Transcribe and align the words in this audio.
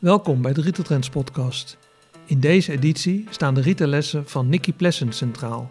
Welkom 0.00 0.42
bij 0.42 0.52
de 0.52 0.60
Rieteltrends 0.60 1.08
podcast. 1.08 1.78
In 2.24 2.40
deze 2.40 2.72
editie 2.72 3.26
staan 3.30 3.54
de 3.54 3.60
rietellessen 3.60 4.28
van 4.28 4.48
Nikki 4.48 4.74
Plessen 4.74 5.12
centraal. 5.12 5.70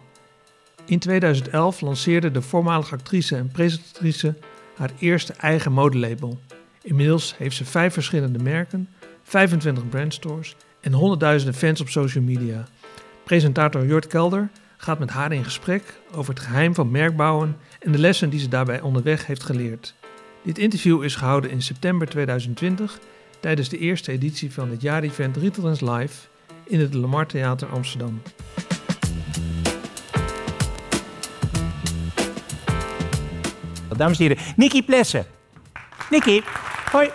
In 0.86 0.98
2011 0.98 1.80
lanceerde 1.80 2.30
de 2.30 2.42
voormalige 2.42 2.94
actrice 2.94 3.36
en 3.36 3.48
presentatrice 3.48 4.34
haar 4.76 4.90
eerste 4.98 5.32
eigen 5.32 5.72
modelabel. 5.72 6.38
Inmiddels 6.82 7.36
heeft 7.36 7.56
ze 7.56 7.64
vijf 7.64 7.92
verschillende 7.92 8.38
merken, 8.38 8.88
25 9.22 9.88
brandstores 9.88 10.56
en 10.80 10.92
honderdduizenden 10.92 11.58
fans 11.58 11.80
op 11.80 11.88
social 11.88 12.24
media. 12.24 12.66
Presentator 13.24 13.86
Jort 13.86 14.06
Kelder 14.06 14.50
gaat 14.76 14.98
met 14.98 15.10
haar 15.10 15.32
in 15.32 15.44
gesprek 15.44 15.82
over 16.14 16.34
het 16.34 16.42
geheim 16.42 16.74
van 16.74 16.90
merkbouwen 16.90 17.56
en 17.80 17.92
de 17.92 17.98
lessen 17.98 18.30
die 18.30 18.40
ze 18.40 18.48
daarbij 18.48 18.80
onderweg 18.80 19.26
heeft 19.26 19.42
geleerd. 19.42 19.94
Dit 20.42 20.58
interview 20.58 21.02
is 21.02 21.14
gehouden 21.14 21.50
in 21.50 21.62
september 21.62 22.08
2020 22.08 22.98
tijdens 23.40 23.68
de 23.68 23.78
eerste 23.78 24.12
editie 24.12 24.52
van 24.52 24.70
het 24.70 24.82
jaarevent 24.82 25.36
Retailers 25.36 25.80
Live 25.80 26.14
in 26.64 26.80
het 26.80 26.94
Lamar 26.94 27.26
Theater 27.26 27.68
Amsterdam. 27.68 28.22
Dames 33.96 34.18
en 34.18 34.26
heren, 34.26 34.44
Nicky 34.56 34.82
Plessen. 34.82 35.26
Nicky, 36.10 36.42
hoi. 36.92 37.10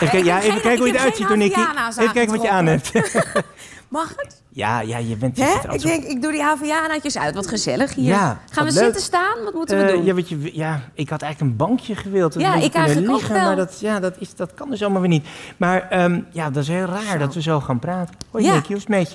Even, 0.00 0.24
ja, 0.24 0.42
even 0.42 0.60
kijken 0.60 0.78
hoe 0.78 0.86
je 0.86 0.94
eruit 0.94 1.16
ziet, 1.16 1.26
hoor, 1.26 1.36
geen 1.36 1.38
Nicky. 1.38 1.60
Even 1.98 2.12
kijken 2.12 2.32
wat 2.34 2.42
je 2.42 2.50
aan 2.50 2.66
hebt. 2.66 2.92
Mag 3.94 4.08
het? 4.16 4.42
ja, 4.48 4.80
ja, 4.80 4.98
je 4.98 5.16
bent... 5.16 5.36
je 5.36 5.42
er 5.44 5.74
Ik 5.74 5.80
zo- 5.80 5.88
denk, 5.88 6.04
ik 6.04 6.22
doe 6.22 6.32
die 6.32 6.42
Havianaatjes 6.42 7.18
uit. 7.18 7.34
Wat 7.34 7.46
gezellig 7.46 7.94
hier. 7.94 8.04
Ja, 8.04 8.40
Gaan 8.50 8.64
we 8.66 8.72
leuk. 8.72 8.82
zitten 8.82 9.02
staan? 9.02 9.44
Wat 9.44 9.54
moeten 9.54 9.76
we 9.78 9.82
Eh, 9.84 9.92
doen? 9.92 10.04
ja, 10.04 10.14
wat 10.14 10.28
je, 10.28 10.50
ja, 10.56 10.80
ik 10.94 11.08
had 11.08 11.22
eigenlijk 11.22 11.52
een 11.52 11.66
bankje 11.66 11.94
gewild. 11.96 12.34
Ja, 12.34 12.54
ik 12.54 12.74
eigenlijk 12.74 13.08
ook 13.10 13.16
liggen, 13.16 13.34
wel. 13.34 13.44
Maar 13.44 13.56
dat, 13.56 13.80
ja, 13.80 14.00
dat, 14.00 14.14
is, 14.18 14.34
dat 14.34 14.54
kan 14.54 14.70
dus 14.70 14.82
allemaal 14.82 15.00
weer 15.00 15.10
niet. 15.10 15.26
Maar 15.56 15.88
ehm, 15.90 16.20
ja, 16.30 16.50
dat 16.50 16.62
is 16.62 16.68
heel 16.68 16.84
raar 16.84 17.12
Zo. 17.12 17.18
dat 17.18 17.34
we 17.34 17.42
zo 17.42 17.60
gaan 17.60 17.78
praten. 17.78 18.14
Hoi 18.30 18.44
Ja. 18.44 18.54
Nicky, 18.54 18.72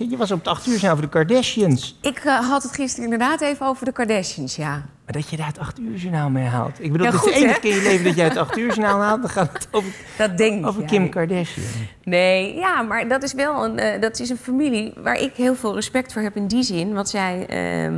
je? 0.10 0.18
Was 0.18 0.32
op 0.32 0.38
het 0.40 0.48
8 0.48 0.68
uur 0.68 0.80
zijn 0.80 0.92
over 0.92 1.04
de 1.04 1.10
Kardashians. 1.10 1.98
Ik 2.02 2.18
eh, 2.18 2.50
had 2.50 2.64
het 2.64 2.72
gisteren 2.74 3.04
inderdaad 3.12 3.42
even 3.42 3.66
over 3.66 3.86
de 3.86 3.92
Kardashians, 3.92 4.56
ja. 4.56 4.82
Maar 5.10 5.22
dat 5.22 5.30
je 5.30 5.38
daar 5.38 5.48
het 5.48 5.60
8 5.60 5.80
uur 5.80 5.96
journaal 5.96 6.30
mee 6.30 6.46
haalt. 6.46 6.84
Ik 6.84 6.92
bedoel, 6.92 7.08
Ja, 7.08 7.14
is 7.14 7.22
de 7.22 7.34
enige 7.34 7.60
keer 7.60 7.72
in 7.76 7.78
je 7.78 7.84
leven 7.84 8.04
dat 8.06 8.16
jij 8.16 8.26
het 8.26 8.38
8 8.38 8.58
uur 8.58 8.68
journaal 8.68 9.02
haalt. 9.02 9.22
Dan 9.22 9.30
gaat 9.30 9.54
het 9.54 9.68
over, 9.72 9.92
Dat 10.18 10.38
denk 10.38 10.68
over. 10.68 10.84
Kim 10.86 11.10
Kardashian. 11.10 11.66
Nee, 12.04 12.56
ja, 12.56 12.82
maar 12.82 13.08
dat 13.08 13.24
is 13.24 13.34
wel 13.34 13.66
een, 13.66 13.80
eh, 13.80 14.02
dat 14.02 14.20
is 14.20 14.30
een 14.30 14.38
familie 14.38 14.94
waar 14.98 15.20
ik 15.22 15.34
heel 15.36 15.56
veel 15.56 15.76
respect 15.76 16.14
voor 16.14 16.22
heb 16.22 16.36
in 16.36 16.48
die 16.48 16.64
zin. 16.64 16.94
Wat 16.94 17.10
zij, 17.10 17.46
ehm, 17.48 17.96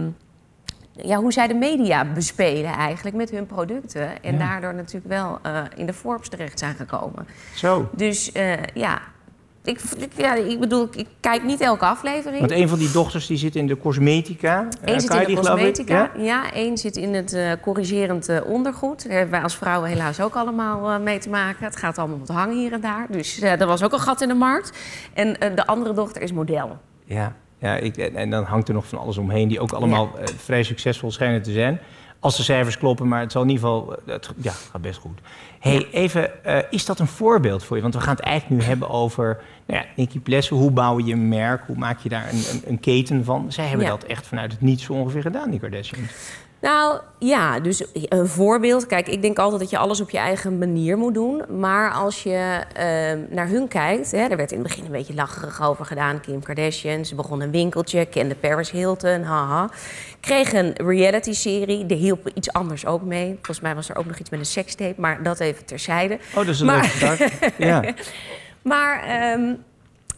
ja, 0.92 1.18
hoe 1.18 1.32
zij 1.34 1.48
de 1.48 1.54
media 1.54 2.06
bespelen 2.06 2.72
eigenlijk 2.72 3.16
met 3.16 3.30
hun 3.30 3.46
producten. 3.46 4.24
En 4.24 4.34
Ja. 4.34 4.40
daardoor 4.40 4.74
natuurlijk 4.74 5.08
wel 5.08 5.40
eh, 5.42 5.62
in 5.76 5.86
de 5.86 5.94
Forbes 5.94 6.30
terecht 6.30 6.60
zijn 6.60 6.76
gekomen. 6.76 7.28
Zo. 7.56 7.90
Dus 7.96 8.32
eh, 8.32 8.54
ja, 8.74 9.02
ik, 9.64 9.80
ja, 10.16 10.36
ik 10.36 10.60
bedoel, 10.60 10.88
ik 10.96 11.08
kijk 11.20 11.44
niet 11.44 11.62
elke 11.62 11.86
aflevering. 11.86 12.40
Want 12.40 12.52
een 12.52 12.70
van 12.70 12.80
die 12.80 12.92
dochters 12.92 13.28
die 13.28 13.38
zit 13.38 13.56
in 13.56 13.68
de 13.68 13.78
cosmetica. 13.78 14.68
Eh, 14.82 14.94
Eén 14.94 15.02
zit 15.02 15.14
in 15.14 15.36
de 15.36 15.42
cosmetica. 15.42 16.12
Ja? 16.16 16.24
Ja, 16.24 16.54
één 16.54 16.78
zit 16.78 16.96
in 16.96 17.14
het 17.14 17.34
eh, 17.34 17.52
corrigerend 17.62 18.30
eh, 18.30 18.38
ondergoed. 18.46 19.04
Daar 19.04 19.12
hebben 19.14 19.32
wij 19.32 19.42
als 19.42 19.56
vrouwen 19.56 19.90
helaas 19.90 20.20
ook 20.22 20.36
allemaal 20.36 20.90
eh, 20.90 21.00
mee 21.00 21.20
te 21.20 21.30
maken. 21.30 21.66
Het 21.66 21.76
gaat 21.76 21.98
allemaal 21.98 22.20
wat 22.20 22.28
hangen 22.28 22.58
hier 22.58 22.74
en 22.74 22.82
daar. 22.82 23.06
Dus 23.10 23.40
eh 23.40 23.62
er 23.62 23.68
was 23.68 23.84
ook 23.84 23.94
een 23.94 24.00
gat 24.00 24.22
in 24.22 24.28
de 24.28 24.34
markt. 24.34 24.78
En 25.14 25.40
eh, 25.40 25.56
de 25.56 25.66
andere 25.66 25.94
dochter 25.94 26.22
is 26.22 26.32
model. 26.32 26.78
Ja, 27.06 27.36
ja 27.60 27.76
ik, 27.76 27.98
en, 27.98 28.16
en 28.16 28.30
dan 28.30 28.44
hangt 28.44 28.68
er 28.68 28.74
nog 28.74 28.88
van 28.88 29.00
alles 29.00 29.18
omheen, 29.18 29.48
die 29.48 29.60
ook 29.60 29.72
allemaal 29.72 30.12
eh, 30.18 30.26
vrij 30.38 30.64
succesvol 30.64 31.12
schijnen 31.12 31.42
te 31.42 31.52
zijn. 31.52 31.80
Als 32.24 32.38
de 32.38 32.44
cijfers 32.44 32.78
kloppen, 32.78 33.08
maar 33.08 33.20
het 33.20 33.32
zal 33.32 33.42
in 33.42 33.50
ieder 33.50 33.64
geval. 33.64 33.96
eh, 34.06 34.14
Het, 34.14 34.30
ja, 34.38 34.52
gaat 34.52 34.82
best 34.82 35.00
goed. 35.00 35.20
hey, 35.60 35.88
even, 35.92 36.44
eh, 36.46 36.60
is 36.70 36.86
dat 36.86 37.00
een 37.00 37.08
voorbeeld 37.08 37.64
voor 37.64 37.76
je? 37.76 37.82
Want 37.82 37.94
we 37.94 38.00
gaan 38.02 38.16
het 38.16 38.24
eigenlijk 38.24 38.62
nu 38.62 38.68
hebben 38.68 38.90
over. 38.90 39.42
Nou 39.66 39.80
ja, 39.82 39.88
Nicky 39.96 40.20
Plessen, 40.20 40.56
hoe 40.56 40.72
bouw 40.72 41.00
je 41.00 41.14
een 41.14 41.28
merk? 41.28 41.64
Hoe 41.68 41.78
maak 41.78 42.00
je 42.00 42.10
daar 42.10 42.30
een, 42.30 42.44
een, 42.52 42.62
een 42.66 42.80
keten 42.80 43.24
van? 43.26 43.52
Zij 43.52 43.66
hebben 43.66 43.86
Ja. 43.86 43.92
dat 43.92 44.04
echt 44.04 44.28
vanuit 44.28 44.52
het 44.52 44.62
niets 44.62 44.84
zo 44.84 44.94
ongeveer 44.94 45.22
gedaan, 45.22 45.50
die 45.50 45.60
Kardashians. 45.60 46.12
Nou 46.62 47.00
ja, 47.20 47.60
dus 47.60 47.84
een 47.94 48.28
voorbeeld. 48.28 48.88
Kijk, 48.88 49.08
ik 49.08 49.22
denk 49.22 49.38
altijd 49.40 49.62
dat 49.62 49.70
je 49.70 49.78
alles 49.78 50.02
op 50.02 50.10
je 50.10 50.18
eigen 50.18 50.58
manier 50.58 50.98
moet 50.98 51.14
doen. 51.14 51.42
Maar 51.60 51.92
als 51.92 52.24
je 52.24 52.62
eh, 52.74 52.86
naar 53.36 53.48
hun 53.48 53.68
kijkt, 53.68 54.12
hè, 54.12 54.18
er 54.28 54.38
werd 54.38 54.52
in 54.52 54.58
het 54.60 54.68
begin 54.68 54.86
een 54.86 54.92
beetje 54.92 55.14
lacherig 55.14 55.62
over 55.62 55.86
gedaan. 55.86 56.22
Kim 56.22 56.44
Kardashian, 56.44 57.06
ze 57.06 57.16
begon 57.16 57.42
een 57.42 57.52
winkeltje, 57.52 58.06
kende 58.06 58.36
Paris 58.36 58.72
Hilton, 58.72 59.24
haha. 59.24 59.70
Kreeg 60.20 60.54
een 60.54 60.74
reality-serie, 60.76 61.86
daar 61.86 61.98
hielp 61.98 62.30
iets 62.34 62.54
anders 62.54 62.86
ook 62.86 63.02
mee. 63.04 63.28
Volgens 63.34 63.60
mij 63.62 63.76
was 63.76 63.90
er 63.90 63.96
ook 63.98 64.06
nog 64.06 64.18
iets 64.18 64.30
met 64.30 64.40
een 64.40 64.46
sekstape, 64.46 65.02
maar 65.02 65.24
dat 65.24 65.40
even 65.40 65.66
terzijde. 65.66 66.14
Oh, 66.30 66.36
dat 66.36 66.48
is 66.48 66.60
een 66.60 66.66
Maar- 66.66 66.96
leuke. 67.02 67.30
Ja. 67.58 67.84
Maar 68.62 69.04
ehm, 69.04 69.54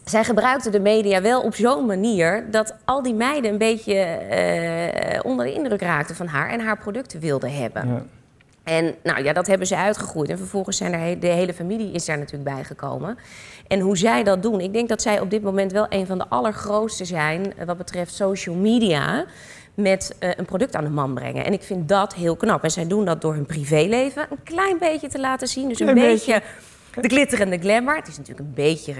zij 0.04 0.24
gebruikte 0.24 0.70
de 0.70 0.80
media 0.80 1.22
wel 1.22 1.42
op 1.42 1.54
zo'n 1.54 1.86
manier 1.86 2.50
dat 2.50 2.74
al 2.84 3.02
die 3.02 3.14
meiden 3.14 3.50
een 3.50 3.58
beetje 3.58 3.94
eh, 3.94 5.20
onder 5.22 5.46
de 5.46 5.52
indruk 5.52 5.80
raakten 5.80 6.16
van 6.16 6.26
haar 6.26 6.50
en 6.50 6.60
haar 6.60 6.78
producten 6.78 7.20
wilden 7.20 7.52
hebben. 7.52 7.88
ja. 7.88 8.04
En 8.64 8.94
nou 9.02 9.24
ja, 9.24 9.32
dat 9.32 9.46
hebben 9.46 9.66
ze 9.66 9.76
uitgegroeid. 9.76 10.30
En 10.30 10.38
vervolgens 10.38 10.76
zijn 10.76 10.92
er 10.92 11.20
de 11.20 11.26
hele 11.26 11.54
familie 11.54 11.92
is 11.92 12.04
daar 12.04 12.18
natuurlijk 12.18 12.54
bij 12.54 12.64
gekomen. 12.64 13.18
En 13.68 13.80
hoe 13.80 13.96
zij 13.96 14.22
dat 14.22 14.42
doen, 14.42 14.60
ik 14.60 14.72
denk 14.72 14.88
dat 14.88 15.02
zij 15.02 15.20
op 15.20 15.30
dit 15.30 15.42
moment 15.42 15.72
wel 15.72 15.86
een 15.88 16.06
van 16.06 16.18
de 16.18 16.28
allergrootste 16.28 17.04
zijn 17.04 17.52
eh, 17.56 17.66
wat 17.66 17.76
betreft 17.76 18.14
social 18.14 18.54
media. 18.54 19.24
Met 19.74 20.16
eh, 20.18 20.30
een 20.36 20.44
product 20.44 20.76
aan 20.76 20.84
de 20.84 20.90
man 20.90 21.14
brengen. 21.14 21.44
En 21.44 21.52
ik 21.52 21.62
vind 21.62 21.88
dat 21.88 22.14
heel 22.14 22.36
knap. 22.36 22.62
En 22.62 22.70
zij 22.70 22.86
doen 22.86 23.04
dat 23.04 23.20
door 23.20 23.34
hun 23.34 23.46
privéleven 23.46 24.26
een 24.30 24.42
klein 24.42 24.78
beetje 24.78 25.08
te 25.08 25.20
laten 25.20 25.48
zien. 25.48 25.68
Dus 25.68 25.80
een 25.80 25.94
beetje 25.94 26.42
de 27.00 27.08
glitter 27.08 27.40
en 27.40 27.50
de 27.50 27.58
glamour. 27.58 27.96
Het 27.96 28.08
is 28.08 28.18
natuurlijk 28.18 28.46
een 28.48 28.54
beetje, 28.54 28.94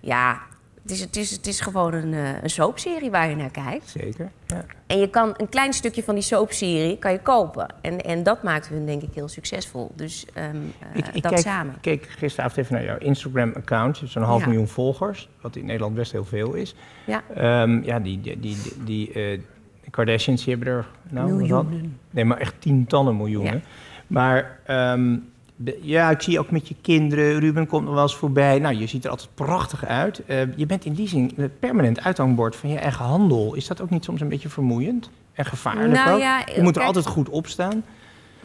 ja, 0.00 0.40
het 0.82 0.90
is, 0.90 1.00
het 1.00 1.16
is, 1.16 1.30
het 1.30 1.46
is 1.46 1.60
gewoon 1.60 1.94
een, 1.94 2.14
eh, 2.14 2.42
een 2.42 2.50
soapserie 2.50 3.10
waar 3.10 3.28
je 3.30 3.36
naar 3.36 3.50
kijkt. 3.50 3.88
Zeker. 3.88 4.30
Ja. 4.46 4.64
En 4.86 4.98
je 4.98 5.10
kan 5.10 5.34
een 5.36 5.48
klein 5.48 5.72
stukje 5.72 6.02
van 6.02 6.14
die 6.14 6.22
soapserie 6.24 6.98
kan 6.98 7.12
je 7.12 7.18
kopen. 7.20 7.66
En, 7.82 8.00
en 8.00 8.22
dat 8.22 8.42
maakt 8.42 8.68
hun 8.68 8.86
denk 8.86 9.02
ik 9.02 9.08
heel 9.14 9.28
succesvol. 9.28 9.92
Dus 9.94 10.26
ehm, 10.34 10.46
eh, 10.46 10.88
Ik, 10.94 11.06
ik 11.12 11.22
dat 11.22 11.32
kijk, 11.32 11.44
samen. 11.44 11.74
ik 11.74 11.80
keek 11.80 12.06
gisteravond 12.08 12.56
even 12.58 12.74
naar 12.74 12.84
jouw 12.84 12.98
Instagram-account. 12.98 13.94
Je 13.96 14.00
hebt 14.00 14.12
zo'n 14.12 14.22
half 14.22 14.40
Ja. 14.40 14.46
miljoen 14.46 14.68
volgers, 14.68 15.28
wat 15.40 15.56
in 15.56 15.64
Nederland 15.66 15.94
best 15.94 16.12
heel 16.12 16.24
veel 16.24 16.54
is. 16.54 16.74
Ja. 17.06 17.22
Ehm, 17.34 17.82
ja, 17.82 18.00
die, 18.00 18.20
die, 18.20 18.40
die, 18.40 18.56
die 18.84 19.12
eh, 19.12 19.40
Kardashians 19.90 20.44
die 20.44 20.54
hebben 20.54 20.72
er 20.74 20.86
nou? 21.10 21.32
Miljoenen. 21.32 21.98
Nee, 22.10 22.24
maar 22.24 22.38
echt 22.38 22.54
tientallen 22.58 23.16
miljoenen. 23.16 23.54
Ja. 23.54 23.60
Maar 24.06 24.58
ehm, 24.66 25.16
ja, 25.80 26.10
ik 26.10 26.22
zie 26.22 26.38
ook 26.38 26.50
met 26.50 26.68
je 26.68 26.74
kinderen. 26.80 27.38
Ruben 27.40 27.66
komt 27.66 27.84
nog 27.84 27.94
wel 27.94 28.02
eens 28.02 28.16
voorbij. 28.16 28.58
Nou, 28.58 28.74
je 28.76 28.86
ziet 28.86 29.04
er 29.04 29.10
altijd 29.10 29.28
prachtig 29.34 29.86
uit. 29.86 30.22
Eh, 30.26 30.56
je 30.56 30.66
bent 30.66 30.84
in 30.84 30.92
die 30.92 31.08
zin 31.08 31.32
het 31.36 31.58
permanent 31.60 32.00
uithangbord 32.00 32.56
van 32.56 32.70
je 32.70 32.78
eigen 32.78 33.04
handel. 33.04 33.54
Is 33.54 33.66
dat 33.66 33.80
ook 33.80 33.90
niet 33.90 34.04
soms 34.04 34.20
een 34.20 34.28
beetje 34.28 34.48
vermoeiend 34.48 35.10
en 35.32 35.44
gevaarlijk 35.44 35.92
Nou 35.92 36.10
ook? 36.10 36.20
ja, 36.20 36.38
je 36.38 36.44
moet 36.62 36.66
er 36.66 36.72
kijk- 36.72 36.86
altijd 36.86 37.06
goed 37.06 37.28
op 37.28 37.46
staan. 37.46 37.82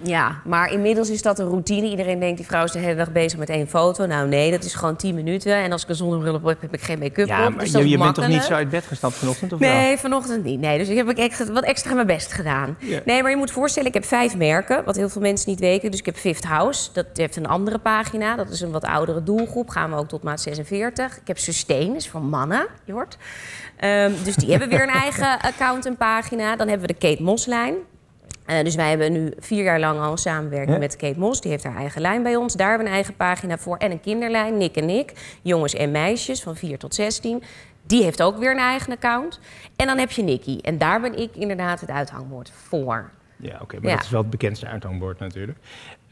Ja, 0.02 0.42
maar 0.44 0.72
inmiddels 0.72 1.10
is 1.10 1.22
dat 1.22 1.40
een 1.40 1.48
routine. 1.48 1.90
Iedereen 1.90 2.20
denkt, 2.20 2.38
die 2.38 2.46
vrouw 2.46 2.64
is 2.64 2.72
de 2.72 2.80
hele 2.80 2.96
dag 2.96 3.12
bezig 3.12 3.40
met 3.40 3.50
één 3.50 3.68
foto. 3.68 4.06
Nou 4.06 4.28
nee, 4.28 4.52
dat 4.52 4.64
is 4.64 4.74
gewoon 4.74 4.96
10 4.96 5.16
minuten. 5.16 5.56
En 5.56 5.72
als 5.72 5.84
ik 5.84 5.90
een 5.90 5.96
zonnebril 5.96 6.34
op 6.34 6.46
heb, 6.46 6.62
heb 6.62 6.74
ik 6.74 6.82
geen 6.82 7.00
make-up 7.00 7.28
Ja, 7.28 7.48
op. 7.48 7.56
maar 7.56 7.64
dus 7.64 7.74
je, 7.74 7.90
je 7.90 7.98
bent 7.98 8.16
toch 8.16 8.28
niet 8.28 8.44
zo 8.44 8.54
uit 8.54 8.70
bed 8.70 8.86
gestapt 8.86 9.14
vanochtend? 9.14 9.54
Of 9.54 9.60
wel? 9.60 9.70
Nee, 9.74 9.98
vanochtend 9.98 10.44
niet. 10.44 10.60
Nee, 10.60 10.78
dus 10.78 10.88
ik 10.88 10.98
heb 10.98 11.10
echt 11.10 11.50
wat 11.50 11.64
extra 11.64 11.94
mijn 11.94 12.08
best 12.08 12.34
gedaan. 12.34 12.78
Nee, 13.06 13.22
maar 13.22 13.32
je 13.32 13.38
moet 13.38 13.52
voorstellen, 13.52 13.88
ik 13.88 13.94
heb 13.94 14.06
vijf 14.06 14.36
merken, 14.36 14.84
wat 14.84 14.96
heel 14.96 15.10
veel 15.10 15.22
mensen 15.22 15.50
niet 15.50 15.60
weten. 15.60 15.92
Dus 15.92 16.00
ik 16.00 16.06
heb 16.06 16.16
Fifth 16.18 16.44
House, 16.44 16.90
dat 16.94 17.06
heeft 17.14 17.36
een 17.36 17.48
andere 17.48 17.78
pagina. 17.78 18.36
Dat 18.36 18.50
is 18.50 18.62
een 18.62 18.72
wat 18.72 18.84
oudere 18.86 19.24
doelgroep, 19.24 19.70
gaan 19.70 19.90
we 19.90 19.96
ook 19.96 20.08
tot 20.08 20.24
maat 20.24 20.42
46. 20.42 21.18
Ik 21.18 21.28
heb 21.28 21.38
Sustain, 21.38 21.88
dat 21.88 21.96
is 21.96 22.10
voor 22.10 22.22
mannen, 22.22 22.68
Jort. 22.86 23.18
Ehm, 23.78 24.12
dus 24.24 24.36
die 24.36 24.50
hebben 24.50 24.70
weer 24.70 24.84
een 24.84 24.90
eigen 24.90 25.40
account 25.40 25.86
en 25.86 25.98
pagina. 25.98 26.56
Dan 26.56 26.68
hebben 26.68 26.88
we 26.88 26.94
de 26.94 27.08
Kate 27.10 27.24
Moss 27.24 27.46
Eh, 28.48 28.64
dus 28.64 28.76
wij 28.76 28.90
hebben 28.90 29.12
nu 29.12 29.34
vier 29.40 29.64
jaar 29.64 29.80
lang 29.80 30.00
al 30.00 30.12
een 30.12 30.18
samenwerking 30.18 30.72
Ja. 30.74 30.78
met 30.78 30.96
Kate 30.96 31.20
Moss. 31.20 31.42
Die 31.42 31.52
heeft 31.52 31.64
haar 31.64 31.76
eigen 31.76 32.02
lijn 32.02 32.24
bij 32.24 32.36
ons. 32.36 32.54
Daar 32.54 32.68
hebben 32.68 32.86
we 32.86 32.90
een 32.92 32.98
eigen 32.98 33.16
pagina 33.16 33.58
voor. 33.58 33.78
En 33.78 33.92
een 33.92 34.00
kinderlijn, 34.00 34.58
Nick 34.58 34.76
en 34.76 34.86
Nick. 34.86 35.14
Jongens 35.42 35.74
en 35.74 35.92
meisjes 35.92 36.42
van 36.44 36.56
4 36.56 36.78
tot 36.78 36.96
16. 36.96 37.44
Die 37.84 38.04
heeft 38.04 38.22
ook 38.24 38.38
weer 38.38 38.52
een 38.52 38.58
eigen 38.58 38.94
account. 38.94 39.40
En 39.76 39.88
dan 39.88 39.98
heb 39.98 40.12
je 40.12 40.24
Nicky. 40.24 40.60
En 40.62 40.78
daar 40.78 41.02
ben 41.02 41.18
ik 41.20 41.36
inderdaad 41.36 41.80
het 41.82 41.90
uithangbord 41.90 42.52
voor. 42.68 43.10
Ja, 43.38 43.60
oké, 43.62 43.76
maar 43.80 43.90
Ja. 43.90 43.96
dat 43.96 44.04
is 44.06 44.10
wel 44.12 44.22
het 44.22 44.30
bekendste 44.30 44.68
uithangbord 44.68 45.20
natuurlijk. 45.20 45.58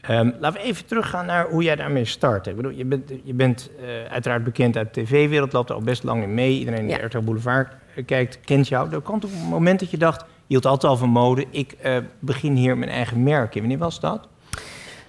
Ehm, 0.00 0.30
laten 0.40 0.60
we 0.60 0.66
even 0.66 0.86
teruggaan 0.86 1.26
naar 1.26 1.48
hoe 1.48 1.62
jij 1.62 1.76
daarmee 1.76 2.04
start. 2.04 2.46
Ik 2.46 2.56
bedoel, 2.56 2.70
je 2.70 2.84
bent, 2.84 3.10
je 3.24 3.34
bent 3.34 3.70
eh, 3.80 4.12
uiteraard 4.12 4.44
bekend 4.44 4.76
uit 4.76 4.94
de 4.94 5.02
tv-wereld, 5.02 5.52
loopt 5.52 5.68
er 5.68 5.74
al 5.74 5.80
best 5.82 6.02
lang 6.02 6.22
in 6.22 6.34
mee. 6.34 6.58
Iedereen 6.58 6.86
die 6.86 6.96
Ja. 6.98 7.04
RTL 7.06 7.18
Boulevard 7.18 7.72
eh, 7.94 8.04
kijkt, 8.04 8.40
kent 8.40 8.68
jou. 8.68 8.92
Er 8.92 9.02
kwam 9.02 9.20
toch 9.20 9.30
een 9.32 9.48
moment 9.48 9.80
dat 9.80 9.90
je 9.90 9.96
dacht, 9.96 10.24
hield 10.46 10.66
altijd 10.66 10.92
al 10.92 10.98
van 10.98 11.08
mode. 11.08 11.46
Ik 11.50 11.72
eh, 11.72 11.96
begin 12.18 12.54
hier 12.54 12.78
mijn 12.78 12.90
eigen 12.90 13.22
merk 13.22 13.54
in. 13.54 13.60
Wanneer 13.60 13.78
was 13.78 14.00
dat? 14.00 14.28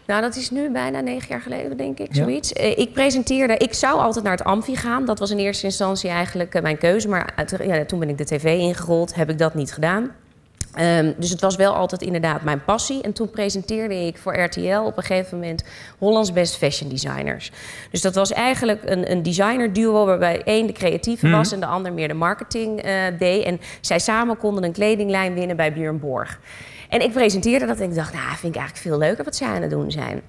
Nou, 0.08 0.22
dat 0.22 0.36
is 0.36 0.50
nu 0.50 0.72
bijna 0.72 1.00
negen 1.00 1.28
jaar 1.30 1.42
geleden, 1.42 1.78
denk 1.78 2.00
ik, 2.00 2.16
zoiets. 2.16 2.54
Eh, 2.54 2.78
ik 2.78 2.94
presenteerde, 2.94 3.58
ik 3.58 3.74
zou 3.74 4.00
altijd 4.00 4.24
naar 4.24 4.38
het 4.38 4.44
Amfi 4.44 4.76
gaan. 4.76 5.06
Dat 5.06 5.20
was 5.20 5.32
in 5.32 5.38
eerste 5.38 5.66
instantie 5.66 6.10
eigenlijk 6.10 6.54
eh, 6.54 6.62
mijn 6.62 6.78
keuze. 6.78 7.08
Maar 7.08 7.34
uit, 7.36 7.58
ja, 7.64 7.86
toen 7.86 8.00
ben 8.00 8.10
ik 8.10 8.18
de 8.18 8.26
tv 8.26 8.58
ingerold, 8.58 9.16
heb 9.16 9.30
ik 9.30 9.38
dat 9.38 9.54
niet 9.54 9.74
gedaan. 9.74 10.12
Ehm, 10.78 11.14
dus 11.18 11.30
het 11.30 11.42
was 11.42 11.56
wel 11.56 11.74
altijd 11.74 12.02
inderdaad 12.02 12.42
mijn 12.42 12.64
passie. 12.64 13.02
En 13.02 13.14
toen 13.14 13.30
presenteerde 13.30 14.06
ik 14.06 14.18
voor 14.18 14.40
RTL 14.40 14.80
op 14.80 14.98
een 14.98 15.04
gegeven 15.04 15.38
moment 15.40 15.64
Hollands 15.98 16.34
Best 16.34 16.58
Fashion 16.58 16.90
Designers. 16.90 17.52
Dus 17.92 18.02
dat 18.02 18.16
was 18.16 18.32
eigenlijk 18.32 18.82
een, 18.86 19.12
een 19.12 19.24
designer 19.24 19.74
duo 19.74 20.06
waarbij 20.06 20.44
één 20.44 20.68
de 20.68 20.74
creatieve 20.74 21.30
was 21.30 21.52
en 21.52 21.60
de 21.60 21.66
ander 21.66 21.94
meer 21.94 22.08
de 22.08 22.14
marketing 22.14 22.82
eh, 22.82 22.94
deed. 23.20 23.44
En 23.44 23.60
zij 23.82 24.00
samen 24.00 24.38
konden 24.38 24.64
een 24.64 24.72
kledinglijn 24.72 25.34
winnen 25.34 25.56
bij 25.56 25.74
Björn 25.74 26.00
Borg. 26.00 26.40
En 26.90 27.02
ik 27.02 27.12
presenteerde 27.12 27.66
dat 27.66 27.80
en 27.80 27.90
ik 27.90 27.96
dacht, 27.96 28.14
nou, 28.14 28.28
vind 28.28 28.56
ik 28.56 28.60
eigenlijk 28.62 28.88
veel 28.88 28.98
leuker 28.98 29.24
wat 29.24 29.36
zij 29.36 29.48
aan 29.48 29.62
het 29.62 29.72
doen 29.72 29.92
zijn. 29.92 30.22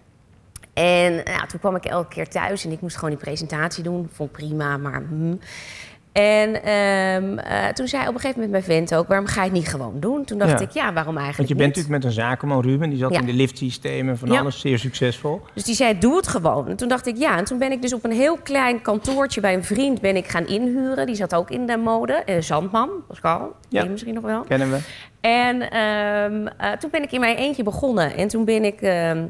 En 0.75 1.15
nou, 1.15 1.49
toen 1.49 1.61
kwam 1.61 1.77
ik 1.77 1.85
elke 1.85 2.09
keer 2.09 2.29
thuis 2.29 2.65
en 2.65 2.73
ik 2.73 2.81
moest 2.81 2.95
gewoon 2.95 3.11
die 3.11 3.19
presentatie 3.19 3.83
doen. 3.83 4.09
Vond 4.13 4.33
prima, 4.33 4.77
maar... 4.77 5.03
hmm. 5.09 5.41
En 6.19 6.63
ehm, 6.63 7.39
eh, 7.39 7.69
toen 7.69 7.89
zei 7.89 8.03
op 8.09 8.15
een 8.15 8.21
gegeven 8.21 8.41
moment 8.43 8.51
mijn 8.51 8.79
vent 8.79 8.95
ook... 8.95 9.09
waarom 9.09 9.27
ga 9.27 9.41
je 9.41 9.49
het 9.49 9.59
niet 9.59 9.69
gewoon 9.69 10.01
doen? 10.01 10.25
Toen 10.25 10.39
dacht 10.39 10.51
Ja. 10.51 10.59
ik, 10.59 10.71
ja, 10.71 10.93
waarom 10.93 11.17
eigenlijk 11.17 11.37
Want 11.37 11.49
je 11.49 11.55
bent 11.55 11.67
niet? 11.67 11.77
natuurlijk 11.77 12.05
met 12.05 12.05
een 12.05 12.23
zakenman, 12.23 12.61
Ruben. 12.63 12.91
Die 12.91 12.99
zat 12.99 13.13
Ja. 13.13 13.21
in 13.21 13.27
de 13.27 13.33
liftsystemen 13.33 14.19
van 14.19 14.31
Ja. 14.31 14.41
alles, 14.41 14.61
zeer 14.61 14.79
succesvol. 14.79 15.41
Dus 15.55 15.65
die 15.65 15.75
zei, 15.75 15.99
doe 15.99 16.17
het 16.17 16.29
gewoon. 16.29 16.69
En 16.69 16.77
toen 16.77 16.89
dacht 16.89 17.07
ik, 17.07 17.17
ja. 17.17 17.37
En 17.39 17.45
toen 17.45 17.59
ben 17.59 17.73
ik 17.73 17.83
dus 17.83 17.93
op 17.93 18.05
een 18.05 18.13
heel 18.13 18.37
klein 18.43 18.83
kantoortje 18.83 19.41
bij 19.41 19.55
een 19.55 19.65
vriend 19.65 20.01
ben 20.01 20.17
ik 20.17 20.27
gaan 20.29 20.47
inhuren. 20.47 21.07
Die 21.07 21.15
zat 21.15 21.35
ook 21.35 21.51
in 21.51 21.67
de 21.67 21.77
mode. 21.77 22.13
Eh, 22.13 22.41
Zandman, 22.41 22.89
Pascal. 23.09 23.53
Ja. 23.69 23.83
Je 23.83 23.89
misschien 23.89 24.15
nog 24.15 24.25
wel. 24.25 24.41
Kennen 24.43 24.71
we. 24.71 24.79
En 25.21 25.71
ehm, 25.71 26.47
eh, 26.47 26.73
toen 26.79 26.91
ben 26.91 27.03
ik 27.03 27.13
in 27.13 27.21
mijn 27.21 27.37
eentje 27.37 27.63
begonnen. 27.63 28.17
En 28.17 28.29
toen 28.29 28.45
ben 28.45 28.65
ik 28.65 28.81
ehm, 28.81 29.25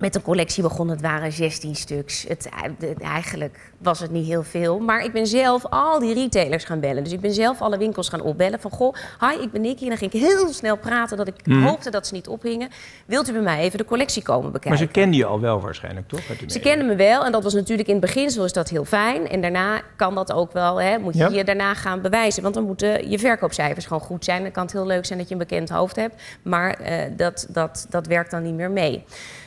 met 0.00 0.14
een 0.14 0.22
collectie 0.22 0.62
begonnen. 0.62 0.94
Het 0.96 1.04
waren 1.04 1.32
16 1.32 1.74
stuks. 1.76 2.24
Het, 2.28 2.48
het- 2.78 3.00
eigenlijk 3.00 3.70
was 3.78 4.00
het 4.00 4.10
niet 4.10 4.26
heel 4.26 4.42
veel. 4.42 4.78
Maar 4.78 5.04
ik 5.04 5.12
ben 5.12 5.26
zelf 5.26 5.66
al 5.66 5.98
die 5.98 6.14
retailers 6.14 6.64
gaan 6.64 6.80
bellen. 6.80 7.04
Dus 7.04 7.12
ik 7.12 7.20
ben 7.20 7.32
zelf 7.34 7.60
alle 7.62 7.78
winkels 7.78 8.08
gaan 8.08 8.20
opbellen. 8.20 8.60
Van, 8.60 8.70
goh, 8.70 8.94
hi, 9.20 9.42
ik 9.42 9.52
ben 9.52 9.60
Nicky. 9.60 9.82
En 9.82 9.88
dan 9.88 9.98
ging 9.98 10.12
ik 10.12 10.20
heel 10.20 10.52
snel 10.52 10.76
praten 10.76 11.16
dat 11.16 11.28
ik 11.28 11.34
Mhm. 11.46 11.62
hoopte 11.62 11.90
dat 11.90 12.06
ze 12.06 12.14
niet 12.14 12.28
ophingen. 12.28 12.68
Wilt 13.06 13.28
u 13.28 13.32
bij 13.32 13.42
mij 13.42 13.60
even 13.60 13.78
de 13.78 13.84
collectie 13.84 14.22
komen 14.22 14.44
bekijken? 14.52 14.70
Maar 14.70 14.78
ze 14.78 14.86
kenden 14.86 15.18
je 15.18 15.24
al 15.24 15.40
wel 15.40 15.60
waarschijnlijk, 15.60 16.08
toch? 16.08 16.20
de 16.26 16.50
Ze 16.50 16.60
kennen 16.60 16.86
me 16.86 16.94
wel 16.96 17.24
en 17.24 17.32
dat 17.32 17.42
was 17.42 17.54
natuurlijk 17.54 17.88
in 17.88 17.94
het 17.96 18.04
beginsel 18.04 18.44
is 18.44 18.52
dat 18.52 18.68
heel 18.68 18.84
fijn. 18.84 19.28
En 19.28 19.40
daarna 19.40 19.80
kan 19.96 20.14
dat 20.14 20.32
ook 20.32 20.52
wel, 20.52 20.80
hè, 20.80 20.98
moet 20.98 21.14
je 21.14 21.18
Ja. 21.20 21.28
je 21.28 21.44
daarna 21.44 21.74
gaan 21.74 22.00
bewijzen. 22.00 22.42
Want 22.42 22.54
dan 22.54 22.64
moeten 22.64 23.10
je 23.10 23.18
verkoopcijfers 23.18 23.86
gewoon 23.86 24.02
goed 24.02 24.24
zijn. 24.24 24.42
Dan 24.42 24.50
kan 24.52 24.62
het 24.62 24.72
heel 24.72 24.86
leuk 24.86 25.06
zijn 25.06 25.18
dat 25.18 25.28
je 25.28 25.34
een 25.34 25.40
bekend 25.40 25.68
hoofd 25.68 25.96
hebt. 25.96 26.22
Maar 26.42 26.74
eh, 26.74 27.02
dat, 27.16 27.46
dat, 27.48 27.86
dat 27.90 28.06
werkt 28.06 28.30
dan 28.30 28.42
niet 28.42 28.54
meer 28.54 28.70
mee. 28.70 29.04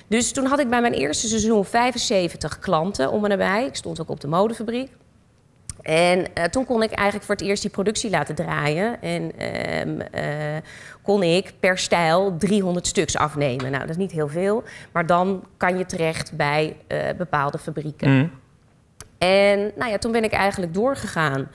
Dus 0.07 0.31
toen 0.31 0.45
had 0.45 0.59
ik 0.59 0.69
bij 0.69 0.81
mijn 0.81 0.93
eerste 0.93 1.27
seizoen 1.27 1.65
75 1.65 2.59
klanten 2.59 3.11
om 3.11 3.21
me 3.21 3.27
nabij. 3.27 3.65
Ik 3.65 3.75
stond 3.75 4.01
ook 4.01 4.09
op 4.09 4.19
de 4.19 4.27
modefabriek. 4.27 4.91
En 5.81 6.33
eh, 6.33 6.43
toen 6.43 6.65
kon 6.65 6.83
ik 6.83 6.91
eigenlijk 6.91 7.25
voor 7.25 7.35
het 7.35 7.43
eerst 7.43 7.61
die 7.61 7.71
productie 7.71 8.09
laten 8.09 8.35
draaien. 8.35 9.01
En 9.01 9.31
ehm, 9.37 9.99
eh, 9.99 10.61
kon 11.01 11.23
ik 11.23 11.53
per 11.59 11.77
stijl 11.77 12.35
300 12.37 12.87
stuks 12.87 13.17
afnemen. 13.17 13.71
Nou, 13.71 13.79
dat 13.79 13.89
is 13.89 13.97
niet 13.97 14.11
heel 14.11 14.27
veel. 14.27 14.63
Maar 14.91 15.05
dan 15.05 15.43
kan 15.57 15.77
je 15.77 15.85
terecht 15.85 16.37
bij 16.37 16.75
eh, 16.87 16.99
bepaalde 17.17 17.57
fabrieken. 17.57 18.17
Mhm. 18.17 18.27
En 19.17 19.71
nou 19.75 19.91
ja, 19.91 19.97
toen 19.97 20.11
ben 20.11 20.23
ik 20.23 20.31
eigenlijk 20.31 20.73
doorgegaan. 20.73 21.49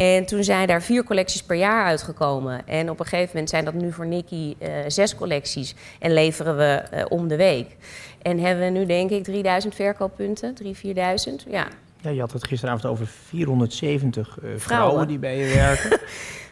En 0.00 0.26
toen 0.26 0.44
zijn 0.44 0.66
daar 0.66 0.82
vier 0.82 1.04
collecties 1.04 1.42
per 1.42 1.56
jaar 1.56 1.84
uitgekomen. 1.84 2.66
En 2.66 2.90
op 2.90 3.00
een 3.00 3.06
gegeven 3.06 3.30
moment 3.32 3.50
zijn 3.50 3.64
dat 3.64 3.74
nu 3.74 3.92
voor 3.92 4.06
Nicky 4.06 4.54
eh, 4.58 4.70
zes 4.86 5.14
collecties. 5.14 5.74
En 5.98 6.12
leveren 6.12 6.56
we 6.56 6.82
eh, 6.90 7.04
om 7.08 7.28
de 7.28 7.36
week. 7.36 7.76
En 8.22 8.38
hebben 8.38 8.64
we 8.64 8.78
nu 8.78 8.86
denk 8.86 9.10
ik 9.10 9.24
3000 9.24 9.74
verkooppunten, 9.74 10.54
3.000, 10.64 10.70
4000. 10.70 11.44
Ja. 11.48 11.66
Ja, 12.02 12.10
je 12.10 12.20
had 12.20 12.32
het 12.32 12.46
gisteravond 12.46 12.86
over 12.86 13.06
470 13.28 14.28
eh, 14.28 14.34
vrouwen. 14.34 14.60
Vrouwen. 14.60 15.06
die 15.08 15.18
bij 15.18 15.38
je 15.38 15.54
werken. 15.54 15.90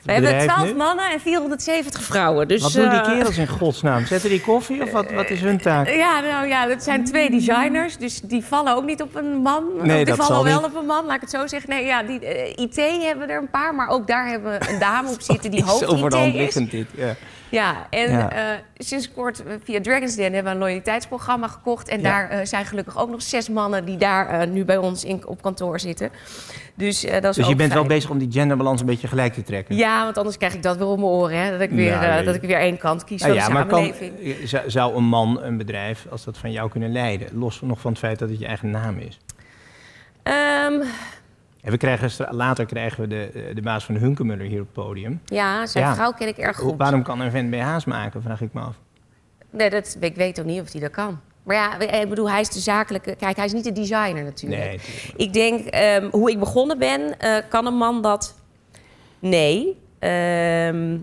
We 0.02 0.12
hebben 0.12 0.30
Bedrijf 0.30 0.52
12 0.52 0.68
nu. 0.68 0.76
mannen 0.76 1.10
en 1.10 1.20
470 1.20 2.02
vrouwen. 2.02 2.48
Dus, 2.48 2.62
Wat 2.62 2.72
doen 2.72 2.88
die 2.90 2.98
eh, 2.98 3.06
kerels 3.06 3.38
in 3.38 3.46
godsnaam? 3.46 4.06
Zetten 4.06 4.30
die 4.30 4.40
koffie 4.40 4.82
of 4.82 4.90
wat, 4.90 5.10
wat 5.12 5.30
is 5.30 5.40
hun 5.40 5.58
taak? 5.58 5.88
Ja, 5.88 6.20
nou 6.20 6.46
ja, 6.46 6.66
dat 6.66 6.82
zijn 6.82 7.04
twee 7.04 7.30
designers, 7.30 7.96
dus 7.96 8.20
die 8.20 8.44
vallen 8.44 8.76
ook 8.76 8.84
niet 8.84 9.02
op 9.02 9.14
een 9.14 9.36
man. 9.36 9.64
Nee, 9.82 10.04
die 10.04 10.16
dat 10.16 10.26
vallen 10.26 10.44
wel 10.44 10.60
niet. 10.60 10.70
op 10.70 10.76
een 10.76 10.86
man, 10.86 11.04
laat 11.04 11.14
ik 11.14 11.20
het 11.20 11.30
zo 11.30 11.46
zeggen. 11.46 11.70
Nee, 11.70 11.84
ja, 11.84 12.02
die, 12.02 12.20
eh, 12.20 12.64
IT 12.64 12.76
hebben 13.02 13.26
we 13.26 13.32
er 13.32 13.40
een 13.40 13.50
paar, 13.50 13.74
maar 13.74 13.88
ook 13.88 14.06
daar 14.06 14.28
hebben 14.28 14.58
we 14.58 14.68
een 14.70 14.78
dame 14.78 15.08
op 15.10 15.20
zitten 15.20 15.50
die 15.50 15.64
hoofd 15.68 15.88
Zo 15.88 15.96
voor 15.96 16.10
de 16.10 16.16
hand 16.16 16.34
is. 16.34 16.40
liggend 16.40 16.70
dit. 16.70 16.86
Ja. 16.94 17.14
Ja, 17.50 17.86
en 17.90 18.10
Ja. 18.10 18.30
eh, 18.32 18.58
sinds 18.78 19.12
kort 19.12 19.42
eh, 19.44 19.52
via 19.64 19.80
Dragon's 19.80 20.14
Den 20.16 20.32
hebben 20.32 20.44
we 20.44 20.50
een 20.50 20.58
loyaliteitsprogramma 20.64 21.48
gekocht. 21.48 21.88
En 21.88 22.00
Ja. 22.00 22.02
daar 22.02 22.30
eh, 22.30 22.46
zijn 22.46 22.64
gelukkig 22.64 22.98
ook 22.98 23.10
nog 23.10 23.22
zes 23.22 23.48
mannen 23.48 23.84
die 23.84 23.96
daar 23.96 24.48
nu 24.48 24.64
bij 24.64 24.76
ons 24.76 25.04
in, 25.04 25.26
op 25.26 25.42
kantoor 25.42 25.80
zitten. 25.80 26.10
Dus 26.74 27.00
dat 27.00 27.24
is 27.24 27.36
Dus 27.36 27.46
je 27.48 27.54
bent 27.54 27.72
wel 27.72 27.84
bezig 27.86 28.10
om 28.10 28.18
die 28.18 28.32
genderbalans 28.32 28.80
een 28.80 28.86
beetje 28.86 29.08
gelijk 29.08 29.34
te 29.34 29.42
trekken. 29.42 29.76
Ja, 29.76 30.04
want 30.04 30.18
anders 30.18 30.36
krijg 30.36 30.54
ik 30.54 30.62
dat 30.62 30.76
weer 30.76 30.86
om 30.86 31.00
mijn 31.00 31.10
oren. 31.12 31.38
Hè? 31.44 31.50
Dat, 31.50 31.60
ik 31.60 31.70
weer, 31.70 31.90
Nou, 31.90 32.06
nee. 32.14 32.24
dat 32.24 32.34
ik 32.34 32.40
weer 32.40 32.58
één 32.58 32.78
kant 32.78 33.04
kies 33.04 33.20
Nou 33.20 33.32
van 33.32 33.40
ja, 33.42 33.46
de 33.48 33.52
maar 33.52 33.66
kan, 33.66 33.92
zou 34.66 34.96
een 34.96 35.04
man 35.04 35.42
een 35.42 35.56
bedrijf 35.56 36.06
als 36.10 36.24
dat 36.24 36.38
van 36.38 36.52
jou 36.52 36.70
kunnen 36.70 36.92
leiden? 36.92 37.28
Los 37.32 37.60
nog 37.60 37.80
van 37.80 37.90
het 37.90 38.00
feit 38.00 38.18
dat 38.18 38.28
het 38.28 38.38
je 38.38 38.46
eigen 38.46 38.70
naam 38.70 38.98
is. 38.98 39.18
Ehm, 40.22 40.72
En 41.62 41.70
we 41.70 41.76
krijgen, 41.76 42.34
later 42.34 42.66
krijgen 42.66 43.00
we 43.00 43.08
de, 43.08 43.30
eh, 43.34 43.54
de 43.54 43.62
baas 43.62 43.84
van 43.84 43.94
Hunkemuller 43.94 44.46
hier 44.46 44.60
op 44.60 44.66
het 44.74 44.84
podium. 44.84 45.20
ja, 45.24 45.66
zijn 45.66 45.84
Ja. 45.84 45.94
vrouw 45.94 46.12
ken 46.12 46.28
ik 46.28 46.36
erg 46.38 46.56
goed. 46.56 46.74
Waarom 46.76 47.02
kan 47.02 47.20
een 47.20 47.30
vent 47.30 47.50
BH's 47.50 47.84
maken, 47.84 48.22
vraag 48.22 48.40
ik 48.40 48.52
me 48.52 48.60
af. 48.60 48.76
Nee, 49.50 49.70
dat, 49.70 49.96
ik 50.00 50.14
weet 50.14 50.40
ook 50.40 50.46
niet 50.46 50.60
of 50.60 50.72
hij 50.72 50.80
dat 50.80 50.90
kan. 50.90 51.20
Maar 51.42 51.56
ja, 51.56 51.78
ik 52.00 52.08
bedoel, 52.08 52.30
hij 52.30 52.40
is 52.40 52.48
de 52.50 52.58
zakelijke... 52.60 53.14
Kijk, 53.16 53.36
hij 53.36 53.44
is 53.44 53.52
niet 53.52 53.64
de 53.64 53.72
designer 53.72 54.24
natuurlijk. 54.24 54.62
Nee. 54.62 54.80
Ik 55.16 55.32
denk, 55.32 55.66
ehm, 55.66 56.08
hoe 56.10 56.30
ik 56.30 56.38
begonnen 56.38 56.78
ben, 56.78 57.18
eh, 57.18 57.36
kan 57.48 57.66
een 57.66 57.76
man 57.76 58.02
dat? 58.02 58.34
Nee. 59.18 59.78
Ehm, 59.98 60.96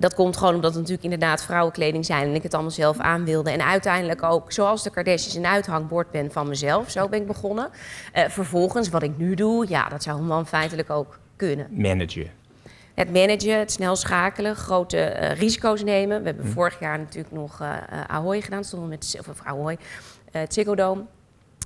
dat 0.00 0.14
komt 0.14 0.36
gewoon 0.36 0.54
omdat 0.54 0.70
het 0.70 0.78
natuurlijk 0.80 1.04
inderdaad 1.04 1.42
vrouwenkleding 1.42 2.06
zijn... 2.06 2.28
en 2.28 2.34
ik 2.34 2.42
het 2.42 2.54
allemaal 2.54 2.70
zelf 2.70 2.98
aan 2.98 3.24
wilde. 3.24 3.50
En 3.50 3.64
uiteindelijk 3.64 4.22
ook, 4.22 4.52
zoals 4.52 4.82
de 4.82 4.90
Kardashians, 4.90 5.34
een 5.34 5.46
uithangbord 5.46 6.10
ben 6.10 6.32
van 6.32 6.48
mezelf. 6.48 6.90
Zo 6.90 7.08
ben 7.08 7.20
ik 7.20 7.26
begonnen. 7.26 7.68
Eh, 8.12 8.24
vervolgens, 8.28 8.88
wat 8.88 9.02
ik 9.02 9.16
nu 9.18 9.34
doe, 9.34 9.68
ja, 9.68 9.88
dat 9.88 10.02
zou 10.02 10.18
een 10.18 10.26
man 10.26 10.46
feitelijk 10.46 10.90
ook 10.90 11.18
kunnen. 11.36 11.66
Manager. 11.70 12.26
Het 12.94 13.12
managen, 13.12 13.58
het 13.58 13.72
snel 13.72 13.96
schakelen, 13.96 14.56
grote 14.56 14.96
eh, 15.00 15.38
risico's 15.38 15.82
nemen. 15.82 16.18
We 16.20 16.26
hebben 16.26 16.44
Hm. 16.46 16.50
vorig 16.52 16.80
jaar 16.80 16.98
natuurlijk 16.98 17.34
nog 17.34 17.60
eh, 17.60 17.70
Ahoy 18.06 18.40
gedaan. 18.40 18.64
Stonden 18.64 18.88
we 18.88 18.94
met, 18.94 19.18
of 19.28 19.40
Ahoy, 19.44 19.78
Ziggo 20.48 20.74
Dome. 20.74 21.02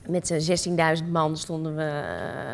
Met 0.06 0.30
eh, 0.30 0.96
16.000 1.02 1.08
man 1.10 1.36
stonden 1.36 1.76
we 1.76 2.02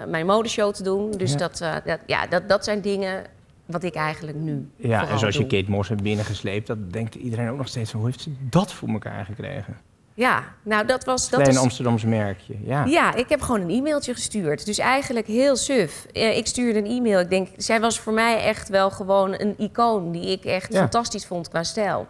mijn 0.08 0.26
modeshow 0.26 0.72
te 0.74 0.82
doen. 0.82 1.10
Dus 1.10 1.30
Ja. 1.32 1.36
dat, 1.36 1.58
dat, 1.84 1.98
ja, 2.06 2.26
dat, 2.26 2.48
dat 2.48 2.64
zijn 2.64 2.80
dingen 2.80 3.24
wat 3.68 3.82
ik 3.82 3.94
eigenlijk 3.94 4.38
nu 4.38 4.68
Ja, 4.76 5.08
en 5.08 5.18
zoals 5.18 5.36
je. 5.36 5.46
Kate 5.46 5.70
Moss 5.70 5.88
hebt 5.88 6.02
binnengesleept, 6.02 6.66
dat 6.66 6.92
denkt 6.92 7.14
iedereen 7.14 7.48
ook 7.50 7.56
nog 7.56 7.68
steeds 7.68 7.90
van, 7.90 8.00
hoe 8.00 8.08
heeft 8.08 8.20
ze 8.20 8.32
dat 8.40 8.72
voor 8.72 8.88
elkaar 8.88 9.24
gekregen? 9.24 9.76
Ja, 10.14 10.44
nou 10.62 10.86
dat 10.86 11.04
was... 11.04 11.30
Dat 11.30 11.40
Klein 11.40 11.54
is, 11.56 11.62
Amsterdams 11.62 12.04
merkje, 12.04 12.54
ja. 12.64 12.84
Ja, 12.84 13.14
ik 13.14 13.28
heb 13.28 13.40
gewoon 13.40 13.60
een 13.60 13.70
e-mailtje 13.70 14.14
gestuurd. 14.14 14.66
Dus 14.66 14.78
eigenlijk 14.78 15.26
heel 15.26 15.56
suf. 15.56 16.06
Eh, 16.12 16.36
Ik 16.36 16.46
stuurde 16.46 16.78
een 16.78 16.86
e-mail. 16.86 17.20
Ik 17.20 17.30
denk, 17.30 17.48
zij 17.56 17.80
was 17.80 18.00
voor 18.00 18.12
mij 18.12 18.40
echt 18.42 18.68
wel 18.68 18.90
gewoon 18.90 19.34
een 19.40 19.54
icoon 19.58 20.12
die 20.12 20.30
ik 20.30 20.44
echt 20.44 20.72
Ja. 20.72 20.78
fantastisch 20.78 21.26
vond 21.26 21.48
qua 21.48 21.62
stijl. 21.62 22.06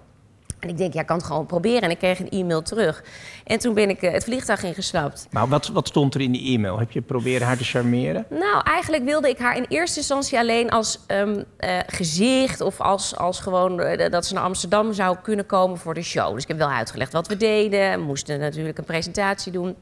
En 0.60 0.68
ik 0.68 0.76
denk, 0.76 0.92
ja, 0.92 1.00
ik 1.00 1.06
kan 1.06 1.16
het 1.16 1.26
gewoon 1.26 1.46
proberen. 1.46 1.82
En 1.82 1.90
ik 1.90 1.98
kreeg 1.98 2.20
een 2.20 2.28
e-mail 2.28 2.62
terug. 2.62 3.04
En 3.44 3.58
toen 3.58 3.74
ben 3.74 3.88
ik 3.88 4.02
eh, 4.02 4.12
het 4.12 4.24
vliegtuig 4.24 4.62
ingestapt. 4.62 5.26
Maar 5.30 5.48
wat, 5.48 5.68
wat 5.68 5.88
stond 5.88 6.14
er 6.14 6.20
in 6.20 6.32
die 6.32 6.54
e-mail? 6.54 6.78
Heb 6.78 6.90
je 6.90 7.00
proberen 7.00 7.46
haar 7.46 7.56
te 7.56 7.64
charmeren? 7.64 8.26
Nou, 8.30 8.62
eigenlijk 8.64 9.04
wilde 9.04 9.28
ik 9.28 9.38
haar 9.38 9.56
in 9.56 9.66
eerste 9.68 9.98
instantie 9.98 10.38
alleen 10.38 10.70
als 10.70 10.98
ehm, 11.06 11.42
eh, 11.56 11.78
gezicht... 11.86 12.60
of 12.60 12.80
als, 12.80 13.16
als 13.16 13.40
gewoon 13.40 13.80
eh, 13.80 14.10
dat 14.10 14.26
ze 14.26 14.34
naar 14.34 14.42
Amsterdam 14.42 14.92
zou 14.92 15.16
kunnen 15.22 15.46
komen 15.46 15.78
voor 15.78 15.94
de 15.94 16.02
show. 16.02 16.34
Dus 16.34 16.42
ik 16.42 16.48
heb 16.48 16.58
wel 16.58 16.70
uitgelegd 16.70 17.12
wat 17.12 17.28
we 17.28 17.36
deden. 17.36 17.98
We 17.98 18.04
moesten 18.04 18.38
natuurlijk 18.38 18.78
een 18.78 18.84
presentatie 18.84 19.52
doen. 19.52 19.76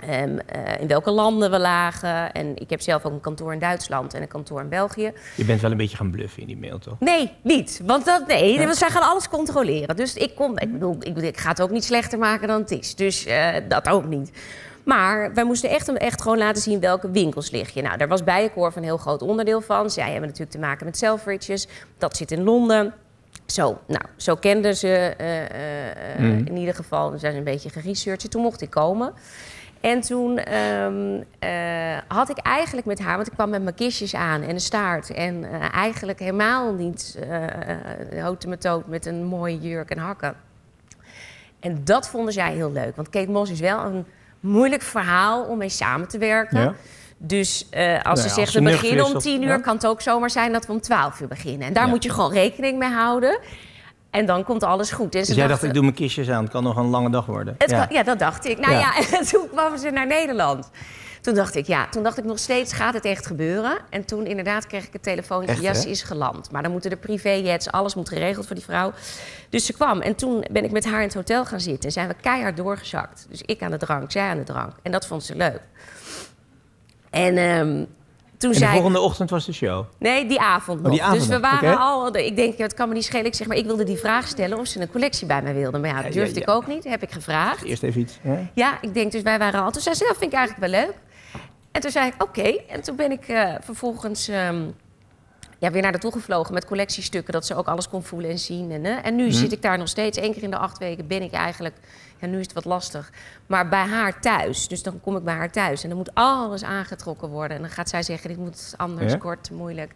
Ehm, 0.00 0.38
eh, 0.38 0.80
in 0.80 0.86
welke 0.86 1.10
landen 1.10 1.50
we 1.50 1.58
lagen. 1.58 2.32
En 2.32 2.56
ik 2.56 2.70
heb 2.70 2.80
zelf 2.80 3.04
ook 3.04 3.12
een 3.12 3.20
kantoor 3.20 3.52
in 3.52 3.58
Duitsland 3.58 4.14
en 4.14 4.22
een 4.22 4.28
kantoor 4.28 4.60
in 4.60 4.68
België. 4.68 5.12
Je 5.34 5.44
bent 5.44 5.60
wel 5.60 5.70
een 5.70 5.76
beetje 5.76 5.96
gaan 5.96 6.10
bluffen 6.10 6.40
in 6.40 6.46
die 6.46 6.56
mail, 6.56 6.78
toch? 6.78 6.96
Nee, 7.00 7.32
niet. 7.42 7.80
Want 7.86 8.04
dat, 8.04 8.26
nee, 8.26 8.58
want 8.58 8.76
zij 8.76 8.90
gaan 8.90 9.02
alles 9.02 9.28
controleren. 9.28 9.96
Dus 9.96 10.14
ik, 10.14 10.34
kom, 10.34 10.58
ik 10.58 10.72
bedoel, 10.72 10.96
ik, 11.00 11.16
ik 11.16 11.36
ga 11.38 11.48
het 11.48 11.60
ook 11.60 11.70
niet 11.70 11.84
slechter 11.84 12.18
maken 12.18 12.48
dan 12.48 12.60
het 12.60 12.70
is. 12.70 12.94
Dus 12.94 13.26
eh, 13.26 13.54
dat 13.68 13.88
ook 13.88 14.04
niet. 14.06 14.30
Maar 14.84 15.34
wij 15.34 15.44
moesten 15.44 15.70
echt, 15.70 15.92
echt 15.92 16.22
gewoon 16.22 16.38
laten 16.38 16.62
zien 16.62 16.80
welke 16.80 17.10
winkels 17.10 17.50
lig 17.50 17.70
je. 17.70 17.82
Nou, 17.82 17.96
daar 17.96 18.08
was 18.08 18.24
Bijenkorf 18.24 18.76
een 18.76 18.82
heel 18.82 18.96
groot 18.96 19.22
onderdeel 19.22 19.60
van. 19.60 19.90
Zij 19.90 20.04
hebben 20.04 20.22
natuurlijk 20.22 20.50
te 20.50 20.58
maken 20.58 20.84
met 20.86 20.96
Selfridges. 20.98 21.66
Dat 21.98 22.16
zit 22.16 22.30
in 22.30 22.42
Londen. 22.42 22.94
Zo, 23.46 23.78
nou, 23.86 24.02
zo 24.16 24.34
kenden 24.34 24.76
ze 24.76 24.88
eh, 25.18 26.24
Mhm. 26.24 26.46
in 26.46 26.56
ieder 26.56 26.74
geval. 26.74 27.10
Ze 27.10 27.18
zijn 27.18 27.36
een 27.36 27.44
beetje 27.44 27.70
geresearched. 27.70 28.30
Toen 28.30 28.42
mocht 28.42 28.60
ik 28.60 28.70
komen. 28.70 29.12
En 29.80 30.00
toen 30.00 30.38
ehm, 30.38 31.22
eh, 31.38 31.98
had 32.08 32.30
ik 32.30 32.38
eigenlijk 32.38 32.86
met 32.86 32.98
haar, 32.98 33.16
want 33.16 33.26
ik 33.26 33.32
kwam 33.32 33.50
met 33.50 33.62
mijn 33.62 33.74
kistjes 33.74 34.14
aan 34.14 34.42
en 34.42 34.50
een 34.50 34.60
staart. 34.60 35.10
En 35.10 35.44
eh, 35.44 35.74
eigenlijk 35.74 36.18
helemaal 36.18 36.72
niet 36.74 37.18
uh, 37.28 38.20
houten 38.20 38.48
met 38.48 38.60
toot 38.60 38.86
met 38.86 39.06
een 39.06 39.24
mooie 39.24 39.58
jurk 39.58 39.90
en 39.90 39.98
hakken. 39.98 40.34
En 41.60 41.80
dat 41.84 42.08
vonden 42.08 42.32
zij 42.32 42.52
heel 42.52 42.72
leuk. 42.72 42.96
Want 42.96 43.08
Kate 43.10 43.30
Moss 43.30 43.50
is 43.50 43.60
wel 43.60 43.84
een 43.84 44.04
moeilijk 44.40 44.82
verhaal 44.82 45.44
om 45.44 45.58
mee 45.58 45.68
samen 45.68 46.08
te 46.08 46.18
werken. 46.18 46.60
Ja. 46.60 46.74
Dus 47.16 47.66
eh, 47.70 47.94
als 47.94 48.02
Nou 48.04 48.16
ze 48.16 48.28
ja, 48.28 48.34
zegt 48.34 48.52
we 48.52 48.62
beginnen 48.62 49.04
om 49.04 49.18
tien 49.18 49.42
uur, 49.42 49.48
ja. 49.48 49.58
kan 49.58 49.74
het 49.74 49.86
ook 49.86 50.00
zomaar 50.00 50.30
zijn 50.30 50.52
dat 50.52 50.66
we 50.66 50.72
om 50.72 50.80
twaalf 50.80 51.20
uur 51.20 51.28
beginnen. 51.28 51.66
En 51.66 51.72
daar 51.72 51.84
Ja. 51.84 51.90
moet 51.90 52.02
je 52.02 52.10
gewoon 52.10 52.32
rekening 52.32 52.78
mee 52.78 52.90
houden. 52.90 53.38
En 54.10 54.26
dan 54.26 54.44
komt 54.44 54.62
alles 54.62 54.90
goed. 54.90 55.14
En 55.14 55.20
ze 55.20 55.26
Dus 55.26 55.36
jij 55.36 55.46
dacht, 55.46 55.62
ik 55.62 55.72
doe 55.74 55.82
mijn 55.82 55.94
kistjes 55.94 56.28
aan. 56.30 56.42
Het 56.42 56.52
kan 56.52 56.62
nog 56.62 56.76
een 56.76 56.86
lange 56.88 57.10
dag 57.10 57.26
worden. 57.26 57.54
het 57.58 57.70
ja. 57.70 57.84
kan- 57.86 57.96
ja, 57.96 58.02
dat 58.02 58.18
dacht 58.18 58.46
ik. 58.46 58.58
Nou 58.58 58.72
Ja. 58.72 58.78
ja, 58.80 58.96
en 59.18 59.24
toen 59.26 59.48
kwamen 59.50 59.78
ze 59.78 59.90
naar 59.90 60.06
Nederland. 60.06 60.70
Toen 61.20 61.34
dacht 61.34 61.54
ik, 61.54 61.66
ja, 61.66 61.88
toen 61.88 62.02
dacht 62.02 62.18
ik 62.18 62.24
nog 62.24 62.38
steeds, 62.38 62.72
gaat 62.72 62.94
het 62.94 63.04
echt 63.04 63.26
gebeuren? 63.26 63.78
En 63.90 64.04
toen 64.04 64.26
inderdaad 64.26 64.66
kreeg 64.66 64.86
ik 64.86 64.92
het 64.92 65.02
telefoontje, 65.02 65.50
Echt, 65.52 65.62
ja, 65.62 65.72
hè? 65.72 65.78
ze 65.80 65.90
is 65.90 66.02
geland. 66.02 66.50
Maar 66.50 66.62
dan 66.62 66.70
moeten 66.72 66.90
de 66.90 66.96
privéjets, 66.96 67.70
alles 67.70 67.94
moet 67.94 68.08
geregeld 68.08 68.46
voor 68.46 68.56
die 68.56 68.64
vrouw. 68.64 68.92
Dus 69.50 69.66
ze 69.66 69.72
kwam 69.72 70.00
en 70.00 70.14
toen 70.14 70.44
ben 70.50 70.64
ik 70.64 70.70
met 70.70 70.84
haar 70.84 70.98
in 71.00 71.06
het 71.06 71.14
hotel 71.14 71.44
gaan 71.44 71.60
zitten. 71.60 71.84
En 71.84 71.92
zijn 71.92 72.08
we 72.08 72.14
keihard 72.20 72.56
doorgezakt. 72.56 73.26
Dus 73.30 73.42
ik 73.42 73.62
aan 73.62 73.70
de 73.70 73.76
drank, 73.76 74.10
zij 74.12 74.28
aan 74.28 74.36
de 74.36 74.42
drank. 74.44 74.72
En 74.82 74.92
dat 74.92 75.06
vond 75.06 75.24
ze 75.24 75.34
leuk. 75.36 75.60
En 77.10 77.36
ehm, 77.36 77.84
toen 78.38 78.50
En 78.50 78.58
de 78.58 78.64
zei 78.64 78.70
ik... 78.70 78.74
volgende 78.74 79.00
ochtend 79.00 79.30
was 79.30 79.44
de 79.46 79.52
show. 79.52 79.84
Nee, 79.98 80.26
die 80.26 80.40
avond 80.40 80.82
nog. 80.82 80.92
die 80.92 81.02
avond 81.02 81.18
dus 81.18 81.28
we 81.28 81.32
nog, 81.38 81.50
waren 81.50 81.78
al... 81.78 82.16
Ik 82.16 82.36
denk, 82.36 82.58
het 82.58 82.74
kan 82.74 82.88
me 82.88 82.94
niet 82.94 83.04
schelen. 83.04 83.26
Ik 83.26 83.34
zeg 83.34 83.46
maar, 83.46 83.56
ik 83.56 83.64
wilde 83.66 83.84
die 83.84 83.96
vraag 83.96 84.28
stellen 84.28 84.58
of 84.58 84.66
ze 84.66 84.80
een 84.80 84.90
collectie 84.90 85.26
bij 85.26 85.42
mij 85.42 85.54
wilden. 85.54 85.80
Maar 85.80 85.90
ja, 85.90 85.96
dat 86.02 86.14
Ja, 86.14 86.20
durfde 86.20 86.40
ja, 86.40 86.46
ik 86.46 86.50
ook 86.50 86.66
niet. 86.66 86.84
Heb 86.84 87.02
ik 87.02 87.10
gevraagd. 87.10 87.64
Eerst 87.64 87.82
even 87.82 88.00
iets. 88.00 88.18
Hè? 88.22 88.48
Ja, 88.54 88.78
ik 88.80 88.94
denk 88.94 89.12
dus 89.12 89.22
wij 89.22 89.38
waren 89.38 89.62
al. 89.62 89.70
Toen 89.70 89.82
zei 89.82 89.94
ze, 89.94 90.04
dat 90.04 90.16
vind 90.16 90.32
ik 90.32 90.38
eigenlijk 90.38 90.72
wel 90.72 90.80
leuk. 90.80 90.94
En 91.72 91.80
toen 91.80 91.90
zei 91.90 92.06
ik, 92.06 92.22
oké. 92.22 92.56
En 92.68 92.82
toen 92.82 92.96
ben 92.96 93.10
ik 93.10 93.28
eh, 93.28 93.54
vervolgens 93.60 94.28
ehm, 94.28 94.62
ja, 95.58 95.70
weer 95.70 95.82
naar 95.82 95.90
naartoe 95.90 96.12
gevlogen 96.12 96.54
met 96.54 96.64
collectiestukken... 96.64 97.32
dat 97.32 97.46
ze 97.46 97.54
ook 97.54 97.66
alles 97.66 97.88
kon 97.88 98.02
voelen 98.02 98.30
en 98.30 98.38
zien. 98.38 98.70
En, 98.70 98.84
eh, 98.84 99.06
en 99.06 99.16
nu 99.16 99.30
zit 99.32 99.52
ik 99.52 99.62
daar 99.62 99.78
nog 99.78 99.88
steeds. 99.88 100.18
Eén 100.18 100.32
keer 100.32 100.42
in 100.42 100.50
de 100.50 100.58
acht 100.58 100.78
weken 100.78 101.06
ben 101.06 101.22
ik 101.22 101.32
eigenlijk... 101.32 101.74
Ja, 102.20 102.26
nu 102.26 102.36
is 102.38 102.44
het 102.44 102.52
wat 102.52 102.64
lastig. 102.64 103.10
Maar 103.46 103.68
bij 103.68 103.84
haar 103.84 104.20
thuis. 104.20 104.68
Dus 104.68 104.82
dan 104.82 105.00
kom 105.00 105.16
ik 105.16 105.24
bij 105.24 105.34
haar 105.34 105.50
thuis. 105.50 105.82
En 105.82 105.88
dan 105.88 105.98
moet 105.98 106.14
alles 106.14 106.64
aangetrokken 106.64 107.28
worden. 107.28 107.56
En 107.56 107.62
dan 107.62 107.70
gaat 107.70 107.88
zij 107.88 108.02
zeggen, 108.02 108.28
dit 108.28 108.38
moet 108.38 108.74
anders, 108.76 109.12
Ja? 109.12 109.18
kort, 109.18 109.50
moeilijk. 109.50 109.92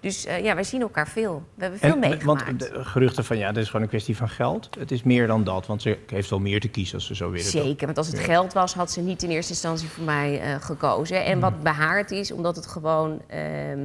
Dus 0.00 0.24
eh, 0.26 0.44
ja, 0.44 0.54
wij 0.54 0.64
zien 0.64 0.80
elkaar 0.80 1.08
veel. 1.08 1.42
We 1.54 1.62
hebben 1.62 1.80
veel 1.80 1.92
En, 1.92 1.98
meegemaakt. 1.98 2.44
want 2.46 2.58
de 2.60 2.84
geruchten 2.84 3.24
van 3.24 3.38
ja, 3.38 3.52
dit 3.52 3.62
is 3.62 3.66
gewoon 3.68 3.82
een 3.82 3.88
kwestie 3.88 4.16
van 4.16 4.28
geld. 4.28 4.68
Het 4.78 4.90
is 4.90 5.02
meer 5.02 5.26
dan 5.26 5.44
dat, 5.44 5.66
want 5.66 5.82
ze 5.82 5.98
heeft 6.06 6.30
wel 6.30 6.38
meer 6.38 6.60
te 6.60 6.68
kiezen 6.68 6.94
als 6.94 7.06
ze 7.06 7.14
zo 7.14 7.30
willen. 7.30 7.46
Zeker, 7.50 7.86
want 7.86 7.98
als 7.98 8.06
het 8.06 8.18
geld 8.18 8.52
was, 8.52 8.74
had 8.74 8.90
ze 8.92 9.00
niet 9.00 9.22
in 9.22 9.30
eerste 9.30 9.52
instantie 9.52 9.88
voor 9.88 10.04
mij 10.04 10.40
eh, 10.40 10.54
gekozen. 10.60 11.24
En 11.24 11.32
Hmm. 11.32 11.40
wat 11.40 11.62
bij 11.62 11.72
haar 11.72 11.96
het 11.98 12.10
is, 12.10 12.32
omdat 12.32 12.56
het 12.56 12.66
gewoon. 12.66 13.22
ehm, 13.26 13.78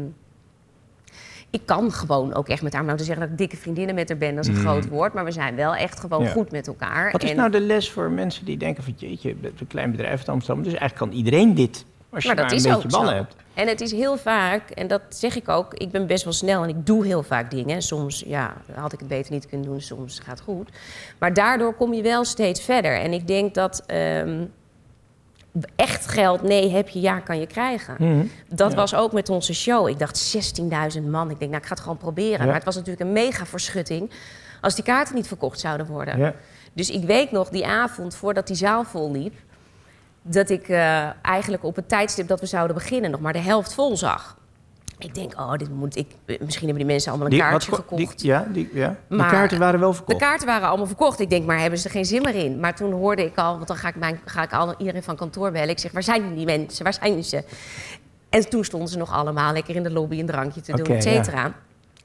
ik 1.52 1.62
kan 1.66 1.92
gewoon 1.92 2.34
ook 2.34 2.48
echt 2.50 2.62
met 2.62 2.74
haar, 2.74 2.84
nou 2.84 2.98
te 2.98 3.04
zeggen 3.04 3.22
dat 3.24 3.32
ik 3.32 3.38
dikke 3.38 3.58
vriendinnen 3.58 3.96
met 3.96 4.10
haar 4.10 4.18
ben, 4.18 4.36
dat 4.36 4.44
is 4.48 4.56
een 4.56 4.62
groot 4.62 4.88
woord. 4.88 5.14
Maar 5.14 5.26
we 5.26 5.32
zijn 5.32 5.56
wel 5.56 5.76
echt 5.76 6.00
gewoon. 6.00 6.24
Ja. 6.24 6.30
goed 6.30 6.52
met 6.52 6.68
elkaar. 6.68 7.12
Wat 7.12 7.24
is 7.24 7.30
En- 7.30 7.36
nou 7.36 7.50
de 7.52 7.60
les 7.60 7.92
voor 7.92 8.10
mensen 8.12 8.46
die 8.46 8.58
denken 8.58 8.84
van 8.84 8.94
jeetje, 8.98 9.30
een 9.42 9.68
klein 9.68 9.92
bedrijf 9.92 10.18
uit 10.20 10.30
Amsterdam. 10.30 10.64
Dus 10.64 10.74
eigenlijk 10.74 11.12
kan 11.12 11.18
iedereen 11.20 11.54
dit, 11.56 11.86
als 12.10 12.24
je 12.24 12.28
maar 12.28 12.38
maar, 12.38 12.50
dat 12.50 12.52
een 12.64 12.70
is 12.72 12.76
beetje 12.76 12.98
ballen 12.98 13.10
zo. 13.10 13.16
hebt. 13.16 13.36
En 13.54 13.68
het 13.68 13.82
is 13.82 13.92
heel 13.92 14.18
vaak, 14.18 14.70
en 14.70 14.88
dat 14.88 15.02
zeg 15.10 15.36
ik 15.36 15.50
ook, 15.50 15.74
ik 15.74 15.92
ben 15.92 16.08
best 16.08 16.24
wel 16.24 16.34
snel 16.34 16.64
en 16.64 16.70
ik 16.70 16.86
doe 16.86 17.06
heel 17.06 17.24
vaak 17.24 17.52
dingen. 17.52 17.82
Soms 17.82 18.24
ja, 18.28 18.54
had 18.74 18.94
ik 18.94 19.00
het 19.00 19.08
beter 19.08 19.32
niet 19.34 19.48
kunnen 19.48 19.68
doen, 19.68 19.82
soms 19.82 20.20
gaat 20.20 20.38
het 20.40 20.42
goed. 20.48 20.70
Maar 21.18 21.34
daardoor 21.34 21.74
kom 21.74 21.94
je 21.94 22.02
wel 22.02 22.24
steeds 22.26 22.62
verder. 22.62 22.96
En 23.00 23.14
ik 23.14 23.28
denk 23.28 23.54
dat 23.54 23.84
ehm, 23.88 24.44
echt 25.76 26.08
geld, 26.08 26.42
nee 26.42 26.70
heb 26.72 26.90
je, 26.90 27.00
ja 27.02 27.20
kan 27.20 27.40
je 27.40 27.48
krijgen. 27.48 27.96
Mhm. 28.00 28.26
Dat 28.50 28.70
Ja. 28.72 28.76
was 28.78 28.96
ook 28.96 29.12
met 29.12 29.30
onze 29.30 29.54
show. 29.54 29.88
Ik 29.88 30.00
dacht 30.00 30.18
16.000 30.98 31.04
man. 31.10 31.30
Ik 31.30 31.40
denk, 31.40 31.52
nou, 31.52 31.62
ik 31.62 31.68
ga 31.68 31.74
het 31.74 31.84
gewoon 31.84 31.98
proberen. 31.98 32.40
Ja. 32.40 32.46
Maar 32.46 32.54
het 32.56 32.64
was 32.64 32.76
natuurlijk 32.76 33.02
een 33.06 33.12
mega 33.14 33.46
verschutting 33.46 34.12
als 34.62 34.76
die 34.76 34.84
kaarten 34.84 35.16
niet 35.16 35.28
verkocht 35.28 35.60
zouden 35.60 35.86
worden. 35.88 36.18
Ja. 36.20 36.34
Dus 36.74 36.90
ik 36.90 37.04
weet 37.04 37.32
nog, 37.32 37.50
die 37.50 37.66
avond 37.66 38.16
voordat 38.16 38.48
die 38.48 38.56
zaal 38.56 38.84
vol 38.84 39.12
liep... 39.12 39.34
dat 40.22 40.50
ik 40.50 40.70
eh, 40.70 41.10
eigenlijk 41.22 41.64
op 41.64 41.76
het 41.76 41.90
tijdstip 41.90 42.28
dat 42.28 42.40
we 42.40 42.46
zouden 42.46 42.76
beginnen... 42.76 43.12
nog 43.12 43.20
maar 43.20 43.34
de 43.34 43.40
helft 43.40 43.74
vol 43.74 43.98
zag. 43.98 44.38
Ik 45.04 45.16
denk, 45.16 45.34
oh, 45.40 45.54
dit 45.54 45.70
moet 45.70 45.96
ik... 45.98 46.08
Misschien 46.26 46.68
hebben 46.68 46.76
die 46.76 46.86
mensen 46.86 47.10
allemaal 47.12 47.28
een 47.28 47.34
Die- 47.34 47.42
kaartje 47.44 47.72
wat 47.72 47.80
ko- 47.86 47.96
gekocht. 47.98 48.20
Die, 48.20 48.30
ja, 48.30 48.48
die, 48.52 48.70
ja. 48.74 48.96
Maar, 49.08 49.32
kaarten 49.32 49.60
waren 49.60 49.80
wel 49.80 49.90
De 49.90 49.96
verkocht. 49.96 50.18
kaarten 50.20 50.48
waren 50.48 50.68
allemaal 50.68 50.86
verkocht. 50.88 51.20
Ik 51.20 51.30
denk, 51.30 51.46
maar 51.46 51.60
hebben 51.60 51.80
ze 51.80 51.86
er 51.86 51.92
geen 51.94 52.06
zin 52.06 52.22
meer 52.22 52.36
in? 52.36 52.60
Maar 52.60 52.76
toen 52.76 52.92
hoorde 52.92 53.26
ik 53.26 53.38
al, 53.38 53.56
want 53.56 53.68
dan 53.68 53.78
ga 53.78 53.88
ik, 53.88 53.96
mijn, 53.96 54.20
ga 54.26 54.44
ik 54.44 54.54
al 54.54 54.76
iedereen 54.78 55.04
van 55.04 55.16
kantoor 55.16 55.52
bellen. 55.52 55.70
Ik 55.70 55.80
zeg, 55.80 55.92
waar 55.92 56.04
zijn 56.04 56.36
die 56.36 56.46
mensen? 56.46 56.84
Waar 56.84 56.94
zijn 56.94 57.24
ze? 57.24 57.44
En 58.30 58.50
toen 58.50 58.64
stonden 58.64 58.90
ze 58.90 58.98
nog 58.98 59.12
allemaal 59.12 59.54
lekker 59.54 59.76
in 59.76 59.84
de 59.84 59.92
lobby 59.92 60.20
een 60.20 60.26
drankje 60.26 60.62
te 60.62 60.74
doen, 60.74 60.96
et 60.96 61.04
cetera. 61.04 61.54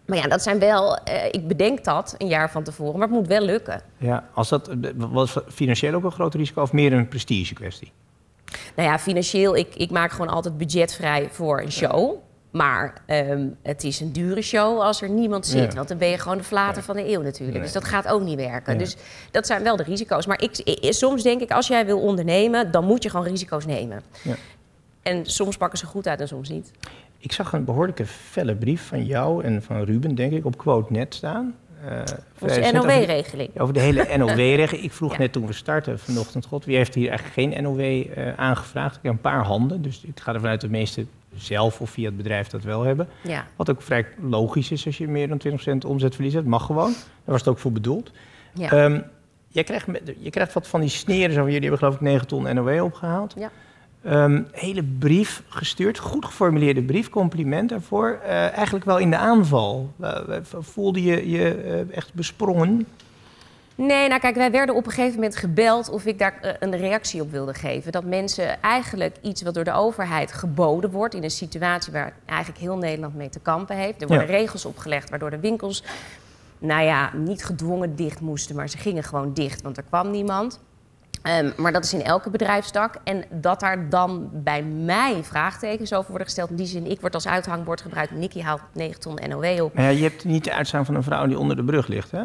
Maar 0.06 0.18
ja, 0.18 0.26
dat 0.28 0.42
zijn 0.42 0.58
wel, 0.58 0.96
eh, 0.96 1.26
ik 1.30 1.48
bedenk 1.48 1.84
dat 1.84 2.14
een 2.18 2.26
jaar 2.28 2.50
van 2.50 2.62
tevoren, 2.62 2.98
maar 2.98 3.08
het 3.08 3.16
moet 3.16 3.26
wel 3.26 3.40
lukken. 3.40 3.82
Ja, 3.96 4.24
als 4.34 4.48
dat, 4.48 4.70
was 4.96 5.36
financieel 5.48 5.94
ook 5.94 6.04
een 6.04 6.10
groot 6.12 6.34
risico 6.34 6.62
of 6.62 6.72
meer 6.72 6.92
een 6.92 7.08
prestige 7.08 7.54
kwestie? 7.54 7.92
Nou 8.76 8.88
ja, 8.88 8.98
financieel, 8.98 9.56
ik, 9.56 9.74
ik 9.74 9.90
maak 9.90 10.10
gewoon 10.10 10.28
altijd 10.28 10.58
budgetvrij 10.58 11.28
voor 11.30 11.60
een 11.60 11.72
show. 11.72 12.14
Maar 12.50 12.94
ehm, 13.06 13.46
het 13.62 13.84
is 13.84 14.00
een 14.00 14.12
dure 14.12 14.42
show 14.42 14.80
als 14.80 15.02
er 15.02 15.08
niemand 15.10 15.46
zit. 15.46 15.70
Ja. 15.70 15.76
Want 15.76 15.88
dan 15.88 15.98
ben 15.98 16.08
je 16.08 16.18
gewoon 16.18 16.38
de 16.38 16.44
flater 16.44 16.82
van 16.82 16.96
de 16.96 17.08
eeuw 17.08 17.22
natuurlijk. 17.22 17.52
Nee. 17.52 17.62
Dus 17.62 17.72
dat 17.72 17.84
gaat 17.84 18.08
ook 18.08 18.22
niet 18.22 18.36
werken. 18.36 18.72
Ja. 18.72 18.78
Dus 18.78 18.96
dat 19.30 19.46
zijn 19.46 19.62
wel 19.62 19.76
de 19.76 19.82
risico's. 19.82 20.26
Maar 20.26 20.42
ik, 20.42 20.76
soms 20.94 21.22
denk 21.22 21.40
ik, 21.40 21.50
als 21.50 21.66
jij 21.66 21.86
wil 21.86 22.00
ondernemen, 22.00 22.70
dan 22.70 22.84
moet 22.84 23.02
je 23.02 23.10
gewoon 23.10 23.26
risico's 23.26 23.66
nemen. 23.66 24.02
Ja. 24.22 24.34
En 25.02 25.26
soms 25.26 25.56
pakken 25.56 25.78
ze 25.78 25.86
goed 25.86 26.08
uit 26.08 26.20
en 26.20 26.28
soms 26.28 26.48
niet. 26.48 26.70
Ik 27.18 27.32
zag 27.32 27.52
een 27.52 27.64
behoorlijke 27.64 28.06
felle 28.06 28.54
brief 28.54 28.86
van 28.86 29.04
jou 29.04 29.44
en 29.44 29.62
van 29.62 29.82
Ruben, 29.82 30.14
denk 30.14 30.32
ik, 30.32 30.44
op 30.44 30.58
QuoteNet 30.58 31.14
staan. 31.14 31.54
Eh, 31.84 31.90
vrij 32.34 32.56
Onze 32.56 32.60
over 32.60 32.72
NOW-regeling. 32.72 33.60
Over 33.60 33.74
de 33.74 33.80
hele 33.80 34.06
NOW-regeling. 34.18 34.84
Ik 34.84 34.92
vroeg 34.92 35.12
Ja. 35.12 35.18
net 35.18 35.32
toen 35.32 35.46
we 35.46 35.52
startten 35.52 35.98
vanochtend, 35.98 36.46
god, 36.46 36.64
wie 36.64 36.76
heeft 36.76 36.94
hier 36.94 37.08
eigenlijk 37.08 37.34
geen 37.54 37.62
NOW 37.62 37.80
eh, 37.80 38.34
aangevraagd? 38.36 38.96
Ik 38.96 39.02
heb 39.02 39.12
een 39.12 39.20
paar 39.20 39.44
handen, 39.44 39.82
dus 39.82 40.02
ik 40.04 40.20
ga 40.20 40.34
ervan 40.34 40.48
uit 40.50 40.60
dat 40.60 40.70
de 40.70 40.76
meeste 40.76 41.06
zelf 41.38 41.80
of 41.80 41.90
via 41.90 42.06
het 42.06 42.16
bedrijf 42.16 42.48
dat 42.48 42.62
wel 42.62 42.82
hebben. 42.82 43.08
Ja. 43.22 43.46
Wat 43.56 43.70
ook 43.70 43.82
vrij 43.82 44.06
logisch 44.20 44.70
is 44.70 44.86
als 44.86 44.98
je 44.98 45.08
meer 45.08 45.28
dan 45.28 45.40
20% 45.84 45.86
omzetverlies 45.86 46.32
hebt. 46.32 46.46
Mag 46.46 46.66
gewoon. 46.66 46.92
Daar 46.92 47.00
was 47.24 47.40
het 47.40 47.48
ook 47.48 47.58
voor 47.58 47.72
bedoeld. 47.72 48.10
Ja. 48.54 48.70
Ehm, 48.70 49.00
jij 49.48 49.64
krijgt, 49.64 49.86
je 50.18 50.30
krijgt 50.30 50.52
wat 50.52 50.68
van 50.68 50.80
die 50.80 50.88
sneren. 50.88 51.34
Zo, 51.34 51.44
jullie 51.44 51.60
hebben 51.60 51.78
geloof 51.78 51.94
ik 51.94 52.00
9 52.00 52.26
ton 52.26 52.54
NOW 52.54 52.82
opgehaald. 52.82 53.34
Ja. 53.38 53.50
Ehm, 54.06 54.42
hele 54.52 54.82
brief 54.82 55.42
gestuurd, 55.48 55.98
goed 55.98 56.24
geformuleerde 56.24 56.82
brief, 56.82 57.08
compliment 57.08 57.68
daarvoor. 57.68 58.20
Eh, 58.24 58.52
eigenlijk 58.52 58.84
wel 58.84 58.98
in 58.98 59.10
de 59.10 59.16
aanval. 59.16 59.92
Eh, 60.00 60.20
voelde 60.42 61.02
je 61.02 61.30
je 61.30 61.54
eh, 61.54 61.96
echt 61.96 62.14
besprongen? 62.14 62.86
Nee, 63.76 64.08
nou 64.08 64.20
kijk, 64.20 64.34
wij 64.34 64.50
werden 64.50 64.74
op 64.74 64.86
een 64.86 64.92
gegeven 64.92 65.14
moment 65.14 65.36
gebeld 65.36 65.88
of 65.88 66.04
ik 66.06 66.18
daar 66.18 66.38
eh, 66.40 66.52
een 66.58 66.76
reactie 66.76 67.20
op 67.22 67.30
wilde 67.30 67.54
geven. 67.54 67.92
Dat 67.92 68.04
mensen 68.04 68.62
eigenlijk 68.62 69.16
iets 69.22 69.42
wat 69.42 69.54
door 69.54 69.64
de 69.64 69.72
overheid 69.72 70.32
geboden 70.32 70.90
wordt 70.90 71.14
in 71.14 71.22
een 71.22 71.30
situatie 71.30 71.92
waar 71.92 72.12
eigenlijk 72.24 72.60
heel 72.60 72.76
Nederland 72.76 73.14
mee 73.14 73.28
te 73.28 73.40
kampen 73.40 73.76
heeft. 73.76 74.02
Er 74.02 74.08
worden 74.08 74.26
Ja. 74.26 74.32
regels 74.36 74.64
opgelegd 74.64 75.10
waardoor 75.10 75.30
de 75.30 75.40
winkels, 75.40 75.82
nou 76.58 76.82
ja, 76.84 77.10
niet 77.14 77.44
gedwongen 77.44 77.96
dicht 77.96 78.20
moesten, 78.20 78.56
maar 78.56 78.68
ze 78.68 78.78
gingen 78.78 79.02
gewoon 79.02 79.32
dicht, 79.32 79.62
want 79.62 79.76
er 79.76 79.82
kwam 79.82 80.10
niemand. 80.10 80.60
Ehm, 81.22 81.50
maar 81.56 81.72
dat 81.72 81.84
is 81.84 81.92
in 81.92 82.02
elke 82.02 82.30
bedrijfstak. 82.30 82.94
En 83.04 83.24
dat 83.30 83.60
daar 83.60 83.88
dan 83.88 84.28
bij 84.32 84.62
mij 84.62 85.18
vraagtekens 85.22 85.92
over 85.92 86.08
worden 86.08 86.26
gesteld. 86.26 86.50
In 86.50 86.56
die 86.56 86.66
zin, 86.66 86.90
ik 86.90 87.00
word 87.00 87.14
als 87.14 87.26
uithangbord 87.28 87.80
gebruikt. 87.80 88.10
Nicky 88.10 88.40
haalt 88.40 88.60
9 88.72 89.00
ton 89.00 89.18
NOW 89.28 89.62
op. 89.64 89.74
Maar 89.74 89.84
ja, 89.84 89.90
je 89.90 90.02
hebt 90.02 90.24
niet 90.24 90.44
de 90.44 90.52
uitstaan 90.52 90.84
van 90.84 90.94
een 90.94 91.02
vrouw 91.02 91.26
die 91.26 91.38
onder 91.38 91.56
de 91.56 91.64
brug 91.64 91.86
ligt, 91.86 92.10
hè? 92.10 92.22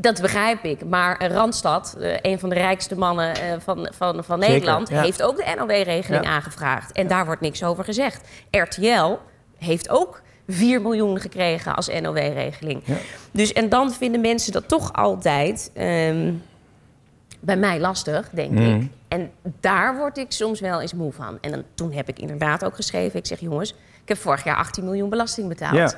Dat 0.00 0.20
begrijp 0.20 0.64
ik. 0.64 0.84
Maar 0.84 1.26
Randstad, 1.32 1.96
eh, 2.00 2.16
een 2.22 2.38
van 2.38 2.48
de 2.48 2.54
rijkste 2.54 2.98
mannen 2.98 3.34
eh, 3.34 3.40
van, 3.58 3.88
van, 3.96 4.24
van 4.24 4.38
Zeker, 4.40 4.54
Nederland, 4.54 4.88
ja. 4.88 5.02
heeft 5.02 5.22
ook 5.22 5.36
de 5.36 5.54
NOW-regeling 5.58 6.24
Ja. 6.24 6.30
aangevraagd. 6.30 6.92
En 6.92 7.06
daar 7.06 7.26
wordt 7.26 7.40
niks 7.40 7.64
over 7.64 7.84
gezegd. 7.84 8.28
RTL 8.50 9.12
heeft 9.58 9.88
ook 9.88 10.22
4 10.48 10.80
miljoen 10.82 11.20
gekregen 11.20 11.74
als 11.76 11.88
NOW-regeling. 12.00 12.82
Dus 13.30 13.52
en 13.52 13.68
dan 13.68 13.92
vinden 13.92 14.20
mensen 14.20 14.52
dat 14.52 14.68
toch 14.68 14.92
altijd 14.92 15.70
ehm, 15.74 16.32
bij 17.40 17.56
mij 17.56 17.80
lastig, 17.80 18.28
denk 18.32 18.50
Mhm. 18.52 18.62
ik. 18.76 18.90
En 19.08 19.30
daar 19.60 19.96
word 19.96 20.18
ik 20.18 20.32
soms 20.32 20.60
wel 20.60 20.80
eens 20.80 20.94
moe 20.94 21.12
van. 21.12 21.38
En 21.40 21.50
dan, 21.50 21.62
toen 21.74 21.92
heb 21.92 22.08
ik 22.08 22.18
inderdaad 22.18 22.64
ook 22.64 22.74
geschreven, 22.74 23.18
ik 23.18 23.26
zeg 23.26 23.40
jongens, 23.40 23.70
ik 24.02 24.08
heb 24.08 24.18
vorig 24.18 24.44
jaar 24.44 24.56
18 24.56 24.84
miljoen 24.84 25.08
belasting 25.08 25.48
betaald. 25.48 25.96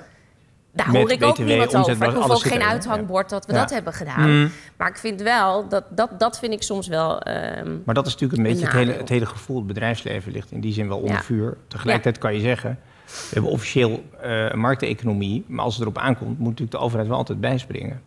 Daar 0.72 0.88
hoor 0.88 1.10
ik 1.10 1.22
ook 1.24 1.34
BTW, 1.34 1.44
niemand 1.44 1.74
over. 1.76 1.90
Ik 2.08 2.14
hoef 2.14 2.30
ook 2.30 2.38
geen 2.42 2.62
uithangbord 2.62 3.28
dat 3.30 3.46
we 3.46 3.52
Ja. 3.52 3.58
dat 3.58 3.70
hebben 3.70 3.92
gedaan. 3.92 4.30
Mm. 4.30 4.50
Maar 4.76 4.88
ik 4.88 4.96
vind 4.96 5.22
wel, 5.22 5.68
dat, 5.68 5.84
dat, 5.90 6.10
dat 6.18 6.38
vind 6.38 6.52
ik 6.52 6.62
soms 6.62 6.88
wel... 6.88 7.20
ehm, 7.20 7.76
Maar 7.84 7.94
dat 7.94 8.06
is 8.06 8.12
natuurlijk 8.12 8.38
een 8.42 8.48
beetje 8.48 8.64
het 8.66 8.74
hele, 8.74 8.92
het 8.92 9.08
hele 9.08 9.26
gevoel. 9.26 9.56
Het 9.56 9.66
bedrijfsleven 9.66 10.32
ligt 10.32 10.50
in 10.52 10.60
die 10.60 10.72
zin 10.72 10.88
wel 10.88 10.98
onder 10.98 11.14
Ja. 11.14 11.22
vuur. 11.22 11.56
Tegelijkertijd 11.68 12.18
kan 12.18 12.34
je 12.34 12.40
zeggen, 12.40 12.78
we 13.06 13.12
hebben 13.30 13.50
officieel 13.50 14.04
eh, 14.20 14.48
een 14.50 14.58
markteconomie. 14.58 15.44
Maar 15.46 15.64
als 15.64 15.74
het 15.74 15.82
erop 15.82 15.98
aankomt, 15.98 16.38
moet 16.38 16.48
natuurlijk 16.48 16.70
de 16.70 16.78
overheid 16.78 17.08
wel 17.08 17.16
altijd 17.16 17.40
bijspringen. 17.40 18.00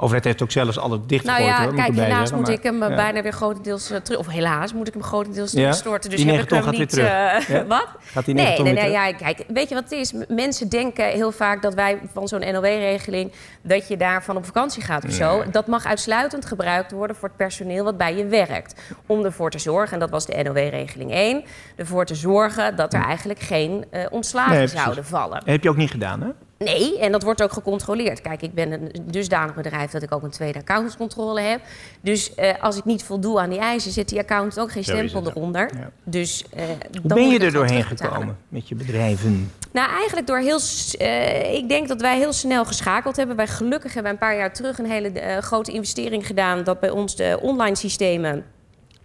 Overheid 0.00 0.24
heeft 0.24 0.42
ook 0.42 0.50
zelfs 0.50 0.78
alle 0.78 1.00
dichtgegooid. 1.06 1.46
Nou 1.46 1.60
ja, 1.60 1.64
hoor, 1.64 1.74
kijk, 1.74 1.94
helaas 1.94 2.18
zeggen, 2.18 2.36
moet 2.36 2.46
maar- 2.46 2.56
ik 2.56 2.62
hem 2.62 2.82
eh, 2.82 2.88
ja. 2.88 2.94
bijna 2.94 3.22
weer 3.22 3.32
grotendeels 3.32 3.90
eh, 3.90 3.96
terug... 4.00 4.18
Of 4.20 4.26
helaas 4.26 4.72
moet 4.72 4.86
ik 4.88 4.92
hem 4.92 5.02
grotendeels 5.02 5.52
Ja? 5.52 5.58
terugstorten. 5.58 6.10
Dus 6.10 6.18
Die 6.20 6.30
heb 6.30 6.40
ik 6.44 6.50
9 6.50 6.64
ton 6.64 6.74
hem 6.74 6.78
gaat 6.78 6.78
niet... 6.80 6.94
weer 6.94 7.04
eh, 7.06 7.48
Ja? 7.48 7.66
wat? 7.78 7.88
Gaat 8.00 8.24
die 8.24 8.34
Nee, 8.34 8.44
9 8.44 8.56
ton 8.56 8.64
nee, 8.64 8.74
nee, 8.74 8.92
terug? 8.92 9.10
ja, 9.10 9.12
kijk, 9.32 9.44
weet 9.48 9.68
je 9.68 9.74
wat 9.74 9.84
het 9.84 9.92
is? 9.92 10.12
Mensen 10.28 10.68
denken 10.68 11.04
heel 11.06 11.32
vaak 11.32 11.62
dat 11.62 11.74
wij 11.74 11.98
van 12.12 12.28
zo'n 12.28 12.40
NOW-regeling... 12.52 13.32
dat 13.62 13.88
je 13.88 13.96
daarvan 13.96 14.36
op 14.36 14.44
vakantie 14.44 14.82
gaat 14.82 15.04
of 15.04 15.12
zo. 15.12 15.44
Dat 15.50 15.66
mag 15.66 15.84
uitsluitend 15.86 16.44
gebruikt 16.46 16.92
worden 16.92 17.16
voor 17.16 17.28
het 17.28 17.36
personeel 17.36 17.84
wat 17.84 17.96
bij 17.96 18.16
je 18.16 18.26
werkt. 18.26 18.80
Om 19.06 19.24
ervoor 19.24 19.50
te 19.50 19.58
zorgen, 19.58 19.92
en 19.92 19.98
dat 19.98 20.10
was 20.10 20.26
de 20.26 20.42
NOW-regeling 20.42 21.12
1... 21.12 21.44
ervoor 21.76 22.04
te 22.04 22.14
zorgen 22.14 22.76
dat 22.76 22.94
er 22.94 23.02
eigenlijk 23.04 23.40
geen 23.40 23.84
eh, 23.90 24.04
ontslagen 24.10 24.56
Nee, 24.56 24.66
zouden 24.66 25.04
vallen. 25.04 25.42
Heb 25.44 25.62
je 25.62 25.68
ook 25.70 25.76
niet 25.76 25.90
gedaan, 25.90 26.20
hè? 26.20 26.28
Nee, 26.58 26.98
en 26.98 27.12
dat 27.12 27.22
wordt 27.22 27.42
ook 27.42 27.52
gecontroleerd. 27.52 28.20
Kijk, 28.20 28.42
ik 28.42 28.54
ben 28.54 28.72
een 28.72 28.90
dusdanig 29.04 29.54
bedrijf 29.54 29.90
dat 29.90 30.02
ik 30.02 30.14
ook 30.14 30.22
een 30.22 30.30
tweede 30.30 30.58
accountantscontrole 30.58 31.40
heb. 31.40 31.60
Dus 32.00 32.34
eh, 32.34 32.62
als 32.62 32.76
ik 32.76 32.84
niet 32.84 33.02
voldoe 33.02 33.40
aan 33.40 33.50
die 33.50 33.58
eisen, 33.58 33.92
zit 33.92 34.08
die 34.08 34.18
accountant 34.18 34.60
ook 34.60 34.72
geen 34.72 34.84
stempel 34.84 35.24
het. 35.24 35.36
eronder. 35.36 35.70
Ja. 35.74 35.90
Dus, 36.04 36.44
eh, 36.54 36.64
Hoe 36.64 36.74
dan 37.02 37.18
ben 37.18 37.28
je 37.28 37.38
er 37.38 37.52
doorheen 37.52 37.84
gekomen 37.84 38.36
met 38.48 38.68
je 38.68 38.74
bedrijven? 38.74 39.50
Nou, 39.72 39.90
eigenlijk 39.90 40.26
door 40.26 40.38
heel... 40.38 40.58
eh, 40.98 41.54
ik 41.54 41.68
denk 41.68 41.88
dat 41.88 42.00
wij 42.00 42.18
heel 42.18 42.32
snel 42.32 42.64
geschakeld 42.64 43.16
hebben. 43.16 43.36
Wij 43.36 43.46
gelukkig 43.46 43.94
hebben 43.94 44.12
een 44.12 44.18
paar 44.18 44.36
jaar 44.36 44.52
terug 44.52 44.78
een 44.78 44.90
hele 44.90 45.10
eh, 45.10 45.38
grote 45.38 45.72
investering 45.72 46.26
gedaan... 46.26 46.64
dat 46.64 46.80
bij 46.80 46.90
ons 46.90 47.16
de 47.16 47.38
online 47.42 47.76
systemen 47.76 48.44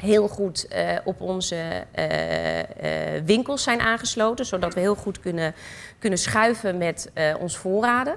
heel 0.04 0.28
goed 0.28 0.68
eh, 0.68 0.98
op 1.04 1.22
onze 1.22 1.86
eh, 1.92 2.60
eh, 2.60 3.24
winkels 3.26 3.64
zijn 3.64 3.80
aangesloten... 3.80 4.46
zodat 4.46 4.74
we 4.74 4.80
heel 4.80 4.96
goed 4.96 5.20
kunnen, 5.20 5.54
kunnen 6.00 6.20
schuiven 6.20 6.78
met 6.78 7.12
ons 7.40 7.58
voorraden. 7.58 8.16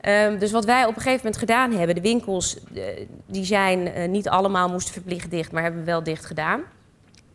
Ehm, 0.00 0.38
dus 0.38 0.50
wat 0.50 0.64
wij 0.64 0.82
op 0.82 0.96
een 0.96 1.02
gegeven 1.02 1.24
moment 1.24 1.36
gedaan 1.36 1.72
hebben... 1.72 1.94
de 1.94 2.00
winkels, 2.00 2.56
die 3.26 3.44
zijn 3.44 4.10
niet 4.10 4.28
allemaal 4.28 4.68
moesten 4.68 4.92
verplicht 4.92 5.30
dicht... 5.30 5.52
maar 5.52 5.62
hebben 5.62 5.80
we 5.80 5.86
wel 5.86 6.02
dicht 6.02 6.24
gedaan. 6.24 6.62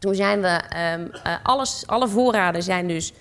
Toen 0.06 0.16
zijn 0.16 0.42
we... 0.42 0.48
ehm, 0.48 1.08
eh, 1.24 1.34
alles, 1.44 1.84
alle 1.88 2.08
voorraden 2.08 2.64
zijn 2.64 2.88
dus 2.88 3.14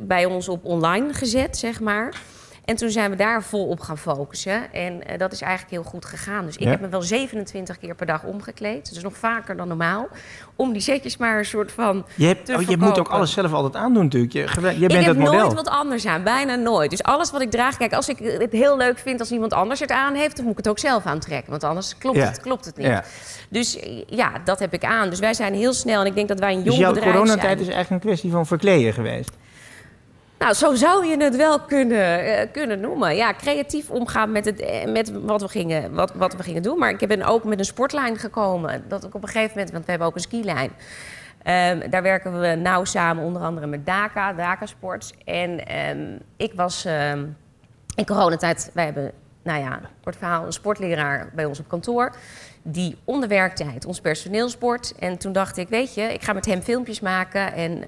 bij 0.00 0.24
ons 0.24 0.48
op 0.48 0.64
online 0.64 1.12
gezet, 1.12 1.56
zeg 1.56 1.80
maar. 1.80 2.20
En 2.64 2.76
toen 2.76 2.90
zijn 2.90 3.10
we 3.10 3.16
daar 3.16 3.42
vol 3.42 3.66
op 3.66 3.80
gaan 3.80 3.98
focussen. 3.98 4.72
En 4.72 5.06
eh, 5.06 5.18
dat 5.18 5.32
is 5.32 5.40
eigenlijk 5.40 5.72
heel 5.72 5.82
goed 5.82 6.04
gegaan. 6.04 6.44
Dus 6.46 6.54
ik 6.56 6.62
Ja. 6.62 6.70
heb 6.70 6.80
me 6.80 6.88
wel 6.88 7.02
27 7.02 7.78
keer 7.78 7.94
per 7.94 8.06
dag 8.06 8.22
omgekleed. 8.22 8.94
Dus 8.94 9.02
nog 9.02 9.16
vaker 9.16 9.56
dan 9.56 9.68
normaal. 9.68 10.08
Om 10.56 10.72
die 10.72 10.82
setjes 10.82 11.16
maar 11.16 11.38
een 11.38 11.44
soort 11.44 11.72
van... 11.72 12.04
Je, 12.14 12.26
hebt, 12.26 12.48
oh, 12.54 12.60
je 12.62 12.76
moet 12.76 12.98
ook 12.98 13.08
alles 13.08 13.32
zelf 13.32 13.52
altijd 13.52 13.76
aandoen 13.76 14.02
natuurlijk. 14.02 14.32
Je, 14.32 14.38
je 14.40 14.46
ik 14.46 14.78
bent 14.88 14.92
heb 14.92 15.04
het 15.04 15.16
model. 15.18 15.32
nooit 15.40 15.52
wat 15.54 15.68
anders 15.68 16.06
aan, 16.06 16.22
bijna 16.22 16.54
nooit. 16.54 16.90
Dus 16.90 17.02
alles 17.02 17.30
wat 17.30 17.40
ik 17.40 17.50
draag, 17.50 17.76
kijk, 17.76 17.92
als 17.92 18.08
ik 18.08 18.18
het 18.18 18.52
heel 18.52 18.76
leuk 18.76 18.98
vind 18.98 19.20
als 19.20 19.30
iemand 19.30 19.52
anders 19.52 19.80
het 19.80 19.90
aan 19.90 20.14
heeft, 20.14 20.34
dan 20.36 20.44
moet 20.44 20.52
ik 20.52 20.58
het 20.64 20.68
ook 20.68 20.78
zelf 20.78 21.04
aantrekken. 21.06 21.50
Want 21.50 21.64
anders 21.64 21.98
klopt, 21.98 22.16
Ja. 22.16 22.24
het, 22.26 22.40
klopt 22.40 22.64
het 22.64 22.76
niet. 22.76 22.86
Ja. 22.86 23.04
Dus 23.48 23.78
ja, 24.06 24.32
dat 24.44 24.58
heb 24.58 24.72
ik 24.72 24.84
aan. 24.84 25.10
Dus 25.10 25.18
wij 25.18 25.34
zijn 25.34 25.54
heel 25.54 25.72
snel 25.72 26.00
en 26.00 26.06
ik 26.06 26.14
denk 26.14 26.28
dat 26.28 26.38
wij 26.38 26.52
een 26.52 26.62
jong 26.62 26.78
Dus 26.78 26.86
bedrijf 26.88 27.04
coronatijd 27.12 27.40
zijn. 27.40 27.58
is 27.58 27.74
eigenlijk 27.74 27.90
een 27.90 28.08
kwestie 28.08 28.30
van 28.30 28.46
verkleden 28.46 28.92
geweest. 28.92 29.30
Nou, 30.38 30.54
zo 30.54 30.74
zou 30.74 31.06
je 31.06 31.16
het 31.16 31.36
wel 31.36 31.60
kunnen, 31.60 32.24
eh, 32.24 32.52
kunnen 32.52 32.80
noemen. 32.80 33.16
Ja, 33.16 33.34
creatief 33.34 33.90
omgaan 33.90 34.32
met, 34.32 34.44
het, 34.44 34.60
eh, 34.60 34.92
met 34.92 35.12
wat, 35.12 35.40
we 35.40 35.48
gingen, 35.48 35.94
wat, 35.94 36.12
wat 36.14 36.34
we 36.34 36.42
gingen 36.42 36.62
doen. 36.62 36.78
Maar 36.78 36.90
ik 36.90 37.08
ben 37.08 37.22
ook 37.22 37.44
met 37.44 37.58
een 37.58 37.64
sportlijn 37.64 38.16
gekomen. 38.16 38.84
Dat 38.88 39.04
ik 39.04 39.14
op 39.14 39.22
een 39.22 39.28
gegeven 39.28 39.50
moment, 39.50 39.70
want 39.70 39.84
we 39.84 39.90
hebben 39.90 40.08
ook 40.08 40.14
een 40.14 40.20
skilijn. 40.20 40.70
Ehm, 41.42 41.90
daar 41.90 42.02
werken 42.02 42.40
we 42.40 42.54
nauw 42.54 42.84
samen, 42.84 43.24
onder 43.24 43.42
andere 43.42 43.66
met 43.66 43.86
DACA, 43.86 44.32
DACA 44.32 44.66
Sports. 44.66 45.12
En 45.24 45.66
ehm, 45.66 46.18
ik 46.36 46.52
was 46.54 46.84
ehm, 46.84 47.24
in 47.94 48.06
coronatijd, 48.06 48.70
wij 48.74 48.84
hebben, 48.84 49.12
nou 49.42 49.60
ja, 49.60 49.80
kort 50.02 50.16
verhaal, 50.16 50.46
een 50.46 50.52
sportleraar 50.52 51.30
bij 51.34 51.44
ons 51.44 51.58
op 51.60 51.68
kantoor. 51.68 52.14
Die 52.62 52.96
onder 53.04 53.28
werktijd 53.28 53.84
ons 53.84 54.00
personeel 54.00 54.48
sport. 54.48 54.94
En 54.98 55.18
toen 55.18 55.32
dacht 55.32 55.56
ik, 55.56 55.68
weet 55.68 55.94
je, 55.94 56.02
ik 56.02 56.22
ga 56.22 56.32
met 56.32 56.46
hem 56.46 56.62
filmpjes 56.62 57.00
maken. 57.00 57.52
En 57.52 57.84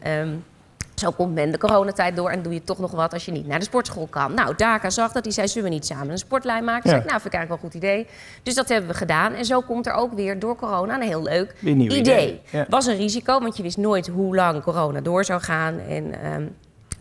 zo 1.01 1.11
komt 1.11 1.35
men 1.35 1.51
de 1.51 1.59
coronatijd 1.59 2.17
door 2.17 2.31
en 2.31 2.43
doe 2.43 2.53
je 2.53 2.65
toch 2.65 2.79
nog 2.79 2.91
wat 2.91 3.13
als 3.13 3.25
je 3.25 3.33
niet 3.33 3.47
naar 3.47 3.59
de 3.59 3.65
sportschool 3.65 4.07
kan. 4.07 4.35
Nou, 4.35 4.55
Daka 4.57 4.91
zag 4.91 5.13
dat, 5.13 5.23
die 5.23 5.33
zei, 5.33 5.49
zullen 5.49 5.69
we 5.69 5.75
niet 5.75 5.87
samen 5.87 6.11
een 6.11 6.19
sportlijn 6.19 6.65
maken? 6.65 6.91
Ja. 6.91 6.91
Zeg 6.91 7.05
ik, 7.05 7.11
nou, 7.11 7.21
vind 7.21 7.35
ik 7.35 7.39
eigenlijk 7.39 7.63
wel 7.63 7.71
een 7.73 7.81
goed 7.81 7.91
idee. 7.91 8.07
Dus 8.43 8.55
dat 8.55 8.69
hebben 8.69 8.91
we 8.91 8.97
gedaan. 8.97 9.33
En 9.33 9.45
zo 9.45 9.61
komt 9.61 9.87
er 9.87 9.93
ook 9.93 10.13
weer 10.13 10.39
door 10.39 10.57
corona 10.57 10.95
een 10.95 11.03
heel 11.03 11.23
leuk 11.23 11.55
een 11.65 11.81
idee. 11.81 11.99
idee. 11.99 12.41
Ja. 12.51 12.67
Was 12.69 12.87
een 12.87 12.97
risico, 12.97 13.41
want 13.41 13.57
je 13.57 13.63
wist 13.63 13.77
nooit 13.77 14.07
hoe 14.07 14.35
lang 14.35 14.63
corona 14.63 15.01
door 15.01 15.25
zou 15.25 15.41
gaan 15.41 15.79
en 15.79 16.23
ehm, 16.23 16.47